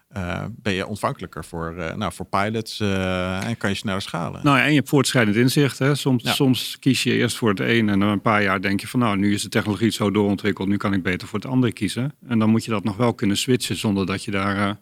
Eh, 0.09 0.45
ben 0.49 0.73
je 0.73 0.87
ontvankelijker 0.87 1.45
voor, 1.45 1.75
eh, 1.77 1.95
nou, 1.95 2.13
voor 2.13 2.25
pilots 2.25 2.79
eh, 2.79 3.47
en 3.47 3.57
kan 3.57 3.69
je 3.69 3.75
sneller 3.75 4.01
schalen. 4.01 4.41
Nou 4.43 4.57
ja, 4.57 4.63
en 4.63 4.69
je 4.69 4.75
hebt 4.75 4.89
voortschrijdend 4.89 5.35
inzicht. 5.35 5.79
Hè. 5.79 5.95
Soms, 5.95 6.23
Ja. 6.23 6.33
soms 6.33 6.79
kies 6.79 7.03
je 7.03 7.13
eerst 7.13 7.37
voor 7.37 7.49
het 7.49 7.59
een 7.59 7.89
en 7.89 7.99
na 7.99 8.11
een 8.11 8.21
paar 8.21 8.43
jaar 8.43 8.61
denk 8.61 8.81
je 8.81 8.87
van 8.87 8.99
nou, 8.99 9.17
nu 9.17 9.33
is 9.33 9.41
de 9.41 9.49
technologie 9.49 9.89
zo 9.89 10.11
doorontwikkeld, 10.11 10.67
nu 10.67 10.77
kan 10.77 10.93
ik 10.93 11.03
beter 11.03 11.27
voor 11.27 11.39
het 11.39 11.47
andere 11.47 11.73
kiezen. 11.73 12.13
En 12.27 12.39
dan 12.39 12.49
moet 12.49 12.65
je 12.65 12.71
dat 12.71 12.83
nog 12.83 12.97
wel 12.97 13.13
kunnen 13.13 13.37
switchen 13.37 13.75
zonder 13.75 14.05
dat 14.05 14.23
je 14.23 14.31
daar 14.31 14.79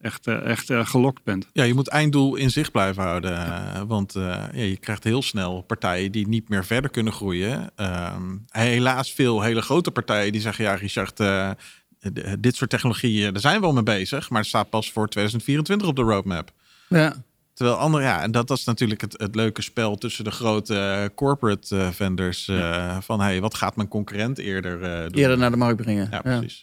echt, 0.00 0.26
echt 0.26 0.70
gelokt 0.72 1.24
bent. 1.24 1.48
Ja, 1.52 1.64
je 1.64 1.74
moet 1.74 1.88
einddoel 1.88 2.36
in 2.36 2.50
zicht 2.50 2.72
blijven 2.72 3.02
houden. 3.02 3.86
Want 3.86 4.12
ja, 4.12 4.50
je 4.52 4.76
krijgt 4.76 5.04
heel 5.04 5.22
snel 5.22 5.62
partijen 5.62 6.12
die 6.12 6.28
niet 6.28 6.48
meer 6.48 6.64
verder 6.64 6.90
kunnen 6.90 7.12
groeien. 7.12 7.70
Ehm, 7.76 8.36
helaas 8.48 9.12
veel 9.12 9.42
hele 9.42 9.62
grote 9.62 9.90
partijen 9.90 10.32
die 10.32 10.40
zeggen... 10.40 10.64
ja, 10.64 10.74
Richard, 10.74 11.20
dit 12.38 12.56
soort 12.56 12.70
technologieën, 12.70 13.32
daar 13.32 13.40
zijn 13.42 13.60
we 13.60 13.66
al 13.66 13.72
mee 13.72 13.82
bezig... 13.82 14.30
maar 14.30 14.40
het 14.40 14.48
staat 14.48 14.70
pas 14.70 14.92
voor 14.92 15.08
2024 15.08 15.88
op 15.88 15.96
de 15.96 16.02
roadmap. 16.02 16.50
Ja. 16.88 17.14
Terwijl 17.54 17.78
andere, 17.78 18.02
ja, 18.04 18.22
en 18.22 18.30
dat, 18.30 18.48
dat 18.48 18.58
is 18.58 18.64
natuurlijk 18.64 19.00
het, 19.00 19.14
het 19.16 19.34
leuke 19.34 19.62
spel 19.62 19.96
tussen 19.96 20.24
de 20.24 20.30
grote 20.30 20.78
eh, 20.78 21.04
corporate 21.14 21.78
eh, 21.78 21.88
vendors. 21.90 22.48
eh, 22.48 22.96
Van 23.00 23.20
hey, 23.20 23.40
wat 23.40 23.54
gaat 23.54 23.76
mijn 23.76 23.88
concurrent 23.88 24.38
eerder 24.38 24.82
eh, 24.82 25.00
doen? 25.02 25.20
Eerder 25.20 25.38
naar 25.38 25.50
de 25.50 25.56
markt 25.56 25.82
brengen. 25.82 26.08
Ja, 26.10 26.20
precies. 26.20 26.62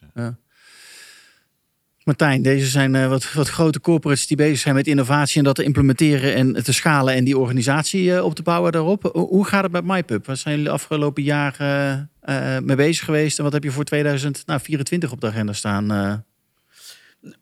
Martijn, 2.03 2.41
deze 2.41 2.65
zijn 2.65 2.95
eh, 2.95 3.07
wat, 3.07 3.33
wat 3.33 3.49
grote 3.49 3.79
corporates 3.81 4.27
die 4.27 4.37
bezig 4.37 4.59
zijn 4.59 4.75
met 4.75 4.87
innovatie 4.87 5.37
en 5.37 5.43
dat 5.43 5.55
te 5.55 5.63
implementeren 5.63 6.35
en 6.35 6.63
te 6.63 6.73
schalen 6.73 7.13
en 7.13 7.23
die 7.23 7.37
organisatie 7.37 8.15
eh, 8.15 8.23
op 8.23 8.35
te 8.35 8.43
bouwen 8.43 8.71
daarop. 8.71 9.09
Hoe- 9.13 9.27
Hoe 9.27 9.45
gaat 9.45 9.63
het 9.63 9.71
met 9.71 9.83
MyPub? 9.85 10.25
Waar 10.25 10.37
zijn 10.37 10.53
jullie 10.55 10.69
de 10.69 10.75
afgelopen 10.75 11.23
jaren 11.23 12.09
eh, 12.25 12.59
mee 12.59 12.75
bezig 12.75 13.05
geweest 13.05 13.37
en 13.37 13.43
wat 13.43 13.53
heb 13.53 13.63
je 13.63 13.71
voor 13.71 13.83
2024 13.83 15.11
op 15.11 15.21
de 15.21 15.27
agenda 15.27 15.53
staan? 15.53 15.91
eh? 15.91 16.13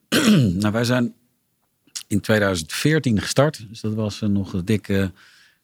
Nou, 0.59 0.71
wij 0.71 0.83
zijn 0.83 1.13
in 2.07 2.21
2014 2.21 3.21
gestart. 3.21 3.65
Dus 3.69 3.81
dat 3.81 3.93
was 3.93 4.21
eh, 4.21 4.29
nog 4.29 4.63
dik, 4.63 4.87
eh, 4.87 5.05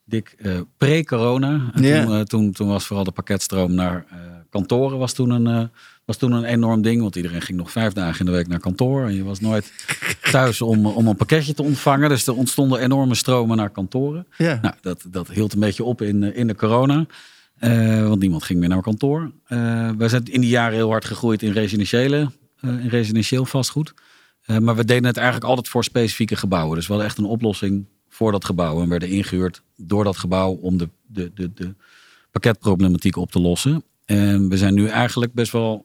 dik 0.04 0.36
pre-corona. 0.76 1.70
Toen, 1.74 2.24
toen, 2.24 2.52
toen 2.52 2.68
was 2.68 2.86
vooral 2.86 3.04
de 3.04 3.10
pakketstroom 3.10 3.74
naar 3.74 4.06
eh, 4.10 4.16
kantoren 4.50 4.98
was 4.98 5.12
toen, 5.12 5.30
een, 5.30 5.70
was 6.04 6.16
toen 6.16 6.32
een 6.32 6.44
enorm 6.44 6.82
ding. 6.82 7.02
Want 7.02 7.16
iedereen 7.16 7.42
ging 7.42 7.58
nog 7.58 7.70
vijf 7.70 7.92
dagen 7.92 8.20
in 8.20 8.26
de 8.26 8.32
week 8.32 8.48
naar 8.48 8.60
kantoor. 8.60 9.04
En 9.04 9.14
je 9.14 9.24
was 9.24 9.40
nooit 9.40 9.72
thuis 10.32 10.60
om, 10.60 10.86
om 10.86 11.06
een 11.06 11.16
pakketje 11.16 11.54
te 11.54 11.62
ontvangen. 11.62 12.08
Dus 12.08 12.26
er 12.26 12.34
ontstonden 12.34 12.80
enorme 12.80 13.14
stromen 13.14 13.56
naar 13.56 13.70
kantoren. 13.70 14.26
Nou, 14.38 14.74
dat, 14.80 15.04
dat 15.08 15.28
hield 15.28 15.52
een 15.52 15.60
beetje 15.60 15.84
op 15.84 16.02
in, 16.02 16.34
in 16.34 16.46
de 16.46 16.54
corona. 16.54 17.06
Eh, 17.60 18.08
want 18.08 18.20
niemand 18.20 18.42
ging 18.42 18.58
meer 18.58 18.68
naar 18.68 18.82
kantoor. 18.82 19.32
Eh 19.46 19.90
wij 19.98 20.08
zijn 20.08 20.24
in 20.24 20.40
die 20.40 20.50
jaren 20.50 20.74
heel 20.74 20.90
hard 20.90 21.04
gegroeid 21.04 21.42
in 21.42 21.52
residentiële, 21.52 22.30
eh, 22.60 22.70
in 22.70 22.88
residentieel 22.88 23.44
vastgoed. 23.44 23.94
Maar 24.60 24.76
we 24.76 24.84
deden 24.84 25.04
het 25.04 25.16
eigenlijk 25.16 25.46
altijd 25.46 25.68
voor 25.68 25.84
specifieke 25.84 26.36
gebouwen. 26.36 26.76
Dus 26.76 26.86
we 26.86 26.92
hadden 26.92 27.10
echt 27.10 27.18
een 27.18 27.24
oplossing 27.24 27.86
voor 28.08 28.32
dat 28.32 28.44
gebouw. 28.44 28.82
En 28.82 28.88
werden 28.88 29.08
ingehuurd 29.08 29.62
door 29.76 30.04
dat 30.04 30.16
gebouw 30.16 30.50
om 30.52 30.76
de, 30.76 30.88
de, 31.06 31.30
de, 31.34 31.52
de 31.54 31.74
pakketproblematiek 32.30 33.16
op 33.16 33.30
te 33.30 33.40
lossen. 33.40 33.84
En 34.04 34.48
we 34.48 34.56
zijn 34.56 34.74
nu 34.74 34.86
eigenlijk 34.86 35.32
best 35.32 35.52
wel 35.52 35.84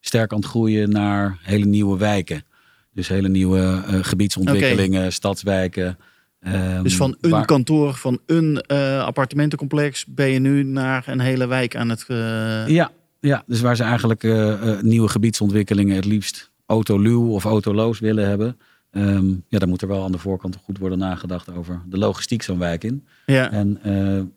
sterk 0.00 0.32
aan 0.32 0.38
het 0.38 0.48
groeien 0.48 0.90
naar 0.90 1.38
hele 1.42 1.64
nieuwe 1.64 1.98
wijken. 1.98 2.44
Dus 2.92 3.08
hele 3.08 3.28
nieuwe 3.28 3.82
gebiedsontwikkelingen, 4.02 5.12
stadswijken. 5.12 5.98
Ehm, 6.40 6.82
Dus 6.82 6.96
van 6.96 7.16
een 7.20 7.30
waar- 7.30 7.44
kantoor, 7.46 7.94
van 7.94 8.18
een 8.26 8.60
eh, 8.60 9.04
appartementencomplex 9.04 10.06
ben 10.06 10.28
je 10.28 10.38
nu 10.38 10.62
naar 10.62 11.04
een 11.08 11.20
hele 11.20 11.46
wijk 11.46 11.76
aan 11.76 11.88
het... 11.88 12.04
eh, 12.08 12.68
Ja, 12.68 12.90
ja, 13.20 13.42
dus 13.46 13.60
waar 13.60 13.76
ze 13.76 13.82
eigenlijk 13.82 14.24
eh, 14.24 14.80
nieuwe 14.80 15.08
gebiedsontwikkelingen 15.08 15.96
het 15.96 16.04
liefst 16.04 16.50
autoluw 16.66 17.28
of 17.30 17.44
autoloos 17.44 17.98
willen 17.98 18.28
hebben. 18.28 18.58
Ehm, 18.90 19.28
ja, 19.48 19.58
dan 19.58 19.68
moet 19.68 19.82
er 19.82 19.88
wel 19.88 20.04
aan 20.04 20.12
de 20.12 20.18
voorkant 20.18 20.56
goed 20.64 20.78
worden 20.78 20.98
nagedacht 20.98 21.52
over 21.54 21.82
de 21.88 21.98
logistiek 21.98 22.42
zo'n 22.42 22.58
wijk 22.58 22.84
in. 22.84 23.06
ja. 23.26 23.50
En 23.50 23.78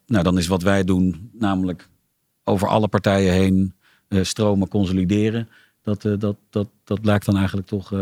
nou, 0.07 0.23
dan 0.23 0.37
is 0.37 0.47
wat 0.47 0.61
wij 0.61 0.83
doen, 0.83 1.29
namelijk 1.33 1.89
over 2.43 2.67
alle 2.67 2.87
partijen 2.87 3.33
heen 3.33 3.73
stromen 4.09 4.67
consolideren. 4.67 5.49
Dat, 5.83 6.01
dat, 6.19 6.35
dat, 6.49 6.67
dat 6.83 7.01
blijkt 7.01 7.25
dan 7.25 7.37
eigenlijk 7.37 7.67
toch 7.67 7.93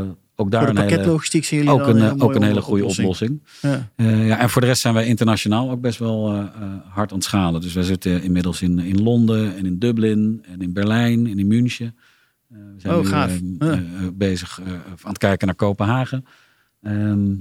ook 0.41 0.51
daar 0.51 0.63
Voor 0.65 0.73
de 0.73 0.75
een 0.79 0.83
hele, 0.83 0.95
pakketlogistiek 0.95 1.45
zien 1.45 1.59
jullie 1.59 1.73
ook 1.73 1.87
een, 1.87 1.97
eh, 2.01 2.13
ook 2.17 2.35
een 2.35 2.43
hele 2.43 2.61
goede 2.61 2.85
oplossing. 2.85 3.41
Ja. 3.61 3.89
Eh, 3.95 4.27
ja, 4.27 4.39
en 4.39 4.49
voor 4.49 4.61
de 4.61 4.67
rest 4.67 4.81
zijn 4.81 4.93
wij 4.93 5.05
internationaal 5.05 5.71
ook 5.71 5.81
best 5.81 5.99
wel 5.99 6.31
eh, 6.33 6.39
eh, 6.39 6.45
hard 6.89 7.11
aan 7.11 7.17
het 7.17 7.25
schalen. 7.25 7.61
Dus 7.61 7.73
wij 7.73 7.83
zitten 7.83 8.23
inmiddels 8.23 8.61
in, 8.61 8.79
in 8.79 9.01
Londen 9.03 9.55
en 9.55 9.65
in 9.65 9.79
Dublin 9.79 10.45
en 10.47 10.61
in 10.61 10.73
Berlijn 10.73 11.27
en 11.27 11.39
in 11.39 11.47
München. 11.47 11.95
Eh, 12.51 12.57
we 12.75 12.79
zijn 12.81 12.93
Oh, 12.93 13.01
nu 13.01 13.07
gaaf. 13.07 13.31
eh, 13.31 13.67
Ja. 13.67 13.71
eh, 13.73 13.81
bezig 14.13 14.59
eh, 14.65 14.71
aan 14.73 15.09
het 15.09 15.17
kijken 15.17 15.47
naar 15.47 15.55
Kopenhagen. 15.55 16.25
Ehm, 16.81 17.33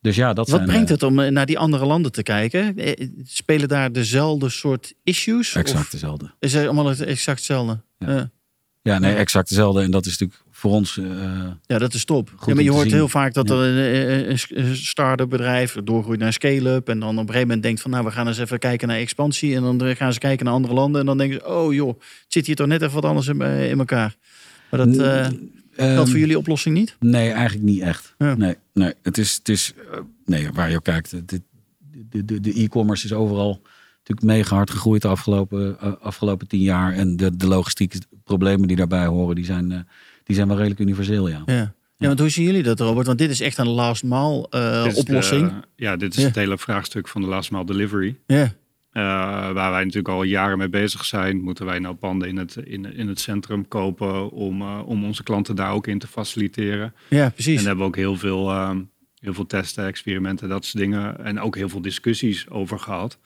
dus 0.00 0.16
ja, 0.16 0.26
dat 0.32 0.48
Wat 0.48 0.56
zijn, 0.56 0.68
brengt 0.68 0.86
eh, 0.86 0.92
het 0.94 1.02
om 1.02 1.18
eh, 1.18 1.30
naar 1.30 1.46
die 1.46 1.58
andere 1.58 1.86
landen 1.86 2.12
te 2.12 2.22
kijken? 2.22 2.76
Eh, 2.76 3.08
Spelen 3.24 3.68
daar 3.68 3.92
dezelfde 3.92 4.48
soort 4.48 4.94
issues? 5.02 5.54
exact 5.54 5.84
Of 5.84 5.90
dezelfde. 5.90 6.30
is 6.38 6.52
het 6.52 6.64
allemaal 6.64 6.90
exact 6.90 7.36
hetzelfde? 7.38 7.80
Ja. 7.98 8.30
Ja. 8.84 8.98
Nee, 8.98 9.14
exact 9.14 9.48
dezelfde. 9.48 9.80
En 9.82 9.90
dat 9.90 10.06
is 10.06 10.18
natuurlijk 10.18 10.40
voor 10.50 10.70
ons... 10.72 10.98
eh, 10.98 11.04
Ja, 11.66 11.78
dat 11.78 11.94
is 11.94 12.04
top. 12.04 12.30
Goed 12.36 12.48
Ja, 12.48 12.54
maar 12.54 12.62
je 12.64 12.70
hoort 12.70 12.82
zien. 12.86 12.94
heel 12.94 13.08
vaak 13.08 13.34
dat 13.34 13.48
Ja. 13.48 13.54
er 13.54 14.28
een, 14.28 14.38
een, 14.50 14.76
start-up 14.76 15.28
bedrijf 15.28 15.76
doorgroeit 15.84 16.18
naar 16.20 16.32
scale-up. 16.32 16.88
En 16.88 16.98
dan 17.00 17.08
op 17.08 17.16
een 17.18 17.26
gegeven 17.26 17.46
moment 17.46 17.62
denkt 17.62 17.80
van 17.80 17.90
nou, 17.90 18.04
we 18.04 18.10
gaan 18.10 18.26
eens 18.28 18.38
even 18.38 18.58
kijken 18.58 18.88
naar 18.88 18.96
expansie. 18.96 19.54
En 19.56 19.62
dan 19.78 19.96
gaan 19.96 20.12
ze 20.12 20.18
kijken 20.18 20.44
naar 20.44 20.54
andere 20.54 20.74
landen. 20.74 21.00
En 21.00 21.06
dan 21.06 21.18
denken 21.18 21.40
ze, 21.40 21.48
oh 21.48 21.74
joh, 21.74 21.88
het 21.88 22.24
zit 22.28 22.46
hier 22.46 22.56
toch 22.56 22.66
net 22.66 22.82
even 22.82 22.94
wat 22.94 23.04
anders 23.04 23.26
in, 23.26 23.40
eh, 23.42 23.70
in 23.70 23.78
elkaar. 23.78 24.16
Maar 24.70 24.86
dat 24.86 24.96
eh 24.96 25.24
ehm, 25.26 25.34
geldt 25.94 26.10
voor 26.10 26.18
jullie 26.18 26.38
oplossing 26.38 26.76
niet? 26.76 26.96
Nee, 27.00 27.30
eigenlijk 27.30 27.64
niet 27.66 27.80
echt. 27.80 28.14
Ja. 28.18 28.34
Nee, 28.34 28.54
nee, 28.72 28.92
het 29.02 29.18
is, 29.18 29.34
het 29.34 29.48
is 29.48 29.72
eh, 29.92 29.98
nee, 30.24 30.48
waar 30.52 30.70
je 30.70 30.76
ook 30.76 30.84
kijkt. 30.84 31.10
De, 31.10 31.40
de, 32.10 32.24
de, 32.24 32.40
de 32.40 32.52
e-commerce 32.52 33.04
is 33.04 33.12
overal 33.12 33.62
natuurlijk 34.06 34.38
mega 34.38 34.54
hard 34.56 34.70
gegroeid 34.70 35.02
de 35.02 35.08
afgelopen, 35.08 35.80
eh, 35.80 35.92
afgelopen 36.00 36.48
tien 36.48 36.60
jaar. 36.60 36.92
En 36.92 37.16
de, 37.16 37.36
de 37.36 37.46
logistieke 37.46 37.98
problemen 38.24 38.68
die 38.68 38.76
daarbij 38.76 39.06
horen, 39.06 39.34
die 39.34 39.44
zijn, 39.44 39.72
eh, 39.72 39.78
die 40.24 40.36
zijn 40.36 40.48
wel 40.48 40.56
redelijk 40.56 40.80
universeel, 40.80 41.28
ja. 41.28 41.42
Ja. 41.46 41.74
Ja, 41.96 42.06
want 42.06 42.18
hoe 42.20 42.28
zien 42.28 42.44
jullie 42.44 42.62
dat, 42.62 42.80
Robert? 42.80 43.06
Want 43.06 43.18
dit 43.18 43.30
is 43.30 43.40
echt 43.40 43.58
een 43.58 43.68
last 43.68 44.02
mile 44.02 44.46
eh, 44.50 44.82
de- 44.84 44.92
oplossing. 44.94 45.52
ja, 45.76 45.96
dit 45.96 46.14
is 46.14 46.20
Ja. 46.20 46.26
het 46.26 46.34
hele 46.36 46.58
vraagstuk 46.58 47.08
van 47.08 47.20
de 47.20 47.26
last 47.26 47.50
mile 47.50 47.64
delivery. 47.66 48.16
Ja, 48.26 48.52
Eh, 48.92 49.02
waar 49.52 49.70
wij 49.70 49.80
natuurlijk 49.84 50.08
al 50.08 50.22
jaren 50.22 50.58
mee 50.58 50.68
bezig 50.68 51.04
zijn. 51.04 51.40
Moeten 51.42 51.66
wij 51.66 51.78
nou 51.78 51.94
panden 51.94 52.28
in 52.28 52.36
het, 52.36 52.56
in, 52.56 52.94
in 52.96 53.08
het 53.08 53.20
centrum 53.20 53.68
kopen 53.68 54.30
om, 54.30 54.62
om 54.62 55.04
onze 55.04 55.22
klanten 55.22 55.56
daar 55.56 55.72
ook 55.72 55.86
in 55.86 55.98
te 55.98 56.06
faciliteren. 56.06 56.94
ja, 57.08 57.24
En 57.24 57.32
precies. 57.32 57.54
daar 57.56 57.64
hebben 57.66 57.82
we 57.84 57.88
ook 57.90 57.96
heel 57.96 58.16
veel, 58.16 58.50
ehm, 58.50 58.80
heel 59.18 59.34
veel 59.34 59.46
testen, 59.46 59.86
experimenten, 59.86 60.48
dat 60.48 60.64
soort 60.64 60.82
dingen. 60.82 61.24
En 61.24 61.40
ook 61.40 61.56
heel 61.56 61.68
veel 61.68 61.82
discussies 61.82 62.48
over 62.50 62.78
gehad. 62.78 63.18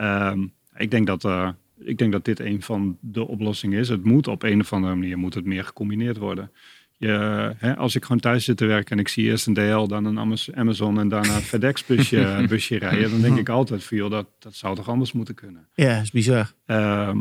Ehm, 0.00 0.46
ik, 0.76 0.90
denk 0.90 1.06
dat, 1.06 1.24
eh, 1.24 1.48
ik 1.78 1.98
denk 1.98 2.12
dat 2.12 2.24
dit 2.24 2.40
een 2.40 2.62
van 2.62 2.96
de 3.00 3.26
oplossingen 3.26 3.78
is. 3.78 3.88
Het 3.88 4.04
moet 4.04 4.28
op 4.28 4.42
een 4.42 4.60
of 4.60 4.72
andere 4.72 4.94
manier 4.94 5.18
moet 5.18 5.34
het 5.34 5.44
meer 5.44 5.64
gecombineerd 5.64 6.16
worden. 6.16 6.50
Je, 6.96 7.52
hè, 7.56 7.76
als 7.76 7.94
ik 7.94 8.02
gewoon 8.04 8.20
thuis 8.20 8.44
zit 8.44 8.56
te 8.56 8.64
werken 8.66 8.90
en 8.92 8.98
ik 8.98 9.08
zie 9.08 9.24
eerst 9.24 9.46
een 9.46 9.54
DL, 9.54 9.86
dan 9.86 10.04
een 10.04 10.18
Amaz- 10.18 10.48
Amazon 10.54 10.98
en 11.00 11.08
daarna 11.08 11.34
een 11.34 11.40
FedEx 11.42 11.86
busje, 11.86 12.44
busje 12.48 12.78
rijden, 12.78 13.10
dan 13.10 13.20
denk 13.20 13.38
ik 13.38 13.48
altijd 13.48 13.84
van 13.84 13.96
joh, 13.96 14.10
dat, 14.10 14.26
dat 14.38 14.54
zou 14.54 14.76
toch 14.76 14.88
anders 14.88 15.12
moeten 15.12 15.34
kunnen. 15.34 15.66
Ja, 15.74 16.00
is 16.00 16.10
bizar. 16.10 16.52
Ehm, 16.66 17.18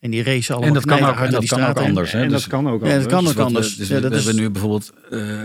En 0.00 0.10
die 0.10 0.22
race 0.22 0.50
allemaal 0.52 0.68
En 0.68 0.74
dat 0.74 0.84
kan 0.84 1.02
ook, 1.08 1.16
en 1.16 1.30
dat 1.30 1.46
kan 1.46 1.62
ook 1.64 1.78
anders. 1.78 2.12
Hè? 2.12 2.20
en 2.22 2.28
Dus- 2.28 2.40
dat 2.40 2.50
kan 2.50 2.68
ook 2.68 2.80
Ja, 2.84 2.86
dat 2.86 2.92
anders. 2.94 3.12
kan 3.14 3.24
Dus 3.24 3.32
ook 3.32 3.46
anders. 3.46 3.76
dus 3.76 3.88
Ja, 3.88 3.94
we, 3.94 4.00
dat 4.00 4.10
we 4.10 4.16
is- 4.16 4.24
hebben 4.24 4.42
nu 4.42 4.50
bijvoorbeeld. 4.50 4.92
eh, 5.10 5.40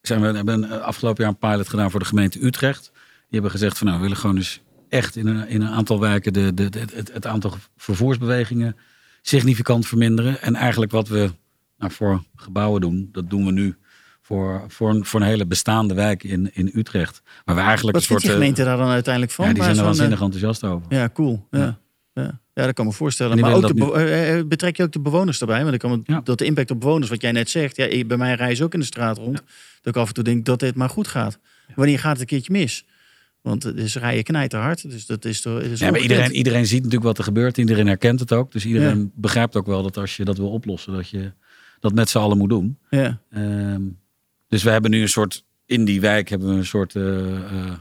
zijn 0.00 0.20
we 0.20 0.26
hebben 0.26 0.82
afgelopen 0.82 1.24
jaar 1.24 1.32
een 1.32 1.50
pilot 1.50 1.68
gedaan 1.68 1.90
voor 1.90 2.00
de 2.00 2.06
gemeente 2.06 2.44
Utrecht. 2.44 2.90
Die 2.92 3.40
hebben 3.40 3.50
gezegd 3.50 3.78
van 3.78 3.86
nou, 3.86 3.98
we 3.98 4.04
willen 4.04 4.18
gewoon 4.20 4.36
dus 4.36 4.60
echt 4.88 5.16
in 5.16 5.26
een, 5.26 5.48
in 5.48 5.60
een 5.62 5.68
aantal 5.72 6.00
wijken 6.00 6.32
de, 6.32 6.54
de, 6.54 6.68
de- 6.70 6.78
het, 6.94 7.12
het 7.12 7.26
aantal 7.26 7.54
vervoersbewegingen 7.76 8.76
significant 9.22 9.86
verminderen. 9.86 10.40
En 10.42 10.54
eigenlijk 10.54 10.92
wat 10.92 11.08
we 11.08 11.30
nou, 11.78 11.92
voor 11.92 12.22
gebouwen 12.36 12.80
doen, 12.80 13.08
dat 13.12 13.30
doen 13.30 13.44
we 13.44 13.52
nu 13.52 13.76
voor, 14.22 14.64
voor, 14.68 14.90
een, 14.90 15.04
voor 15.04 15.20
een 15.20 15.26
hele 15.26 15.46
bestaande 15.46 15.94
wijk 15.94 16.24
in, 16.24 16.50
in 16.54 16.70
Utrecht. 16.74 17.22
Maar 17.44 17.54
we 17.54 17.60
eigenlijk 17.60 17.92
Wat 17.96 18.02
een 18.02 18.08
soort. 18.08 18.20
die 18.22 18.30
eh, 18.30 18.36
gemeente 18.36 18.64
daar 18.64 18.76
dan 18.76 18.88
uiteindelijk 18.88 19.32
van? 19.32 19.46
ja, 19.46 19.52
die 19.52 19.62
zijn 19.62 19.74
er 19.76 19.82
zo'n, 19.82 19.90
eh, 19.92 19.98
waanzinnig 19.98 20.20
enthousiast 20.24 20.64
over. 20.64 20.86
Ja, 20.94 21.08
cool. 21.12 21.46
Ja. 21.50 21.58
Ja. 21.58 21.78
Ja. 22.12 22.40
Ja. 22.54 22.64
dat 22.64 22.74
kan 22.74 22.86
me 22.86 22.92
voorstellen. 22.92 23.40
Maar 23.40 23.54
ook 23.54 23.66
de, 23.66 23.74
be- 23.74 23.92
eh, 23.92 24.44
betrek 24.46 24.76
je 24.76 24.82
ook 24.82 24.92
de 24.92 25.00
bewoners 25.00 25.38
daarbij? 25.38 25.60
Want 25.62 25.74
ik 25.74 25.80
kan 25.80 25.90
me, 25.90 26.00
Ja. 26.04 26.20
dat 26.24 26.38
de 26.38 26.44
impact 26.44 26.70
op 26.70 26.80
bewoners, 26.80 27.10
wat 27.10 27.20
jij 27.22 27.32
net 27.32 27.50
zegt, 27.50 27.76
ja, 27.76 28.04
bij 28.04 28.16
mij 28.16 28.34
reizen 28.34 28.64
ook 28.64 28.74
in 28.74 28.80
de 28.80 28.86
straat 28.86 29.16
rond. 29.18 29.36
Dat 29.82 29.94
ik 29.94 29.96
af 29.96 30.08
en 30.08 30.14
toe 30.14 30.24
denk 30.24 30.44
dat 30.44 30.60
dit 30.60 30.74
maar 30.74 30.88
goed 30.88 31.08
gaat. 31.08 31.38
Wanneer 31.74 31.98
gaat 31.98 32.10
het 32.12 32.20
een 32.20 32.26
keertje 32.26 32.52
mis? 32.52 32.84
Want 33.48 33.62
het 33.62 33.76
is 33.76 33.96
rijden 33.96 34.24
knijterhard. 34.24 34.90
Dus 34.90 35.06
dat 35.06 35.24
is 35.24 35.40
toch. 35.40 35.60
Is 35.60 35.80
Ja, 35.80 35.90
maar 35.90 36.00
iedereen, 36.00 36.32
iedereen 36.32 36.66
ziet 36.66 36.78
natuurlijk 36.78 37.04
wat 37.04 37.18
er 37.18 37.24
gebeurt. 37.24 37.58
Iedereen 37.58 37.86
herkent 37.86 38.20
het 38.20 38.32
ook. 38.32 38.52
Dus 38.52 38.66
iedereen 38.66 39.12
begrijpt 39.14 39.56
ook 39.56 39.66
wel 39.66 39.82
dat 39.82 39.96
als 39.96 40.16
je 40.16 40.24
dat 40.24 40.36
wil 40.36 40.50
oplossen, 40.50 40.92
dat 40.92 41.08
je 41.08 41.32
dat 41.80 41.94
met 41.94 42.08
z'n 42.08 42.18
allen 42.18 42.38
moet 42.38 42.48
doen. 42.48 42.78
Ja. 42.90 43.20
Ehm, 43.30 43.82
dus 44.48 44.62
we 44.62 44.70
hebben 44.70 44.90
nu 44.90 45.00
een 45.00 45.08
soort, 45.08 45.44
in 45.66 45.84
die 45.84 46.00
wijk 46.00 46.28
hebben 46.28 46.48
we 46.48 46.54
een 46.54 46.66
soort 46.66 46.96
eh, 46.96 47.34
eh, 47.34 47.72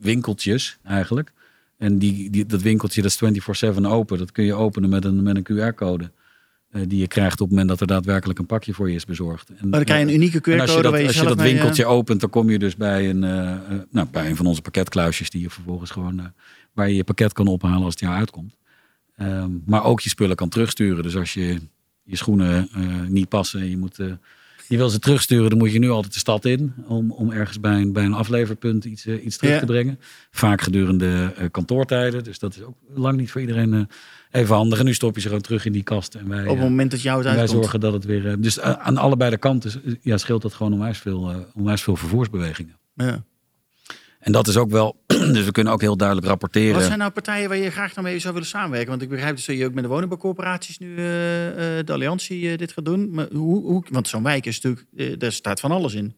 winkeltjes 0.00 0.78
eigenlijk. 0.84 1.32
En 1.78 1.98
die, 1.98 2.30
die, 2.30 2.46
dat 2.46 2.62
winkeltje 2.62 3.02
dat 3.02 3.10
is 3.20 3.74
24-7 3.76 3.80
open. 3.82 4.18
Dat 4.18 4.32
kun 4.32 4.44
je 4.44 4.54
openen 4.54 4.90
met 4.90 5.04
een, 5.04 5.22
met 5.22 5.36
een 5.36 5.72
QR-code. 5.72 6.10
Eh, 6.70 6.82
die 6.86 6.98
je 6.98 7.06
krijgt 7.06 7.40
op 7.40 7.48
het 7.48 7.50
moment 7.50 7.68
dat 7.68 7.80
er 7.80 7.86
daadwerkelijk 7.86 8.38
een 8.38 8.46
pakje 8.46 8.74
voor 8.74 8.88
je 8.88 8.94
is 8.94 9.04
bezorgd. 9.04 9.48
En, 9.48 9.56
Maar 9.60 9.70
dan 9.70 9.84
krijg 9.84 10.00
je 10.00 10.06
een 10.06 10.14
unieke 10.14 10.52
en 10.52 10.60
als 10.60 10.70
je 10.70 10.76
QR-code 10.76 10.96
dat, 10.98 11.06
als 11.06 11.16
je 11.16 11.26
dat 11.26 11.36
mee, 11.36 11.46
eh, 11.46 11.52
winkeltje 11.52 11.86
opent, 11.86 12.20
dan 12.20 12.30
kom 12.30 12.50
je 12.50 12.58
dus 12.58 12.76
bij 12.76 13.10
een, 13.10 13.24
eh, 13.24 13.52
eh, 13.52 13.58
nou, 13.90 14.06
bij 14.10 14.28
een 14.30 14.36
van 14.36 14.46
onze 14.46 14.62
pakketkluisjes 14.62 15.30
die 15.30 15.40
je 15.40 15.50
vervolgens 15.50 15.90
gewoon, 15.90 16.20
eh, 16.20 16.26
waar 16.72 16.88
je 16.88 16.96
je 16.96 17.04
pakket 17.04 17.32
kan 17.32 17.46
ophalen 17.46 17.82
als 17.82 17.94
het 17.94 18.00
jou 18.00 18.14
uitkomt. 18.14 18.56
Ehm, 19.16 19.50
maar 19.64 19.84
ook 19.84 20.00
je 20.00 20.08
spullen 20.08 20.36
kan 20.36 20.48
terugsturen. 20.48 21.02
Dus 21.02 21.16
als 21.16 21.34
je 21.34 21.60
je 22.08 22.16
schoenen 22.16 22.68
eh, 22.74 23.00
niet 23.08 23.28
passen 23.28 23.60
en 23.60 23.70
je, 23.70 23.76
moet, 23.76 23.98
eh, 23.98 24.06
je 24.68 24.76
wil 24.76 24.88
ze 24.88 24.98
terugsturen, 24.98 25.50
dan 25.50 25.58
moet 25.58 25.72
je 25.72 25.78
nu 25.78 25.90
altijd 25.90 26.12
de 26.12 26.18
stad 26.18 26.44
in 26.44 26.74
om, 26.86 27.10
om 27.10 27.30
ergens 27.30 27.60
bij 27.60 27.80
een, 27.80 27.92
bij 27.92 28.04
een 28.04 28.12
afleverpunt 28.14 28.84
iets, 28.84 29.06
eh, 29.06 29.24
iets 29.24 29.36
terug 29.36 29.52
Ja. 29.54 29.58
te 29.60 29.66
brengen. 29.66 29.98
Vaak 30.30 30.60
gedurende 30.60 31.32
eh, 31.36 31.44
kantoortijden. 31.50 32.24
Dus 32.24 32.38
dat 32.38 32.54
is 32.56 32.62
ook 32.62 32.76
lang 32.94 33.16
niet 33.16 33.30
voor 33.30 33.40
iedereen 33.40 33.74
eh, 33.74 33.80
even 34.42 34.54
handig. 34.56 34.78
En 34.78 34.84
nu 34.84 34.94
stop 34.94 35.14
je 35.14 35.20
ze 35.20 35.26
gewoon 35.26 35.42
terug 35.42 35.64
in 35.64 35.72
die 35.72 35.82
kast. 35.82 36.14
En 36.14 36.28
wij, 36.28 36.42
op 36.42 36.48
het 36.48 36.58
moment 36.58 36.90
dat 36.90 37.02
jou 37.02 37.16
het 37.18 37.26
en 37.26 37.32
wij 37.32 37.40
uitkomt. 37.40 37.62
zorgen 37.62 37.80
dat 37.80 37.92
het 37.92 38.04
weer. 38.04 38.40
Dus 38.40 38.60
aan 38.60 38.96
allebei 38.96 39.30
de 39.30 39.38
kanten 39.38 39.98
ja, 40.00 40.16
scheelt 40.16 40.42
dat 40.42 40.54
gewoon 40.54 40.72
onwijs 40.72 40.98
veel, 40.98 41.46
onwijs 41.54 41.82
veel 41.82 41.96
vervoersbewegingen. 41.96 42.76
Ja. 42.94 43.24
En 44.28 44.34
dat 44.34 44.48
is 44.48 44.56
ook 44.56 44.70
wel. 44.70 44.96
Dus 45.06 45.44
we 45.44 45.52
kunnen 45.52 45.72
ook 45.72 45.80
heel 45.80 45.96
duidelijk 45.96 46.26
rapporteren. 46.26 46.74
Wat 46.74 46.84
zijn 46.84 46.98
nou 46.98 47.10
partijen 47.10 47.48
waar 47.48 47.58
je 47.58 47.70
graag 47.70 47.94
dan 47.94 48.04
mee 48.04 48.18
zou 48.18 48.32
willen 48.32 48.48
samenwerken? 48.48 48.88
Want 48.88 49.02
ik 49.02 49.08
begrijp 49.08 49.36
dus 49.36 49.44
dat 49.44 49.56
je 49.56 49.64
ook 49.64 49.74
met 49.74 49.82
de 49.82 49.88
woningbouwcorporaties 49.88 50.78
nu 50.78 50.96
eh, 50.96 51.78
eh, 51.78 51.86
de 51.86 51.92
alliantie 51.92 52.50
eh, 52.50 52.58
dit 52.58 52.72
gaat 52.72 52.84
doen. 52.84 53.10
Maar 53.10 53.26
hoe, 53.32 53.62
hoe, 53.62 53.84
want 53.90 54.08
zo'n 54.08 54.22
wijk 54.22 54.46
is 54.46 54.60
natuurlijk, 54.60 54.86
eh, 54.96 55.18
daar 55.18 55.32
staat 55.32 55.60
van 55.60 55.70
alles 55.70 55.94
in. 55.94 56.16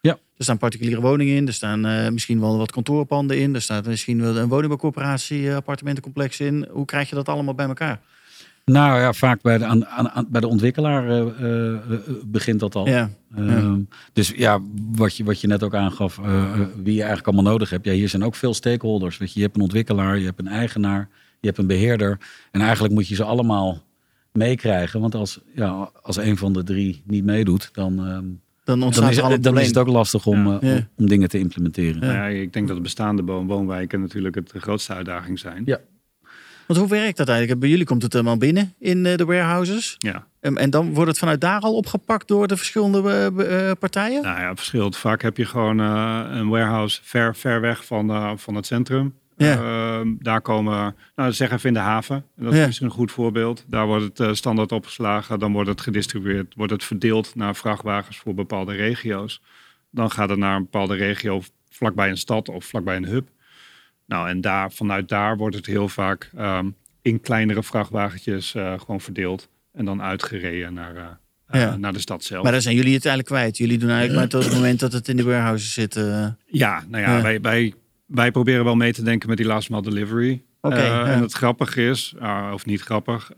Ja. 0.00 0.12
Er 0.36 0.44
staan 0.44 0.58
particuliere 0.58 1.00
woningen 1.00 1.36
in, 1.36 1.46
er 1.46 1.52
staan 1.52 2.12
misschien 2.12 2.40
wel 2.40 2.58
wat 2.58 2.70
kantoorpanden 2.70 3.38
in, 3.38 3.54
er 3.54 3.62
staat 3.62 3.86
misschien 3.86 4.20
wel 4.20 4.36
een 4.36 4.48
woningbouwcorporatie, 4.48 5.54
appartementencomplex 5.54 6.40
in. 6.40 6.68
Hoe 6.70 6.84
krijg 6.84 7.08
je 7.08 7.14
dat 7.14 7.28
allemaal 7.28 7.54
bij 7.54 7.66
elkaar? 7.66 8.00
Nou 8.64 9.00
ja, 9.00 9.12
vaak 9.12 9.42
bij 9.42 9.58
de, 9.58 9.64
aan, 9.64 9.86
aan, 9.86 10.26
bij 10.28 10.40
de 10.40 10.46
ontwikkelaar 10.48 11.08
eh, 11.08 11.20
eh, 11.20 11.72
eh, 11.74 11.78
begint 12.26 12.60
dat 12.60 12.74
al. 12.74 12.88
Ja, 12.88 13.10
Ehm, 13.36 13.80
Dus 14.12 14.28
ja, 14.36 14.60
wat 14.92 15.16
je, 15.16 15.24
wat 15.24 15.40
je 15.40 15.46
net 15.46 15.62
ook 15.62 15.74
aangaf, 15.74 16.16
wie 16.82 16.92
je 16.94 16.98
eigenlijk 16.98 17.26
allemaal 17.26 17.52
nodig 17.52 17.70
hebt. 17.70 17.84
Ja, 17.84 17.92
hier 17.92 18.08
zijn 18.08 18.24
ook 18.24 18.34
veel 18.34 18.54
stakeholders. 18.54 19.18
Weet 19.18 19.32
je, 19.32 19.38
je 19.38 19.44
hebt 19.44 19.56
een 19.56 19.62
ontwikkelaar, 19.62 20.18
je 20.18 20.24
hebt 20.24 20.38
een 20.40 20.48
eigenaar, 20.48 21.08
je 21.40 21.46
hebt 21.46 21.58
een 21.58 21.66
beheerder. 21.66 22.18
En 22.50 22.60
eigenlijk 22.60 22.94
moet 22.94 23.08
je 23.08 23.14
ze 23.14 23.24
allemaal 23.24 23.82
meekrijgen. 24.32 25.00
Want 25.00 25.14
als, 25.14 25.40
ja, 25.54 25.90
als 26.02 26.16
een 26.16 26.36
van 26.36 26.52
de 26.52 26.62
drie 26.62 27.02
niet 27.06 27.24
meedoet, 27.24 27.68
dan, 27.72 27.98
ehm, 27.98 28.06
dan 28.06 28.32
dan, 28.64 28.82
ontstaat 28.82 29.10
is, 29.10 29.16
er 29.16 29.22
al 29.22 29.28
een 29.28 29.34
het, 29.34 29.44
dan 29.44 29.58
is 29.58 29.66
het 29.66 29.78
ook 29.78 29.88
lastig 29.88 30.26
om, 30.26 30.46
Ja. 30.46 30.58
Ja. 30.60 30.74
om, 30.74 30.88
om 30.96 31.06
dingen 31.08 31.28
te 31.28 31.38
implementeren. 31.38 32.08
Ja, 32.12 32.26
ik 32.26 32.52
denk 32.52 32.66
dat 32.68 32.76
de 32.76 32.82
bestaande 32.82 33.22
woon- 33.22 33.46
woonwijken 33.46 34.00
natuurlijk 34.00 34.34
het 34.34 34.50
de 34.50 34.60
grootste 34.60 34.94
uitdaging 34.94 35.38
zijn. 35.38 35.62
Ja. 35.66 35.80
Want 36.66 36.78
hoe 36.78 36.88
werkt 36.88 37.16
dat 37.16 37.28
eigenlijk? 37.28 37.60
Bij 37.60 37.68
jullie 37.68 37.84
komt 37.84 38.02
het 38.02 38.12
helemaal 38.12 38.36
binnen 38.36 38.74
in 38.78 39.06
eh, 39.06 39.16
de 39.16 39.24
warehouses. 39.24 39.94
Ja. 39.98 40.26
En, 40.40 40.56
en 40.56 40.70
dan 40.70 40.94
wordt 40.94 41.10
het 41.10 41.18
vanuit 41.18 41.40
daar 41.40 41.60
al 41.60 41.74
opgepakt 41.76 42.28
door 42.28 42.46
de 42.46 42.56
verschillende 42.56 43.10
eh, 43.10 43.70
eh, 43.70 43.76
partijen? 43.78 44.22
Nou 44.22 44.40
ja, 44.40 44.54
verschilt. 44.54 44.96
Vaak 44.96 45.22
heb 45.22 45.36
je 45.36 45.44
gewoon 45.46 45.78
een 45.78 46.48
warehouse 46.48 47.00
ver, 47.02 47.36
ver 47.36 47.60
weg 47.60 47.84
van, 47.84 48.38
van 48.38 48.54
het 48.54 48.66
centrum. 48.66 49.14
Ja. 49.36 49.52
Ehm, 49.56 50.08
daar 50.18 50.40
komen, 50.40 50.96
nou 51.16 51.32
zeg 51.32 51.50
even 51.50 51.68
in 51.68 51.74
de 51.74 51.80
haven. 51.80 52.24
Dat 52.36 52.52
is 52.52 52.58
Ja. 52.58 52.66
misschien 52.66 52.86
een 52.86 52.92
goed 52.92 53.12
voorbeeld. 53.12 53.64
Daar 53.68 53.86
wordt 53.86 54.18
het 54.18 54.36
standaard 54.36 54.72
opgeslagen. 54.72 55.38
Dan 55.38 55.52
wordt 55.52 55.68
het 55.68 55.80
gedistribueerd, 55.80 56.54
wordt 56.56 56.72
het 56.72 56.84
verdeeld 56.84 57.34
naar 57.34 57.56
vrachtwagens 57.56 58.16
voor 58.18 58.34
bepaalde 58.34 58.74
regio's. 58.74 59.40
Dan 59.90 60.10
gaat 60.10 60.28
het 60.28 60.38
naar 60.38 60.56
een 60.56 60.62
bepaalde 60.62 60.94
regio 60.94 61.42
vlakbij 61.70 62.10
een 62.10 62.16
stad 62.16 62.48
of 62.48 62.64
vlakbij 62.64 62.96
een 62.96 63.06
hub. 63.06 63.28
Nou, 64.06 64.28
en 64.28 64.40
daar, 64.40 64.72
vanuit 64.72 65.08
daar 65.08 65.36
wordt 65.36 65.56
het 65.56 65.66
heel 65.66 65.88
vaak 65.88 66.30
ehm, 66.36 66.66
in 67.02 67.20
kleinere 67.20 67.62
vrachtwagentjes 67.62 68.54
eh, 68.54 68.78
gewoon 68.80 69.00
verdeeld. 69.00 69.48
En 69.72 69.84
dan 69.84 70.02
uitgereden 70.02 70.74
naar, 70.74 70.96
eh, 70.96 71.02
eh, 71.46 71.60
Ja. 71.60 71.76
naar 71.76 71.92
de 71.92 71.98
stad 71.98 72.24
zelf. 72.24 72.42
Maar 72.42 72.52
dan 72.52 72.60
zijn 72.62 72.74
jullie 72.76 72.94
het 72.94 73.06
eigenlijk 73.06 73.36
kwijt. 73.36 73.56
Jullie 73.56 73.78
doen 73.78 73.88
eigenlijk 73.90 74.18
maar 74.18 74.28
tot 74.28 74.44
het 74.44 74.54
moment 74.54 74.80
dat 74.80 74.92
het 74.92 75.08
in 75.08 75.16
de 75.16 75.22
warehouses 75.24 75.72
zit. 75.72 75.94
Ja, 76.46 76.84
nou 76.88 77.02
ja, 77.02 77.16
Ja. 77.16 77.22
Wij, 77.22 77.40
wij, 77.40 77.74
wij 78.06 78.30
proberen 78.30 78.64
wel 78.64 78.76
mee 78.76 78.92
te 78.92 79.02
denken 79.02 79.28
met 79.28 79.36
die 79.38 79.46
last 79.46 79.70
mile 79.70 79.82
delivery. 79.82 80.42
Oké, 80.60 80.82
ja. 80.82 81.06
En 81.06 81.20
het 81.20 81.32
grappige 81.32 81.88
is, 81.88 82.14
of 82.52 82.66
niet 82.66 82.80
grappig, 82.80 83.30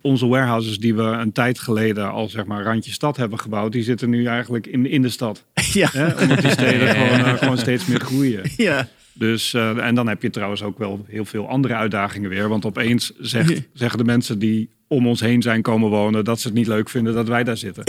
onze 0.00 0.26
warehouses 0.26 0.78
die 0.78 0.94
we 0.94 1.02
een 1.02 1.32
tijd 1.32 1.58
geleden 1.58 2.10
al 2.10 2.28
zeg 2.28 2.44
maar 2.44 2.62
randje 2.62 2.92
stad 2.92 3.16
hebben 3.16 3.38
gebouwd, 3.38 3.72
die 3.72 3.82
zitten 3.82 4.10
nu 4.10 4.26
eigenlijk 4.26 4.66
in, 4.66 4.86
in 4.86 5.02
de 5.02 5.08
stad. 5.08 5.44
ja. 5.72 5.88
Hè? 5.92 6.22
Omdat 6.22 6.40
die 6.40 6.50
steden 6.50 6.88
gewoon, 6.96 7.38
gewoon 7.38 7.58
steeds 7.58 7.86
meer 7.86 8.00
groeien. 8.00 8.50
ja. 8.56 8.88
Dus, 9.18 9.54
uh, 9.54 9.86
en 9.86 9.94
dan 9.94 10.08
heb 10.08 10.22
je 10.22 10.30
trouwens 10.30 10.62
ook 10.62 10.78
wel 10.78 11.04
heel 11.08 11.24
veel 11.24 11.48
andere 11.48 11.74
uitdagingen 11.74 12.30
weer. 12.30 12.48
Want 12.48 12.64
opeens 12.64 13.12
zegt, 13.18 13.62
zeggen 13.72 13.98
de 13.98 14.04
mensen 14.04 14.38
die 14.38 14.70
om 14.86 15.06
ons 15.06 15.20
heen 15.20 15.42
zijn 15.42 15.62
komen 15.62 15.90
wonen, 15.90 16.24
dat 16.24 16.40
ze 16.40 16.46
het 16.46 16.56
niet 16.56 16.66
leuk 16.66 16.88
vinden 16.88 17.14
dat 17.14 17.28
wij 17.28 17.44
daar 17.44 17.56
zitten. 17.56 17.84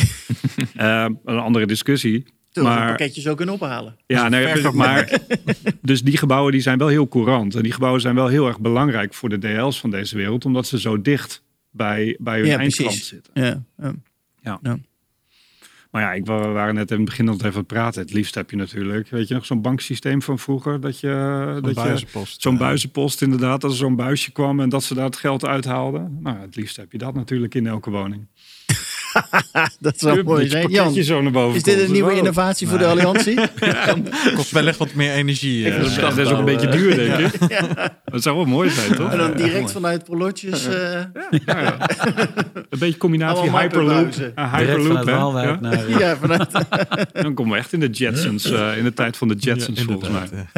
uh, 0.78 1.06
een 1.26 1.40
andere 1.40 1.66
discussie. 1.66 2.26
Toen 2.52 2.64
we 2.64 2.70
maar, 2.70 2.88
pakketjes 2.88 3.28
ook 3.28 3.38
kunnen 3.38 3.56
ophalen. 3.56 3.98
Ja, 4.06 4.30
nee, 4.30 4.72
maar 4.74 5.20
dus 5.82 6.02
die 6.02 6.18
gebouwen 6.18 6.52
die 6.52 6.62
zijn 6.62 6.78
wel 6.78 6.88
heel 6.88 7.08
courant. 7.08 7.56
En 7.56 7.64
die 7.64 7.72
gebouwen 7.72 8.02
zijn 8.02 8.16
wel 8.16 8.28
heel 8.28 8.48
erg 8.48 8.60
belangrijk 8.60 9.14
voor 9.14 9.30
de 9.30 9.38
DL's 9.38 9.80
van 9.80 9.90
deze 9.90 10.16
wereld, 10.18 10.46
omdat 10.46 10.68
ze 10.68 10.80
zo 10.80 11.02
dicht 11.02 11.44
bij, 11.72 12.18
bij 12.20 12.40
hun 12.40 12.48
Ja, 12.48 12.58
eindklant 12.58 12.90
precies. 12.90 13.08
zitten. 13.08 13.64
Ja. 14.42 14.60
Maar 15.92 16.02
ja, 16.02 16.14
ik, 16.14 16.26
we 16.26 16.34
waren 16.34 16.76
net 16.76 16.92
in 16.92 16.96
het 16.98 17.06
begin 17.06 17.28
al 17.28 17.34
even 17.34 17.48
aan 17.52 17.54
het 17.58 17.68
praten. 17.68 18.02
Het 18.02 18.14
liefst 18.14 18.36
heb 18.36 18.50
je 18.50 18.56
natuurlijk, 18.56 19.10
weet 19.10 19.28
je 19.28 19.34
nog, 19.34 19.46
zo'n 19.46 19.62
banksysteem 19.62 20.22
van 20.22 20.40
vroeger. 20.40 20.80
Dat 20.82 21.00
je, 21.00 21.60
dat 21.62 21.76
je 21.76 21.82
buizenpost. 21.82 22.42
zo'n 22.42 22.54
Ja. 22.54 22.60
buizenpost 22.60 23.22
inderdaad, 23.22 23.64
als 23.64 23.72
er 23.74 23.80
zo'n 23.80 23.96
buisje 23.96 24.32
kwam 24.32 24.60
en 24.60 24.70
dat 24.70 24.84
ze 24.84 24.94
daar 24.94 25.06
het 25.06 25.18
geld 25.18 25.46
uithaalden. 25.46 26.18
Nou, 26.22 26.40
het 26.40 26.56
liefst 26.56 26.76
heb 26.76 26.92
je 26.92 26.98
dat 26.98 27.14
natuurlijk 27.14 27.56
in 27.56 27.68
elke 27.68 27.90
woning. 27.90 28.28
dat 29.80 30.00
zou 30.00 30.24
mooi 30.24 30.50
zijn. 30.50 30.70
Jan, 30.70 30.94
zo 30.94 31.22
naar 31.22 31.32
boven 31.32 31.56
is 31.58 31.64
dit 31.64 31.74
komt. 31.76 31.86
een 31.88 31.94
nieuwe 31.94 32.14
innovatie 32.16 32.68
voor 32.68 32.78
de 32.78 32.86
Alliantie? 32.86 33.40
Kost 34.36 34.52
wellicht 34.52 34.78
wat 34.78 34.94
meer 34.94 35.12
energie. 35.14 35.66
Ik 35.66 35.74
eh, 35.74 36.08
het 36.08 36.18
is 36.18 36.28
ook 36.32 36.40
een 36.40 36.46
beetje 36.46 36.70
duur, 36.70 36.96
denk 36.96 37.34
ik. 37.34 37.40
Dat 38.12 38.24
zou 38.24 38.36
wel 38.36 38.46
mooi 38.46 38.70
zijn, 38.70 38.96
toch? 38.96 39.12
En 39.12 39.18
dan 39.18 39.34
direct 39.34 39.72
vanuit 39.72 40.04
Prolotjes. 40.04 40.66
eh, 40.66 40.74
Ja, 41.46 41.60
ja. 41.62 41.78
Een 42.70 42.80
beetje 42.80 42.98
combinatie 42.98 43.38
Allemaal 43.42 43.60
Hyperloop. 43.62 44.14
Ah, 44.36 44.58
Direct 44.58 44.78
Hyperloop, 44.78 44.88
vanuit 44.88 45.06
hè? 45.08 45.14
Waalwijk 45.16 45.50
Ja? 45.50 45.60
naar... 45.60 45.86
eh, 45.86 46.00
ja, 46.00 46.18
vanuit. 46.18 46.52
Dan 47.14 47.34
komen 47.34 47.54
we 47.54 47.58
echt 47.60 47.74
in 47.74 47.80
de 47.80 47.90
Jetsons, 47.90 48.46
in 48.46 48.84
de 48.84 48.94
tijd 48.94 49.18
van 49.18 49.28
de 49.28 49.36
Jetsons, 49.36 49.80
ja, 49.80 49.86
volgens 49.86 50.10
mij. 50.10 50.50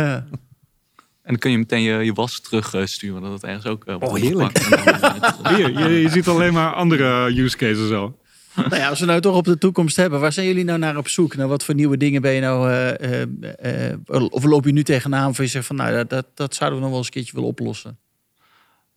En 1.24 1.38
dan 1.38 1.38
kun 1.38 1.52
je 1.52 1.58
meteen 1.58 1.82
je, 1.82 1.94
je 2.06 2.14
was 2.14 2.40
terugsturen. 2.42 3.22
Dat 3.22 3.32
het 3.32 3.44
ergens 3.44 3.66
ook 3.66 3.84
Oh, 4.00 4.16
heerlijk. 4.16 4.70
dan, 4.70 5.56
Hier, 5.56 5.80
je, 5.90 6.02
je 6.02 6.10
ziet 6.10 6.28
alleen 6.28 6.54
maar 6.54 6.74
andere 6.74 7.26
use 7.42 7.58
cases 7.58 7.92
al. 7.92 8.20
Nou 8.70 8.90
als 8.90 9.00
we 9.00 9.06
nou 9.06 9.22
toch 9.22 9.36
op 9.36 9.46
de 9.46 9.58
toekomst 9.58 9.96
hebben, 9.96 10.20
waar 10.20 10.34
zijn 10.34 10.48
jullie 10.48 10.64
nou 10.64 10.80
naar 10.80 10.98
op 10.98 11.08
zoek? 11.08 11.36
Nou, 11.36 11.50
wat 11.50 11.64
voor 11.64 11.76
nieuwe 11.76 11.98
dingen 11.98 12.22
ben 12.22 12.32
je 12.32 12.42
nou, 12.42 12.70
eh, 12.70 13.22
eh, 13.22 13.92
eh, 13.92 13.98
of 14.30 14.44
loop 14.44 14.66
je 14.66 14.72
nu 14.72 14.84
tegenaan 14.84 15.30
of 15.30 15.38
je 15.38 15.48
zegt 15.48 15.66
van, 15.66 15.76
nou, 15.76 15.94
dat, 15.94 16.10
dat, 16.10 16.26
dat 16.34 16.56
zouden 16.56 16.80
we 16.80 16.84
nog 16.84 16.94
wel 16.94 16.98
eens 16.98 17.08
een 17.08 17.14
keertje 17.14 17.34
willen 17.34 17.50
oplossen? 17.50 18.00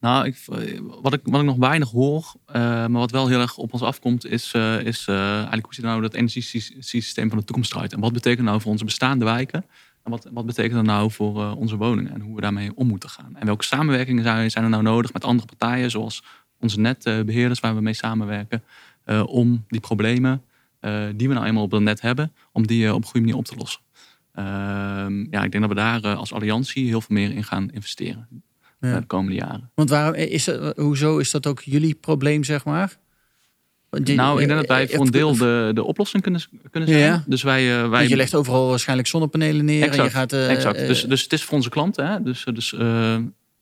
Nou, 0.00 0.26
ik, 0.26 0.36
wat, 1.02 1.12
ik, 1.12 1.20
wat 1.22 1.40
ik 1.40 1.46
nog 1.46 1.56
weinig 1.56 1.90
hoor, 1.90 2.34
maar 2.52 2.90
wat 2.90 3.10
wel 3.10 3.28
heel 3.28 3.40
erg 3.40 3.56
op 3.56 3.72
ons 3.72 3.82
afkomt, 3.82 4.26
is, 4.26 4.52
is 4.82 5.04
eigenlijk 5.06 5.64
hoe 5.64 5.74
ziet 5.74 5.84
nou 5.84 6.00
dat 6.00 6.14
energiesysteem 6.14 7.28
van 7.28 7.38
de 7.38 7.44
toekomst 7.44 7.74
eruit? 7.74 7.92
En 7.92 8.00
wat 8.00 8.12
betekent 8.12 8.46
nou 8.46 8.60
voor 8.60 8.70
onze 8.70 8.84
bestaande 8.84 9.24
wijken? 9.24 9.64
En 10.02 10.10
wat, 10.10 10.28
wat 10.32 10.46
betekent 10.46 10.74
dat 10.74 10.84
nou 10.84 11.10
voor 11.10 11.54
onze 11.54 11.76
woningen 11.76 12.12
en 12.12 12.20
hoe 12.20 12.34
we 12.34 12.40
daarmee 12.40 12.70
om 12.74 12.86
moeten 12.86 13.08
gaan? 13.08 13.36
En 13.36 13.46
welke 13.46 13.64
samenwerkingen 13.64 14.22
zijn, 14.22 14.50
zijn 14.50 14.64
er 14.64 14.70
nou 14.70 14.82
nodig 14.82 15.12
met 15.12 15.24
andere 15.24 15.46
partijen, 15.46 15.90
zoals 15.90 16.22
onze 16.60 16.80
netbeheerders 16.80 17.60
waar 17.60 17.74
we 17.74 17.80
mee 17.80 17.94
samenwerken, 17.94 18.62
eh, 19.04 19.26
om 19.26 19.64
die 19.68 19.80
problemen 19.80 20.42
eh, 20.80 21.04
die 21.16 21.28
we 21.28 21.34
nou 21.34 21.46
eenmaal 21.46 21.62
op 21.62 21.70
het 21.70 21.82
net 21.82 22.00
hebben, 22.00 22.32
om 22.52 22.66
die 22.66 22.86
eh, 22.86 22.94
op 22.94 23.02
een 23.02 23.04
goede 23.04 23.20
manier 23.20 23.36
op 23.36 23.44
te 23.44 23.56
lossen? 23.56 23.80
Ehm, 24.32 25.18
ja, 25.30 25.42
ik 25.42 25.52
denk 25.52 25.60
dat 25.60 25.68
we 25.68 25.74
daar 25.74 26.14
als 26.14 26.32
alliantie 26.32 26.86
heel 26.86 27.00
veel 27.00 27.16
meer 27.16 27.30
in 27.30 27.44
gaan 27.44 27.70
investeren 27.70 28.28
Ja. 28.80 28.98
de 28.98 29.06
komende 29.06 29.36
jaren. 29.36 29.70
Want 29.74 29.90
waarom 29.90 30.14
is 30.14 30.44
dat, 30.44 30.76
hoezo 30.76 31.18
is 31.18 31.30
dat 31.30 31.46
ook 31.46 31.60
jullie 31.60 31.94
probleem, 31.94 32.44
zeg 32.44 32.64
maar? 32.64 32.96
Nou, 34.00 34.40
ik 34.40 34.48
denk 34.48 34.60
dat 34.60 34.68
wij 34.68 34.88
voor 34.88 35.04
een 35.04 35.10
deel 35.10 35.36
de, 35.36 35.70
de 35.74 35.84
oplossing 35.84 36.22
kunnen, 36.22 36.40
kunnen 36.70 36.88
zijn. 36.88 37.00
Ja. 37.00 37.24
Dus 37.26 37.42
wij, 37.42 37.88
wij 37.88 38.08
je 38.08 38.16
legt 38.16 38.34
overal 38.34 38.68
waarschijnlijk 38.68 39.08
zonnepanelen 39.08 39.64
neer. 39.64 39.90
en 39.90 40.02
je 40.04 40.10
gaat, 40.10 40.32
eh, 40.32 40.50
exact. 40.50 40.78
Dus, 40.78 41.02
dus 41.02 41.22
het 41.22 41.32
is 41.32 41.44
voor 41.44 41.56
onze 41.56 41.68
klanten. 41.68 42.06
Hè? 42.06 42.22
Dus, 42.22 42.46
dus 42.52 42.74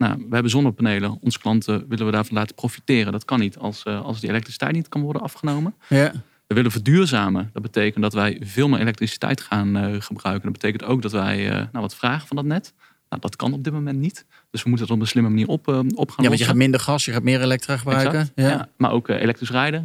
nou, 0.02 0.16
we 0.28 0.34
hebben 0.34 0.50
zonnepanelen. 0.50 1.18
Onze 1.20 1.38
klanten 1.38 1.84
willen 1.88 2.06
we 2.06 2.12
daarvan 2.12 2.34
laten 2.34 2.54
profiteren. 2.54 3.12
Dat 3.12 3.24
kan 3.24 3.40
niet 3.40 3.58
als, 3.58 3.82
eh, 3.82 4.04
als 4.04 4.20
die 4.20 4.28
elektriciteit 4.28 4.72
niet 4.72 4.88
kan 4.88 5.02
worden 5.02 5.22
afgenomen. 5.22 5.74
ja. 5.88 6.12
We 6.46 6.58
willen 6.58 6.72
verduurzamen. 6.72 7.50
Dat 7.52 7.62
betekent 7.62 8.02
dat 8.02 8.12
wij 8.12 8.40
veel 8.40 8.68
meer 8.68 8.80
elektriciteit 8.80 9.40
gaan 9.40 9.76
eh, 9.76 10.00
gebruiken. 10.00 10.42
Dat 10.42 10.60
betekent 10.60 10.84
ook 10.84 11.02
dat 11.02 11.12
wij 11.12 11.48
eh, 11.48 11.54
nou, 11.54 11.68
wat 11.72 11.94
vragen 11.94 12.26
van 12.26 12.36
dat 12.36 12.44
net. 12.44 12.72
Nou, 13.08 13.20
dat 13.22 13.36
kan 13.36 13.52
op 13.52 13.64
dit 13.64 13.72
moment 13.72 13.98
niet. 13.98 14.24
Dus 14.50 14.62
we 14.62 14.68
moeten 14.68 14.86
het 14.86 14.96
op 14.96 15.02
een 15.02 15.08
slimme 15.10 15.28
manier 15.28 15.48
op, 15.48 15.68
op 15.94 16.10
gaan 16.10 16.22
ja, 16.22 16.28
want 16.28 16.38
je 16.38 16.44
gaat 16.44 16.54
minder 16.54 16.80
gas, 16.80 17.04
je 17.04 17.12
gaat 17.12 17.22
meer 17.22 17.40
elektra 17.40 17.76
gebruiken. 17.76 18.30
Ja. 18.34 18.48
ja. 18.48 18.68
maar 18.76 18.90
ook 18.90 19.08
elektrisch 19.08 19.50
rijden. 19.50 19.84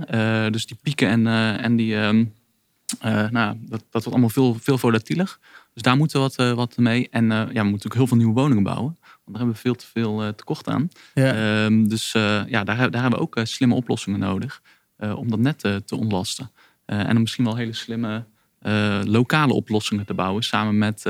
Dus 0.52 0.66
die 0.66 0.78
pieken 0.82 1.08
en, 1.10 1.28
en 1.62 1.76
die, 1.76 1.96
ehm, 1.96 2.24
eh, 3.00 3.30
nou, 3.30 3.58
dat, 3.60 3.80
dat 3.80 3.88
wordt 3.92 4.08
allemaal 4.08 4.30
veel, 4.30 4.58
veel 4.62 4.78
volatieler. 4.78 5.38
Dus 5.74 5.82
daar 5.84 5.98
moeten 5.98 6.22
we 6.22 6.30
wat, 6.36 6.56
wat 6.56 6.78
mee. 6.78 7.08
En 7.12 7.26
ja, 7.26 7.38
we 7.38 7.46
moeten 7.46 7.64
natuurlijk 7.64 7.96
heel 7.96 8.08
veel 8.08 8.18
nieuwe 8.18 8.34
woningen 8.34 8.64
bouwen. 8.64 8.98
Daar 9.28 9.38
hebben 9.38 9.56
we 9.56 9.62
veel 9.62 9.76
te 9.76 9.86
veel 9.94 10.24
eh, 10.24 10.30
tekort 10.30 10.68
aan. 10.68 10.90
Ja. 11.14 11.34
Ehm, 11.66 11.88
dus 11.88 12.14
eh, 12.14 12.42
ja, 12.48 12.64
daar, 12.64 12.92
daar 12.92 13.02
hebben 13.02 13.20
we 13.20 13.26
ook 13.26 13.36
eh, 13.36 13.46
slimme 13.46 13.76
oplossingen 13.76 14.20
nodig. 14.20 14.62
om 15.16 15.30
dat 15.30 15.40
net 15.40 15.60
te 15.60 15.96
ontlasten. 15.98 16.52
En 16.86 17.06
dan 17.08 17.22
misschien 17.22 17.44
wel 17.46 17.56
hele 17.56 17.74
slimme 17.74 18.26
lokale 19.04 19.54
oplossingen 19.54 20.06
te 20.06 20.14
bouwen. 20.14 20.44
Samen 20.44 20.78
met 20.78 21.06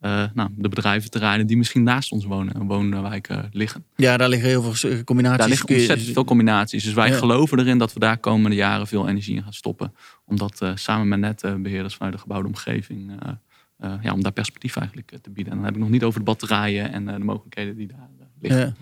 eh, 0.00 0.24
nou, 0.34 0.48
de 0.56 0.68
bedrijventerreinen 0.68 1.46
die 1.46 1.56
misschien 1.56 1.82
naast 1.82 2.12
onze 2.12 2.28
wonen, 2.28 2.66
woonwijken 2.66 3.48
liggen. 3.52 3.84
ja, 3.96 4.16
daar 4.16 4.28
liggen 4.28 4.48
heel 4.48 4.62
veel 4.62 5.04
combinaties. 5.04 5.38
Daar 5.38 5.48
liggen 5.48 5.68
ontzettend 5.68 6.12
veel 6.12 6.24
combinaties. 6.24 6.84
Dus 6.84 6.92
wij 6.92 7.08
Ja. 7.08 7.16
geloven 7.16 7.58
erin 7.58 7.78
dat 7.78 7.92
we 7.92 8.00
daar 8.00 8.18
komende 8.18 8.56
jaren 8.56 8.86
veel 8.86 9.08
energie 9.08 9.36
in 9.36 9.42
gaan 9.42 9.52
stoppen. 9.52 9.94
Om 10.24 10.36
dat 10.36 10.60
samen 10.74 11.08
met 11.08 11.18
netbeheerders 11.42 11.94
vanuit 11.94 12.14
de 12.14 12.20
gebouwde 12.20 12.48
omgeving, 12.48 13.20
eh, 13.20 13.32
eh, 13.78 13.94
ja, 14.02 14.12
om 14.12 14.22
daar 14.22 14.32
perspectief 14.32 14.76
eigenlijk 14.76 15.12
eh, 15.12 15.18
te 15.18 15.30
bieden. 15.30 15.52
En 15.52 15.58
dan 15.58 15.66
heb 15.66 15.74
ik 15.74 15.80
nog 15.80 15.90
niet 15.90 16.02
over 16.04 16.18
de 16.18 16.24
batterijen 16.24 16.92
en 16.92 17.08
eh, 17.08 17.14
de 17.16 17.24
mogelijkheden 17.24 17.76
die 17.76 17.86
daar 17.86 18.08
liggen. 18.40 18.76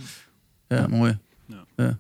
Ja, 0.69 0.77
ja 0.77 0.87
mooi. 0.87 1.19
Ja. 1.47 1.65
Ja. 1.77 1.99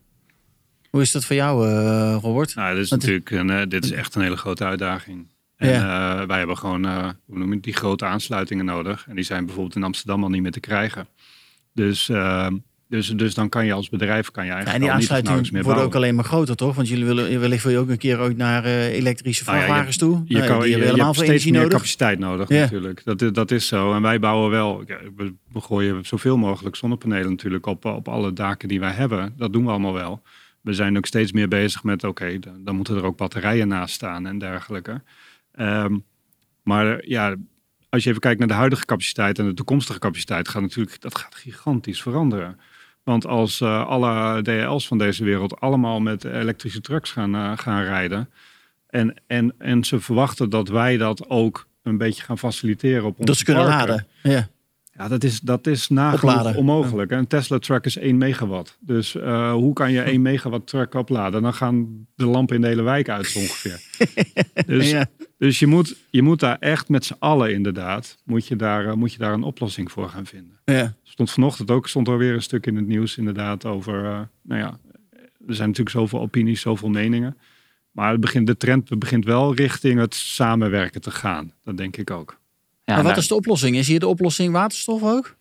Hoe 0.90 1.00
is 1.02 1.12
dat 1.12 1.24
voor 1.24 1.36
jou, 1.36 1.68
eh 1.68 2.16
Robert? 2.20 2.54
Nou, 2.54 2.74
dit 2.74 2.84
is 2.84 2.90
Want- 2.90 3.02
natuurlijk 3.02 3.30
een, 3.30 3.50
eh, 3.50 3.66
dit 3.68 3.84
is 3.84 3.90
echt 3.90 4.14
een 4.14 4.22
hele 4.22 4.36
grote 4.36 4.64
uitdaging. 4.64 5.26
En 5.56 5.68
eh, 5.74 6.22
wij 6.26 6.38
hebben 6.38 6.58
gewoon, 6.58 6.84
eh, 6.84 7.08
hoe 7.26 7.38
noem 7.38 7.48
je 7.48 7.54
het, 7.54 7.62
die 7.64 7.72
grote 7.76 8.04
aansluitingen 8.04 8.64
nodig. 8.64 9.06
En 9.08 9.14
die 9.14 9.24
zijn 9.24 9.44
bijvoorbeeld 9.44 9.76
in 9.76 9.82
Amsterdam 9.82 10.22
al 10.22 10.28
niet 10.28 10.42
meer 10.42 10.50
te 10.50 10.60
krijgen. 10.60 11.06
Dus, 11.72 12.08
eh, 12.08 12.50
dus, 12.88 13.08
dus 13.08 13.34
dan 13.34 13.48
kan 13.48 13.66
je 13.66 13.72
als 13.72 13.88
bedrijf 13.88 14.30
kan 14.30 14.44
je 14.44 14.50
Ja, 14.50 14.54
eigenlijk 14.56 15.26
en 15.26 15.42
die 15.42 15.52
meer 15.52 15.62
worden 15.62 15.82
ook 15.82 15.94
alleen 15.94 16.14
maar 16.14 16.24
groter, 16.24 16.56
toch? 16.56 16.74
Want 16.76 16.88
jullie 16.88 17.04
willen, 17.04 17.40
wellicht 17.40 17.62
wil 17.62 17.72
je 17.72 17.78
ook 17.78 17.88
een 17.88 17.98
keer 17.98 18.18
ook 18.18 18.36
naar 18.36 18.64
eh, 18.64 18.86
elektrische 18.92 19.44
Nou 19.44 19.56
ja, 19.56 19.62
je- 19.62 19.66
vrachtwagens 19.68 19.96
toe. 19.98 20.22
Je, 20.26 20.34
Nou, 20.36 20.46
kan, 20.46 20.58
die 20.60 20.64
je, 20.66 20.70
hebben 20.70 20.70
je 20.70 20.76
helemaal 20.84 21.04
hebt 21.06 21.16
veel 21.16 21.26
steeds 21.26 21.44
meer 21.44 21.54
nodig. 21.60 21.72
capaciteit 21.72 22.18
nodig 22.18 22.48
Ja. 22.48 22.60
natuurlijk. 22.60 23.00
Dat, 23.04 23.22
is- 23.22 23.32
dat 23.32 23.50
is 23.50 23.66
zo. 23.66 23.94
En 23.94 24.02
wij 24.02 24.18
bouwen 24.18 24.50
wel, 24.50 24.84
we 25.52 25.60
gooien 25.60 26.04
zoveel 26.06 26.36
mogelijk 26.36 26.76
zonnepanelen 26.76 27.30
natuurlijk 27.30 27.66
op, 27.66 27.84
op 27.84 28.08
alle 28.08 28.32
daken 28.32 28.68
die 28.68 28.80
wij 28.80 28.92
hebben. 28.92 29.32
Dat 29.36 29.52
doen 29.52 29.64
we 29.64 29.70
allemaal 29.70 29.92
wel. 29.94 30.22
We 30.60 30.72
zijn 30.72 30.96
ook 30.96 31.06
steeds 31.06 31.32
meer 31.32 31.48
bezig 31.48 31.82
met, 31.82 32.04
oké, 32.04 32.38
dan, 32.38 32.64
dan 32.64 32.76
moeten 32.76 32.96
er 32.96 33.04
ook 33.04 33.16
batterijen 33.16 33.68
naast 33.68 33.94
staan 33.94 34.26
en 34.26 34.38
dergelijke. 34.38 35.02
Ehm, 35.52 35.96
maar 36.62 37.06
ja, 37.06 37.34
als 37.88 38.02
je 38.04 38.08
even 38.08 38.20
kijkt 38.20 38.38
naar 38.38 38.48
de 38.48 38.54
huidige 38.54 38.84
capaciteit 38.84 39.38
en 39.38 39.44
de 39.46 39.54
toekomstige 39.54 39.98
capaciteit, 39.98 40.48
gaat 40.48 40.62
natuurlijk, 40.62 41.00
dat 41.00 41.18
gaat 41.18 41.34
gigantisch 41.34 42.02
veranderen. 42.02 42.58
Want 43.04 43.26
als 43.26 43.60
eh, 43.60 43.86
alle 43.86 44.42
DL's 44.42 44.86
van 44.86 44.98
deze 44.98 45.24
wereld 45.24 45.60
allemaal 45.60 46.00
met 46.00 46.24
elektrische 46.24 46.80
trucks 46.80 47.10
gaan, 47.12 47.34
eh, 47.34 47.52
gaan 47.56 47.82
rijden. 47.82 48.30
En, 48.86 49.14
en, 49.26 49.54
en 49.58 49.84
ze 49.84 50.00
verwachten 50.00 50.50
dat 50.50 50.68
wij 50.68 50.96
dat 50.96 51.28
ook 51.28 51.66
een 51.82 51.96
beetje 51.98 52.22
gaan 52.22 52.38
faciliteren 52.38 53.04
op 53.04 53.12
onze 53.12 53.24
Dat 53.24 53.36
ze 53.36 53.44
kunnen 53.44 53.64
parken. 53.64 53.88
laden. 53.88 54.06
Ja. 54.22 54.48
Ja, 54.96 55.08
dat 55.08 55.24
is, 55.24 55.40
dat 55.40 55.66
is 55.66 55.88
nagenoeg 55.88 56.54
onmogelijk. 56.56 57.10
Een 57.10 57.26
Tesla 57.26 57.58
truck 57.58 57.84
is 57.84 57.96
1 57.96 58.18
megawatt. 58.18 58.78
Dus 58.80 59.14
eh, 59.16 59.52
hoe 59.52 59.72
kan 59.72 59.92
je 59.92 60.00
1 60.02 60.22
megawatt 60.22 60.66
truck 60.66 60.94
opladen? 60.94 61.42
Dan 61.42 61.54
gaan 61.54 62.06
de 62.16 62.26
lampen 62.26 62.54
in 62.56 62.60
de 62.60 62.66
hele 62.66 62.82
wijk 62.82 63.08
uit 63.08 63.34
ongeveer. 63.36 63.80
dus 64.66 64.90
Ja. 64.90 65.06
Dus 65.44 65.58
je, 65.58 65.66
moet, 65.66 65.96
je 66.10 66.22
moet 66.22 66.40
daar 66.40 66.56
echt 66.60 66.88
met 66.88 67.04
z'n 67.04 67.16
allen 67.18 67.52
inderdaad, 67.52 68.16
moet 68.24 68.46
je, 68.46 68.56
daar, 68.56 68.86
eh, 68.86 68.92
moet 68.92 69.12
je 69.12 69.18
daar 69.18 69.32
een 69.32 69.42
oplossing 69.42 69.92
voor 69.92 70.08
gaan 70.08 70.26
vinden. 70.26 70.58
Ja. 70.64 70.94
Stond 71.02 71.30
vanochtend 71.30 71.70
ook, 71.70 71.88
stond 71.88 72.08
er 72.08 72.18
weer 72.18 72.34
een 72.34 72.42
stuk 72.42 72.66
in 72.66 72.76
het 72.76 72.86
nieuws 72.86 73.16
inderdaad 73.16 73.64
over, 73.64 74.04
eh, 74.04 74.20
nou 74.42 74.60
ja, 74.60 74.78
er 75.46 75.54
zijn 75.54 75.68
natuurlijk 75.68 75.96
zoveel 75.96 76.20
opinies, 76.20 76.60
zoveel 76.60 76.88
meningen. 76.88 77.36
Maar 77.90 78.10
het 78.10 78.20
begint, 78.20 78.46
de 78.46 78.56
trend 78.56 78.98
begint 78.98 79.24
wel 79.24 79.54
richting 79.54 80.00
het 80.00 80.14
samenwerken 80.14 81.00
te 81.00 81.10
gaan. 81.10 81.52
Dat 81.64 81.76
denk 81.76 81.96
ik 81.96 82.10
ook. 82.10 82.30
Ja, 82.84 82.94
maar 82.94 82.96
wat 82.96 83.12
daar- 83.12 83.22
is 83.22 83.28
de 83.28 83.34
oplossing? 83.34 83.76
Is 83.76 83.88
hier 83.88 84.00
de 84.00 84.06
oplossing 84.06 84.52
waterstof 84.52 85.02
ook? 85.02 85.36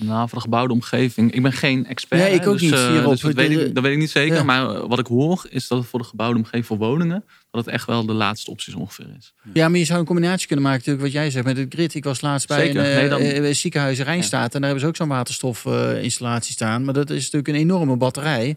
Nou, 0.00 0.28
voor 0.28 0.38
de 0.38 0.44
gebouwde 0.44 0.72
omgeving. 0.72 1.32
Ik 1.32 1.42
ben 1.42 1.52
geen 1.52 1.86
expert. 1.86 2.20
Nee, 2.20 2.34
ik 2.34 2.46
ook 2.46 2.60
niet 2.60 2.72
eh, 2.72 2.88
hierop. 2.88 3.10
Dus 3.10 3.20
dat, 3.20 3.34
weet 3.34 3.50
ik, 3.50 3.74
dat 3.74 3.82
weet 3.82 3.92
ik 3.92 3.98
niet 3.98 4.10
zeker. 4.10 4.36
Ja. 4.36 4.42
Maar 4.42 4.86
wat 4.88 4.98
ik 4.98 5.06
hoor 5.06 5.46
is 5.50 5.68
dat 5.68 5.78
het 5.78 5.86
voor 5.86 5.98
de 5.98 6.04
gebouwde 6.04 6.38
omgeving 6.38 6.66
voor 6.66 6.76
woningen... 6.76 7.24
dat 7.54 7.64
het 7.64 7.74
echt 7.74 7.86
wel 7.86 8.06
de 8.06 8.12
laatste 8.12 8.50
optie 8.50 8.76
ongeveer 8.78 9.06
is. 9.18 9.34
Ja, 9.52 9.68
maar 9.68 9.78
je 9.78 9.84
zou 9.84 9.98
een 10.00 10.06
combinatie 10.06 10.46
kunnen 10.46 10.64
maken, 10.64 10.78
natuurlijk, 10.80 11.04
wat 11.14 11.22
jij 11.22 11.30
zegt 11.30 11.44
met 11.46 11.56
het 11.56 11.74
grid. 11.74 11.94
Ik 11.94 12.04
was 12.04 12.20
laatst 12.20 12.48
bij 12.48 12.58
Zeker. 12.66 12.80
een 12.80 12.86
eh, 12.86 12.96
Nee, 12.96 13.08
dan- 13.08 13.20
eh, 13.44 13.54
ziekenhuis 13.54 13.98
in 13.98 14.04
Rijnstaat 14.04 14.54
en 14.54 14.60
daar 14.60 14.70
hebben 14.70 14.80
ze 14.80 14.86
ook 14.86 14.96
zo'n 14.96 15.08
waterstofinstallatie 15.08 16.52
staan. 16.52 16.84
Maar 16.84 16.94
dat 16.94 17.10
is 17.10 17.22
natuurlijk 17.30 17.48
een 17.48 17.54
enorme 17.54 17.96
batterij. 17.96 18.56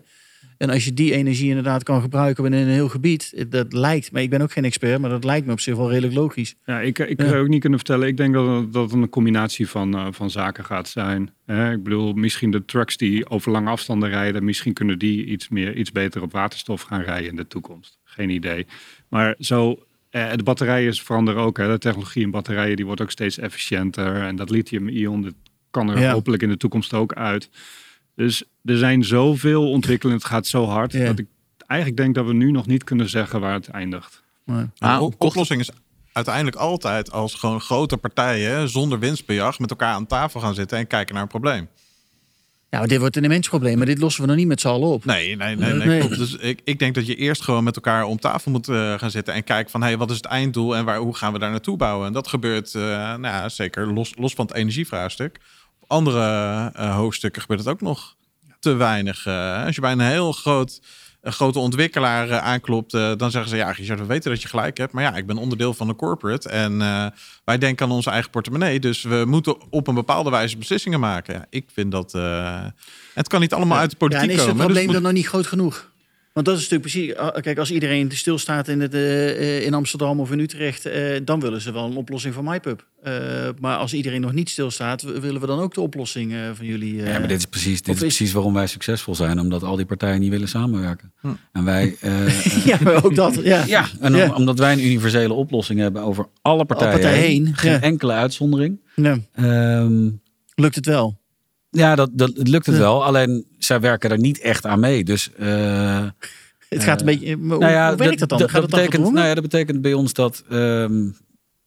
En 0.57 0.69
als 0.69 0.85
je 0.85 0.93
die 0.93 1.13
energie 1.13 1.47
inderdaad 1.49 1.83
kan 1.83 2.01
gebruiken 2.01 2.43
binnen 2.43 2.61
een 2.61 2.67
heel 2.67 2.89
gebied, 2.89 3.33
eh, 3.35 3.45
dat 3.49 3.73
lijkt, 3.73 4.11
maar 4.11 4.21
ik 4.21 4.29
ben 4.29 4.41
ook 4.41 4.51
geen 4.51 4.65
expert, 4.65 4.99
maar 5.01 5.09
dat 5.09 5.23
lijkt 5.23 5.45
me 5.45 5.51
op 5.51 5.59
zich 5.59 5.75
wel 5.75 5.89
redelijk 5.89 6.13
logisch. 6.13 6.55
Ja, 6.65 6.79
ik, 6.79 6.99
ik 6.99 7.21
Ja. 7.21 7.27
zou 7.27 7.41
ook 7.41 7.47
niet 7.47 7.59
kunnen 7.61 7.79
vertellen. 7.79 8.07
Ik 8.07 8.17
denk 8.17 8.33
dat 8.33 8.47
het, 8.61 8.73
dat 8.73 8.91
het 8.91 9.01
een 9.01 9.09
combinatie 9.09 9.67
van, 9.69 10.13
van 10.13 10.29
zaken 10.29 10.65
gaat 10.65 10.87
zijn. 10.89 11.31
Hè, 11.45 11.71
ik 11.71 11.83
bedoel, 11.83 12.13
misschien 12.13 12.51
de 12.51 12.65
trucks 12.65 12.97
die 12.97 13.29
over 13.29 13.51
lange 13.51 13.69
afstanden 13.69 14.09
rijden, 14.09 14.43
misschien 14.45 14.73
kunnen 14.73 14.99
die 14.99 15.25
iets, 15.25 15.49
meer, 15.49 15.75
iets 15.75 15.91
beter 15.91 16.21
op 16.21 16.31
waterstof 16.31 16.81
gaan 16.81 17.01
rijden 17.01 17.29
in 17.29 17.35
de 17.35 17.47
toekomst. 17.47 17.96
Geen 18.17 18.29
idee. 18.29 18.65
Maar 19.09 19.35
zo, 19.39 19.83
eh, 20.09 20.31
de 20.35 20.43
batterijen 20.43 20.93
veranderen 20.95 21.41
ook. 21.41 21.57
Hè. 21.57 21.67
De 21.67 21.77
technologie 21.77 22.23
in 22.23 22.31
batterijen 22.31 22.75
die 22.75 22.85
wordt 22.85 23.01
ook 23.01 23.11
steeds 23.11 23.37
efficiënter. 23.37 24.15
En 24.21 24.35
dat 24.35 24.49
lithium-ion, 24.49 25.21
dat 25.21 25.33
kan 25.71 25.89
er 25.89 25.99
Ja. 25.99 26.11
hopelijk 26.11 26.43
in 26.43 26.49
de 26.49 26.57
toekomst 26.57 26.93
ook 26.93 27.13
uit. 27.13 27.49
Dus 28.15 28.43
er 28.65 28.77
zijn 28.77 29.03
zoveel 29.03 29.69
ontwikkelingen, 29.71 30.21
het 30.21 30.29
gaat 30.31 30.47
zo 30.47 30.65
hard, 30.65 30.91
Ja. 30.91 31.05
dat 31.05 31.19
ik 31.19 31.25
eigenlijk 31.67 32.01
denk 32.01 32.15
dat 32.15 32.25
we 32.25 32.33
nu 32.33 32.51
nog 32.51 32.67
niet 32.67 32.83
kunnen 32.83 33.09
zeggen 33.09 33.39
waar 33.39 33.53
het 33.53 33.67
eindigt. 33.67 34.23
Maar, 34.43 34.69
Ah, 34.77 34.99
de 34.99 35.15
oplossing 35.17 35.59
is 35.61 35.69
uiteindelijk 36.11 36.55
altijd 36.55 37.11
als 37.11 37.33
gewoon 37.33 37.61
grote 37.61 37.97
partijen 37.97 38.69
zonder 38.69 38.99
winstbejag 38.99 39.59
met 39.59 39.69
elkaar 39.69 39.93
aan 39.93 40.05
tafel 40.07 40.39
gaan 40.39 40.53
zitten 40.55 40.77
en 40.77 40.87
kijken 40.87 41.13
naar 41.13 41.23
een 41.23 41.29
probleem. 41.29 41.67
Ja, 42.69 42.79
maar 42.79 42.87
dit 42.87 42.99
wordt 42.99 43.15
een 43.15 43.23
immens 43.23 43.47
probleem. 43.47 43.77
Maar 43.77 43.85
dit 43.85 43.99
lossen 43.99 44.21
we 44.21 44.27
nog 44.27 44.37
niet 44.37 44.47
met 44.47 44.61
z'n 44.61 44.67
allen 44.67 44.87
op. 44.87 45.05
Nee, 45.05 45.35
nee, 45.35 45.55
nee. 45.55 45.73
nee, 45.73 45.87
Nee. 45.87 45.99
klopt. 45.99 46.17
Dus 46.17 46.35
ik, 46.35 46.61
ik 46.63 46.79
denk 46.79 46.95
dat 46.95 47.05
je 47.05 47.15
eerst 47.15 47.41
gewoon 47.41 47.63
met 47.63 47.75
elkaar 47.75 48.03
om 48.03 48.19
tafel 48.19 48.51
moet 48.51 48.67
eh, 48.67 48.93
gaan 48.93 49.11
zitten 49.11 49.33
en 49.33 49.43
kijken 49.43 49.71
van 49.71 49.81
hey, 49.81 49.97
wat 49.97 50.09
is 50.09 50.15
het 50.15 50.25
einddoel 50.25 50.75
en 50.75 50.85
waar, 50.85 50.97
hoe 50.97 51.15
gaan 51.15 51.33
we 51.33 51.39
daar 51.39 51.51
naartoe 51.51 51.77
bouwen? 51.77 52.07
En 52.07 52.13
dat 52.13 52.27
gebeurt 52.27 52.75
eh, 52.75 52.81
nou 52.81 53.21
ja, 53.21 53.49
zeker 53.49 53.93
los, 53.93 54.13
los 54.15 54.33
van 54.33 54.45
het 54.45 54.55
energievraagstuk. 54.55 55.39
Op 55.79 55.91
andere 55.91 56.71
eh, 56.73 56.95
hoofdstukken 56.95 57.41
gebeurt 57.41 57.59
het 57.59 57.69
ook 57.69 57.81
nog 57.81 58.15
te 58.59 58.73
weinig. 58.73 59.27
Als 59.65 59.75
je 59.75 59.81
bij 59.81 59.91
een 59.91 59.99
heel 59.99 60.31
groot, 60.31 60.81
een 61.21 61.31
grote 61.33 61.59
ontwikkelaar 61.59 62.29
eh, 62.29 62.37
aanklopt, 62.37 62.93
eh, 62.93 63.11
dan 63.17 63.31
zeggen 63.31 63.49
ze 63.49 63.55
ja, 63.55 63.71
Richard, 63.71 63.99
we 63.99 64.05
weten 64.05 64.31
dat 64.31 64.41
je 64.41 64.47
gelijk 64.47 64.77
hebt, 64.77 64.93
maar 64.93 65.03
ja, 65.03 65.15
ik 65.15 65.25
ben 65.25 65.37
onderdeel 65.37 65.73
van 65.73 65.89
een 65.89 65.95
corporate 65.95 66.49
en 66.49 66.81
eh, 66.81 67.05
wij 67.45 67.57
denken 67.57 67.85
aan 67.85 67.91
onze 67.91 68.09
eigen 68.09 68.29
portemonnee, 68.31 68.79
dus 68.79 69.01
we 69.03 69.23
moeten 69.27 69.55
op 69.69 69.87
een 69.87 69.95
bepaalde 69.95 70.29
wijze 70.29 70.57
beslissingen 70.57 70.99
maken. 70.99 71.33
Ja, 71.33 71.45
ik 71.49 71.65
vind 71.73 71.91
dat 71.91 72.11
het 73.13 73.27
kan 73.27 73.41
niet 73.41 73.53
allemaal 73.53 73.77
uit 73.77 73.89
de 73.89 73.95
Ja, 73.99 74.07
politiek 74.07 74.23
en 74.29 74.29
is 74.35 74.35
het 74.41 74.47
komen. 74.49 74.55
dus 74.57 74.65
probleem 74.65 74.85
moet- 74.85 74.93
dan 74.93 75.03
nog 75.03 75.11
niet 75.13 75.27
groot 75.27 75.47
genoeg? 75.47 75.89
Want 76.37 76.49
dat 76.49 76.57
is 76.57 76.69
natuurlijk 76.69 76.91
precies... 76.91 77.15
ah, 77.15 77.41
Kijk, 77.41 77.57
als 77.57 77.71
iedereen 77.71 78.11
stilstaat 78.11 78.67
in, 78.67 78.79
het, 78.81 78.93
eh, 78.93 79.29
eh, 79.29 79.63
in 79.65 79.73
Amsterdam 79.73 80.19
of 80.19 80.31
in 80.31 80.39
Utrecht... 80.39 80.85
eh, 80.85 81.01
dan 81.23 81.39
willen 81.39 81.61
ze 81.61 81.71
wel 81.71 81.85
een 81.85 81.95
oplossing 81.95 82.33
van 82.33 82.43
MyPub. 82.43 82.87
Eh 83.03 83.13
maar 83.59 83.77
als 83.77 83.93
iedereen 83.93 84.21
nog 84.21 84.31
niet 84.33 84.49
stilstaat... 84.49 85.01
willen 85.01 85.41
we 85.41 85.47
dan 85.47 85.59
ook 85.59 85.73
de 85.73 85.81
oplossing 85.81 86.33
eh, 86.33 86.39
van 86.53 86.65
jullie... 86.65 87.01
eh, 87.03 87.11
Ja, 87.13 87.19
maar 87.19 87.27
dit 87.27 87.37
is 87.37 87.45
precies, 87.45 87.81
dit 87.81 87.95
is 87.95 88.01
is- 88.01 88.15
precies 88.15 88.33
waarom 88.33 88.53
wij 88.53 88.67
succesvol 88.67 89.15
zijn. 89.15 89.39
Omdat 89.39 89.63
al 89.63 89.75
die 89.75 89.85
partijen 89.85 90.19
niet 90.19 90.29
willen 90.29 90.47
samenwerken. 90.47 91.11
Hm. 91.21 91.27
En 91.51 91.63
wij... 91.63 91.95
eh, 92.01 92.25
eh, 92.45 92.65
Ja, 92.65 92.77
maar 92.83 93.05
ook 93.05 93.15
dat. 93.15 93.35
Ja, 93.43 93.63
ja, 93.65 93.85
en 93.99 94.13
om- 94.13 94.19
Ja. 94.19 94.33
omdat 94.33 94.59
wij 94.59 94.73
een 94.73 94.85
universele 94.85 95.33
oplossing 95.33 95.79
hebben 95.79 96.01
over 96.01 96.25
alle 96.41 96.65
partijen, 96.65 96.93
partijen 96.93 97.19
heen, 97.23 97.55
Geen 97.55 97.71
ja. 97.71 97.81
enkele 97.81 98.13
uitzondering. 98.13 98.79
Ja, 98.95 99.17
Ehm, 99.33 100.09
lukt 100.55 100.75
het 100.75 100.85
wel. 100.85 101.19
Ja, 101.77 101.95
dat, 101.95 102.09
dat 102.13 102.31
het 102.37 102.47
lukt 102.47 102.65
het 102.65 102.75
Ja. 102.75 102.81
wel. 102.81 103.05
Alleen 103.05 103.45
zij 103.57 103.79
werken 103.79 104.09
er 104.11 104.17
niet 104.19 104.39
echt 104.39 104.65
aan 104.65 104.79
mee. 104.79 105.03
Dus 105.03 105.33
eh, 105.33 106.05
Het 106.69 106.83
gaat 106.83 107.01
een 107.01 107.07
Eh, 107.07 107.19
beetje... 107.19 107.35
Hoe, 107.35 107.45
nou 107.57 107.71
ja, 107.71 107.87
hoe 107.87 107.97
werkt 107.97 108.19
dat 108.19 108.29
dan? 108.29 108.37
dat- 108.39 108.49
gaat 108.49 108.61
dat 108.61 108.71
het 108.71 108.71
dan 108.71 108.85
betekent, 108.85 109.13
nou 109.13 109.27
ja, 109.27 109.33
dat 109.33 109.43
betekent 109.43 109.81
bij 109.81 109.93
ons 109.93 110.13
dat 110.13 110.43
ehm, 110.49 111.05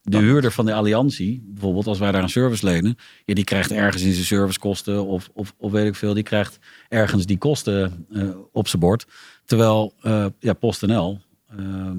de 0.03 0.19
huurder 0.19 0.53
van 0.53 0.67
de 0.67 0.75
alliantie, 0.75 1.43
bijvoorbeeld 1.47 1.87
als 1.87 1.99
wij 1.99 2.13
daar 2.13 2.23
een 2.23 2.29
service 2.29 2.65
lenen, 2.65 2.97
ja, 3.25 3.35
die 3.35 3.45
krijgt 3.45 3.71
ergens 3.71 4.03
in 4.03 4.13
zijn 4.13 4.25
servicekosten 4.25 5.07
of, 5.07 5.31
of, 5.33 5.55
of 5.57 5.73
weet 5.73 5.87
ik 5.87 5.95
veel, 5.95 6.15
die 6.15 6.23
krijgt 6.23 6.59
ergens 6.89 7.27
die 7.27 7.39
kosten 7.39 8.07
eh, 8.13 8.23
op 8.53 8.69
zijn 8.69 8.83
bord. 8.83 9.07
Terwijl 9.45 9.95
ja, 10.39 10.53
PostNL, 10.53 11.21
ehm, 11.51 11.97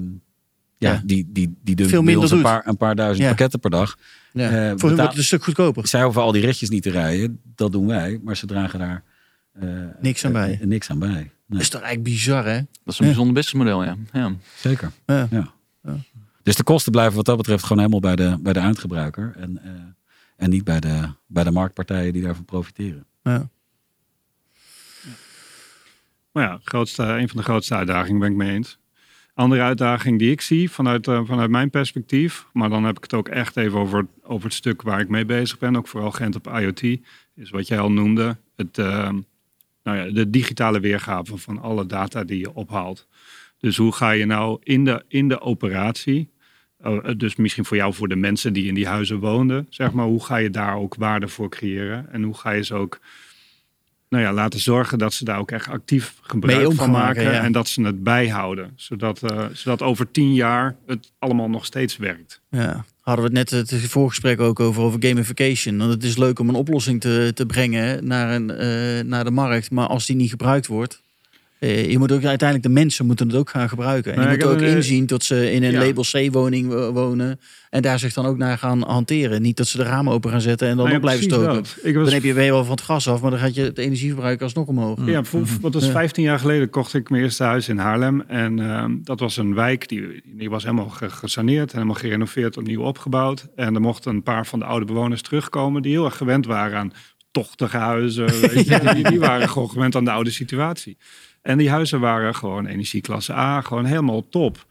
ja, 0.82 0.92
Ja. 0.92 1.02
die, 1.04 1.28
die, 1.32 1.54
die 1.62 1.74
doen 1.76 1.88
Veel 1.88 2.02
minder 2.02 2.32
een 2.32 2.42
paar, 2.42 2.66
een 2.66 2.76
paar 2.76 2.94
duizend 2.94 3.22
Ja. 3.22 3.28
pakketten 3.28 3.60
per 3.60 3.70
dag. 3.70 3.96
ja. 4.32 4.44
eh, 4.48 4.50
Voor 4.52 4.88
hun 4.88 4.96
wordt 4.96 5.00
het 5.10 5.16
een 5.16 5.24
stuk 5.24 5.44
goedkoper. 5.44 5.86
Zij 5.86 6.02
hoeven 6.02 6.22
al 6.22 6.32
die 6.32 6.44
ritjes 6.46 6.68
niet 6.68 6.82
te 6.82 6.90
rijden, 6.90 7.40
dat 7.54 7.72
doen 7.72 7.86
wij, 7.86 8.20
maar 8.22 8.36
ze 8.36 8.46
dragen 8.46 8.78
daar 8.78 9.02
eh, 9.52 9.68
Niks 10.00 10.24
aan 10.24 10.32
bij. 10.32 10.58
eh, 10.60 10.66
niks 10.66 10.90
aan 10.90 10.98
bij. 10.98 11.08
Nee, 11.08 11.30
Dat 11.46 11.60
is 11.60 11.68
toch 11.68 11.80
eigenlijk 11.80 12.14
bizar, 12.14 12.44
hè? 12.44 12.56
Dat 12.56 12.66
is 12.94 12.98
een 12.98 13.04
Ja. 13.06 13.10
bijzonder 13.12 13.34
businessmodel, 13.34 13.84
ja. 13.84 13.96
ja. 14.12 14.32
zeker. 14.56 14.90
Ja. 15.06 15.28
Ja. 15.30 15.50
Dus 16.42 16.56
de 16.56 16.62
kosten 16.62 16.92
blijven 16.92 17.16
wat 17.16 17.24
dat 17.24 17.36
betreft 17.36 17.62
gewoon 17.62 17.78
helemaal 17.78 18.00
bij 18.00 18.16
de, 18.16 18.36
bij 18.40 18.52
de 18.52 18.58
eindgebruiker. 18.60 19.32
En, 19.36 19.62
eh, 19.64 19.70
en 20.36 20.50
niet 20.50 20.64
bij 20.64 20.80
de, 20.80 21.08
bij 21.26 21.44
de 21.44 21.50
marktpartijen 21.50 22.12
die 22.12 22.22
daarvan 22.22 22.44
profiteren. 22.44 23.04
Ja. 23.22 23.48
Maar 26.32 26.44
ja, 26.44 26.60
grootste, 26.64 27.02
een 27.02 27.28
van 27.28 27.36
de 27.36 27.42
grootste 27.42 27.74
uitdagingen 27.74 28.20
ben 28.20 28.30
ik 28.30 28.36
mee 28.36 28.50
eens. 28.50 28.78
Andere 29.42 29.62
uitdaging 29.62 30.18
die 30.18 30.30
ik 30.30 30.40
zie 30.40 30.70
vanuit, 30.70 31.08
eh, 31.08 31.20
vanuit 31.24 31.50
mijn 31.50 31.70
perspectief, 31.70 32.46
maar 32.52 32.68
dan 32.68 32.84
heb 32.84 32.96
ik 32.96 33.02
het 33.02 33.14
ook 33.14 33.28
echt 33.28 33.56
even 33.56 33.78
over, 33.78 34.06
over 34.22 34.44
het 34.44 34.54
stuk 34.54 34.82
waar 34.82 35.00
ik 35.00 35.08
mee 35.08 35.24
bezig 35.24 35.58
ben, 35.58 35.76
ook 35.76 35.88
vooral 35.88 36.10
Gent 36.10 36.34
op 36.34 36.46
IoT, 36.46 36.82
is 37.34 37.50
wat 37.50 37.68
jij 37.68 37.78
al 37.78 37.92
noemde, 37.92 38.36
het, 38.56 38.78
eh, 38.78 39.10
nou 39.82 39.96
ja, 39.98 40.10
de 40.12 40.30
digitale 40.30 40.80
weergave 40.80 41.36
van 41.36 41.60
alle 41.60 41.86
data 41.86 42.24
die 42.24 42.38
je 42.38 42.54
ophaalt. 42.54 43.06
Dus 43.58 43.76
hoe 43.76 43.92
ga 43.92 44.10
je 44.10 44.24
nou 44.24 44.58
in 44.62 44.84
de, 44.84 45.04
in 45.08 45.28
de 45.28 45.40
operatie, 45.40 46.30
eh, 46.78 46.98
dus 47.16 47.36
misschien 47.36 47.64
voor 47.64 47.76
jou, 47.76 47.94
voor 47.94 48.08
de 48.08 48.16
mensen 48.16 48.52
die 48.52 48.66
in 48.66 48.74
die 48.74 48.86
huizen 48.86 49.18
woonden, 49.18 49.66
zeg 49.70 49.92
maar, 49.92 50.06
hoe 50.06 50.24
ga 50.24 50.36
je 50.36 50.50
daar 50.50 50.76
ook 50.76 50.94
waarde 50.94 51.28
voor 51.28 51.48
creëren 51.48 52.12
en 52.12 52.22
hoe 52.22 52.34
ga 52.34 52.50
je 52.50 52.64
ze 52.64 52.74
ook 52.74 53.00
nou 54.12 54.24
ja, 54.24 54.32
laten 54.32 54.60
zorgen 54.60 54.98
dat 54.98 55.14
ze 55.14 55.24
daar 55.24 55.38
ook 55.38 55.50
echt 55.50 55.68
actief 55.68 56.14
gebruik 56.20 56.72
van 56.72 56.90
maken. 56.90 57.22
ja. 57.22 57.42
En 57.42 57.52
dat 57.52 57.68
ze 57.68 57.82
het 57.82 58.02
bijhouden. 58.02 58.72
Zodat, 58.76 59.22
eh, 59.22 59.44
zodat 59.52 59.82
over 59.82 60.10
tien 60.10 60.34
jaar 60.34 60.76
het 60.86 61.12
allemaal 61.18 61.48
nog 61.48 61.64
steeds 61.64 61.96
werkt. 61.96 62.40
Ja, 62.50 62.84
hadden 63.00 63.24
we 63.24 63.38
het 63.38 63.50
net 63.50 63.70
het 63.70 63.80
voorgesprek 63.80 64.40
ook 64.40 64.60
over, 64.60 64.82
over 64.82 65.02
gamification. 65.02 65.78
Want 65.78 65.90
het 65.90 66.04
is 66.04 66.16
leuk 66.16 66.38
om 66.38 66.48
een 66.48 66.54
oplossing 66.54 67.00
te, 67.00 67.30
te 67.34 67.46
brengen 67.46 68.06
naar, 68.06 68.34
een, 68.34 68.50
eh, 68.50 69.04
naar 69.04 69.24
de 69.24 69.30
markt. 69.30 69.70
Maar 69.70 69.86
als 69.86 70.06
die 70.06 70.16
niet 70.16 70.30
gebruikt 70.30 70.66
wordt... 70.66 71.01
eh, 71.62 71.90
je 71.90 71.98
moet 71.98 72.12
ook 72.12 72.24
uiteindelijk, 72.24 72.62
de 72.68 72.80
mensen 72.80 73.06
moeten 73.06 73.26
het 73.28 73.36
ook 73.36 73.50
gaan 73.50 73.68
gebruiken. 73.68 74.12
En 74.12 74.18
Nou, 74.18 74.30
je 74.30 74.36
moet 74.36 74.46
ook 74.46 74.60
een, 74.60 74.66
eh, 74.66 74.74
inzien 74.74 75.06
dat 75.06 75.24
ze 75.24 75.52
in 75.52 75.62
een 75.62 75.70
ja. 75.72 75.78
label 75.86 76.02
C-woning 76.10 76.68
wo- 76.68 76.92
wonen. 76.92 77.40
En 77.70 77.82
daar 77.82 77.98
zich 77.98 78.12
dan 78.12 78.26
ook 78.26 78.36
naar 78.36 78.58
gaan 78.58 78.82
hanteren. 78.82 79.42
Niet 79.42 79.56
dat 79.56 79.66
ze 79.66 79.76
de 79.76 79.82
ramen 79.82 80.12
open 80.12 80.30
gaan 80.30 80.40
zetten 80.40 80.68
en 80.68 80.76
dan 80.76 80.84
Nou 80.86 80.96
op 80.98 81.02
ja, 81.02 81.08
blijven 81.08 81.30
stoken. 81.30 81.54
dat. 81.54 81.76
Was, 81.84 81.92
Dan 82.04 82.12
heb 82.12 82.22
je 82.22 82.34
weer 82.34 82.52
wel 82.52 82.64
van 82.64 82.74
het 82.74 82.84
gas 82.84 83.08
af, 83.08 83.20
maar 83.22 83.30
dan 83.30 83.40
gaat 83.40 83.54
je 83.54 83.62
het 83.62 83.78
energieverbruik 83.78 84.42
alsnog 84.42 84.66
omhoog. 84.66 84.98
ja, 85.06 85.22
wat 85.60 85.74
was 85.74 85.84
Ja. 85.86 85.90
15 85.90 86.22
jaar 86.24 86.38
geleden 86.38 86.70
kocht 86.70 86.94
ik 86.94 87.10
mijn 87.10 87.22
eerste 87.22 87.42
huis 87.44 87.68
in 87.68 87.78
Haarlem. 87.78 88.20
En 88.20 88.58
ehm, 88.60 88.92
dat 89.02 89.20
was 89.20 89.36
een 89.36 89.54
wijk, 89.54 89.88
die, 89.88 90.22
die 90.24 90.50
was 90.50 90.62
helemaal 90.62 90.88
ge- 90.88 91.10
gesaneerd, 91.10 91.72
helemaal 91.72 91.94
gerenoveerd, 91.94 92.56
opnieuw 92.56 92.82
opgebouwd. 92.82 93.48
En 93.56 93.74
er 93.74 93.80
mochten 93.80 94.14
een 94.14 94.22
paar 94.22 94.46
van 94.46 94.58
de 94.58 94.64
oude 94.64 94.84
bewoners 94.86 95.22
terugkomen 95.22 95.82
die 95.82 95.92
heel 95.92 96.04
erg 96.04 96.16
gewend 96.16 96.46
waren 96.46 96.78
aan 96.78 96.92
tochtige 97.30 97.76
huizen. 97.76 98.26
Weet 98.40 98.66
je. 98.66 98.80
die, 98.94 99.08
die 99.08 99.20
waren 99.20 99.48
gewoon 99.48 99.70
gewend 99.70 99.96
aan 99.96 100.04
de 100.04 100.10
oude 100.10 100.30
situatie. 100.30 100.96
En 101.42 101.58
die 101.58 101.70
huizen 101.70 102.00
waren 102.00 102.34
gewoon 102.34 102.66
energieklasse 102.66 103.32
A, 103.32 103.60
gewoon 103.60 103.84
helemaal 103.84 104.28
top. 104.28 104.66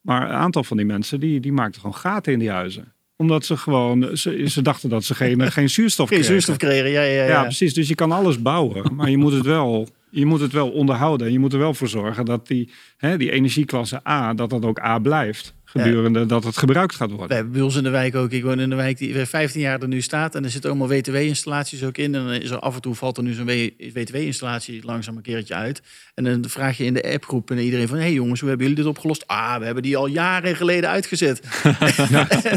Maar 0.00 0.22
een 0.22 0.36
aantal 0.36 0.64
van 0.64 0.76
die 0.76 0.86
mensen, 0.86 1.20
die, 1.20 1.40
die 1.40 1.52
maakten 1.52 1.80
gewoon 1.80 1.96
gaten 1.96 2.32
in 2.32 2.38
die 2.38 2.50
huizen. 2.50 2.92
Omdat 3.16 3.44
ze 3.44 3.56
gewoon, 3.56 4.16
ze, 4.16 4.44
ze 4.48 4.62
dachten 4.62 4.88
dat 4.88 5.04
ze 5.04 5.14
geen, 5.14 5.52
geen 5.52 5.70
zuurstof 5.70 6.08
Geen 6.08 6.18
kregen. 6.18 6.34
zuurstof 6.34 6.56
creëren, 6.56 6.90
ja, 6.90 7.02
ja, 7.02 7.22
ja. 7.22 7.28
Ja, 7.28 7.42
precies. 7.42 7.74
Dus 7.74 7.88
je 7.88 7.94
kan 7.94 8.12
alles 8.12 8.42
bouwen, 8.42 8.94
maar 8.94 9.10
je 9.10 9.16
moet 9.16 9.32
het 9.32 9.44
wel, 9.44 9.88
je 10.10 10.26
moet 10.26 10.40
het 10.40 10.52
wel 10.52 10.70
onderhouden. 10.70 11.26
En 11.26 11.32
je 11.32 11.38
moet 11.38 11.52
er 11.52 11.58
wel 11.58 11.74
voor 11.74 11.88
zorgen 11.88 12.24
dat 12.24 12.46
die, 12.46 12.70
hè, 12.96 13.16
die 13.16 13.30
energieklasse 13.30 14.08
A, 14.08 14.34
dat 14.34 14.50
dat 14.50 14.64
ook 14.64 14.80
A 14.80 14.98
blijft. 14.98 15.54
Gedurende 15.80 16.26
dat 16.26 16.44
het 16.44 16.56
gebruikt 16.56 16.94
gaat 16.94 17.10
We 17.10 17.16
worden. 17.16 17.34
hebben 17.36 17.52
bij 17.52 17.62
ons 17.62 17.76
in 17.76 17.82
de 17.82 17.90
wijk 17.90 18.14
ook. 18.14 18.30
Ik 18.30 18.42
woon 18.42 18.60
in 18.60 18.70
een 18.70 18.76
wijk 18.76 18.98
die 18.98 19.12
weer 19.12 19.26
15 19.26 19.60
jaar 19.60 19.80
er 19.80 19.88
nu 19.88 20.00
staat. 20.00 20.34
En 20.34 20.44
er 20.44 20.50
zitten 20.50 20.70
allemaal 20.70 20.88
WTW-installaties 20.88 21.84
ook 21.84 21.96
in. 21.98 22.14
En 22.14 22.24
dan 22.24 22.32
is 22.32 22.50
er 22.50 22.58
af 22.58 22.74
en 22.74 22.80
toe 22.80 22.94
valt 22.94 23.16
er 23.16 23.22
nu 23.22 23.32
zo'n 23.32 23.70
WTW-installatie 23.92 24.84
langzaam 24.84 25.16
een 25.16 25.22
keertje 25.22 25.54
uit. 25.54 25.82
En 26.14 26.24
dan 26.24 26.44
vraag 26.48 26.76
je 26.76 26.84
in 26.84 26.94
de 26.94 27.12
appgroep 27.12 27.50
en 27.50 27.58
iedereen 27.58 27.88
van... 27.88 27.96
hé 27.96 28.02
hey 28.02 28.12
jongens, 28.12 28.40
hoe 28.40 28.48
hebben 28.48 28.66
jullie 28.68 28.82
dit 28.82 28.90
opgelost? 28.92 29.26
Ah, 29.26 29.58
we 29.58 29.64
hebben 29.64 29.82
die 29.82 29.96
al 29.96 30.06
jaren 30.06 30.56
geleden 30.56 30.90
uitgezet. 30.90 31.40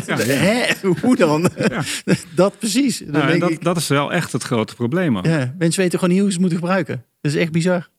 Hè? 0.45 0.63
Hoe 1.01 1.15
dan? 1.15 1.49
dat 2.35 2.59
precies. 2.59 2.97
Dan 2.99 3.11
Nou, 3.11 3.27
denk 3.27 3.41
dat, 3.41 3.49
ik, 3.49 3.63
dat 3.63 3.77
is 3.77 3.87
wel 3.87 4.13
echt 4.13 4.31
het 4.31 4.43
grote 4.43 4.75
probleem. 4.75 5.17
ook. 5.17 5.25
ja, 5.25 5.53
mensen 5.57 5.81
weten 5.81 5.99
gewoon 5.99 6.13
niet 6.13 6.23
hoe 6.23 6.31
ze 6.31 6.39
het 6.39 6.41
moeten 6.49 6.59
gebruiken. 6.59 7.05
Dat 7.21 7.31
is 7.31 7.37
echt 7.37 7.51
bizar. 7.51 7.89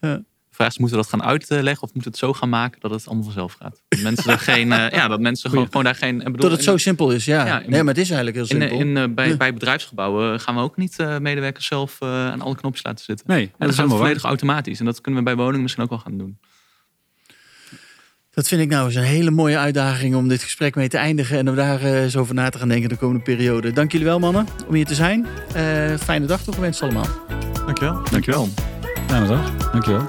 De 0.00 0.24
vraag 0.56 0.68
is, 0.68 0.78
moeten 0.78 0.96
we 0.98 1.02
dat 1.02 1.12
gaan 1.12 1.22
uitleggen 1.28 1.82
of 1.82 1.94
moeten 1.94 2.02
we 2.02 2.08
het 2.08 2.18
zo 2.18 2.32
gaan 2.32 2.48
maken 2.48 2.80
dat 2.80 2.90
het 2.90 3.06
allemaal 3.06 3.24
vanzelf 3.24 3.52
gaat? 3.60 3.82
Dat 3.88 4.00
mensen 4.00 4.32
er 4.32 4.38
geen, 4.38 4.72
eh, 4.72 4.90
ja, 4.90 5.08
dat 5.08 5.20
mensen 5.20 5.50
gewoon, 5.50 5.66
gewoon 5.66 5.84
daar 5.84 5.94
geen. 5.94 6.16
ik 6.18 6.24
Bedoel, 6.24 6.40
Dat 6.40 6.50
het 6.50 6.58
in- 6.60 6.64
zo 6.66 6.76
simpel 6.76 7.10
is, 7.10 7.24
ja. 7.24 7.46
Ja, 7.46 7.60
in- 7.60 7.70
nee, 7.70 7.82
maar 7.82 7.94
het 7.94 8.02
is 8.02 8.10
eigenlijk 8.10 8.36
heel 8.50 8.60
In, 8.60 8.68
simpel. 8.68 8.86
in, 8.86 8.96
eh, 8.96 9.14
bij, 9.14 9.28
Ja. 9.28 9.36
bij 9.36 9.52
bedrijfsgebouwen 9.52 10.40
gaan 10.40 10.54
we 10.54 10.60
ook 10.60 10.76
niet 10.76 10.98
eh, 10.98 11.18
medewerkers 11.18 11.66
zelf 11.66 11.96
eh, 12.00 12.08
aan 12.08 12.40
alle 12.40 12.56
knopjes 12.56 12.84
laten 12.84 13.04
zitten. 13.04 13.26
Nee, 13.28 13.42
En 13.44 13.52
dat 13.58 13.68
is 13.68 13.76
helemaal 13.76 13.96
waar. 13.96 14.06
volledig 14.06 14.28
automatisch. 14.28 14.78
En 14.78 14.84
dat 14.84 15.00
kunnen 15.00 15.20
we 15.24 15.26
bij 15.26 15.36
woningen 15.36 15.62
misschien 15.62 15.82
ook 15.84 15.90
wel 15.90 15.98
gaan 15.98 16.18
doen. 16.18 16.38
Dat 18.30 18.48
vind 18.48 18.60
ik 18.60 18.68
nou 18.68 18.86
eens 18.86 18.94
een 18.94 19.02
hele 19.02 19.30
mooie 19.30 19.58
uitdaging 19.58 20.14
om 20.14 20.28
dit 20.28 20.42
gesprek 20.42 20.74
mee 20.74 20.88
te 20.88 20.96
eindigen. 20.98 21.38
En 21.38 21.48
om 21.48 21.54
daar 21.54 21.80
eh, 21.80 22.02
eens 22.02 22.16
over 22.16 22.34
na 22.34 22.48
te 22.48 22.58
gaan 22.58 22.68
denken 22.68 22.88
de 22.88 22.96
komende 22.96 23.22
periode. 23.22 23.72
Dank 23.72 23.92
jullie 23.92 24.06
wel, 24.06 24.18
mannen, 24.18 24.46
om 24.66 24.74
hier 24.74 24.86
te 24.86 24.94
zijn. 24.94 25.26
Eh, 25.54 25.94
fijne 25.96 26.26
dag 26.26 26.42
toegewenst 26.42 26.82
allemaal. 26.82 27.06
Dankjewel. 27.66 28.02
Dankjewel. 28.10 28.48
Fijne 29.06 29.26
dag. 29.26 29.56
Dankjewel. 29.72 30.08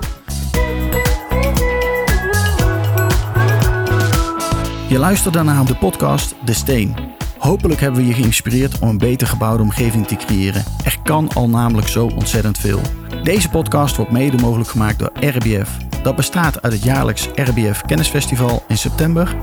Je 4.98 5.04
luistert 5.04 5.34
daarna 5.34 5.54
naar 5.54 5.66
de 5.66 5.76
podcast 5.76 6.36
De 6.46 6.54
Steen. 6.54 6.96
Hopelijk 7.38 7.80
hebben 7.80 8.02
we 8.02 8.08
je 8.08 8.14
geïnspireerd 8.14 8.80
om 8.80 8.90
een 8.90 8.98
beter 8.98 9.28
gebouwde 9.28 9.64
omgeving 9.64 10.08
te 10.08 10.16
creëren. 10.16 10.64
Er 10.84 10.98
kan 11.04 11.30
al 11.34 11.50
namelijk 11.50 11.88
zo 11.88 12.06
ontzettend 12.06 12.58
veel. 12.58 12.82
Deze 13.24 13.50
podcast 13.50 13.96
wordt 13.96 14.12
mede 14.12 14.38
mogelijk 14.38 14.70
gemaakt 14.70 15.00
door 15.00 15.12
RBF. 15.20 15.70
Dat 16.04 16.16
bestaat 16.16 16.62
uit 16.62 16.74
het 16.74 16.84
jaarlijks 16.84 17.30
RBF 17.36 17.82
Kennisfestival 17.82 18.64
in 18.68 18.78
september, 18.78 19.36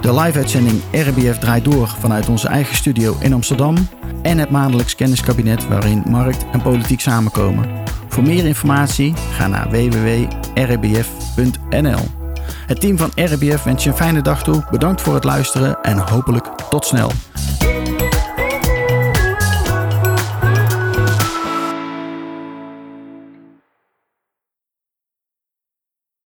de 0.00 0.14
live-uitzending 0.14 0.80
RBF 0.92 1.38
draait 1.38 1.64
door 1.64 1.88
vanuit 1.88 2.28
onze 2.28 2.48
eigen 2.48 2.76
studio 2.76 3.16
in 3.20 3.32
Amsterdam 3.32 3.88
en 4.22 4.38
het 4.38 4.50
maandelijks 4.50 4.94
kenniskabinet 4.94 5.68
waarin 5.68 6.02
markt 6.06 6.44
en 6.52 6.62
politiek 6.62 7.00
samenkomen. 7.00 7.70
Voor 8.08 8.22
meer 8.22 8.46
informatie 8.46 9.14
ga 9.30 9.46
naar 9.46 9.70
www.rbf.nl. 9.70 11.00
Het 12.66 12.80
team 12.80 12.98
van 12.98 13.10
RBF 13.14 13.62
wens 13.62 13.84
je 13.84 13.90
een 13.90 13.96
fijne 13.96 14.22
dag 14.22 14.42
toe. 14.42 14.64
Bedankt 14.70 15.00
voor 15.00 15.14
het 15.14 15.24
luisteren 15.24 15.82
en 15.82 15.98
hopelijk 15.98 16.46
tot 16.70 16.86
snel. 16.86 17.10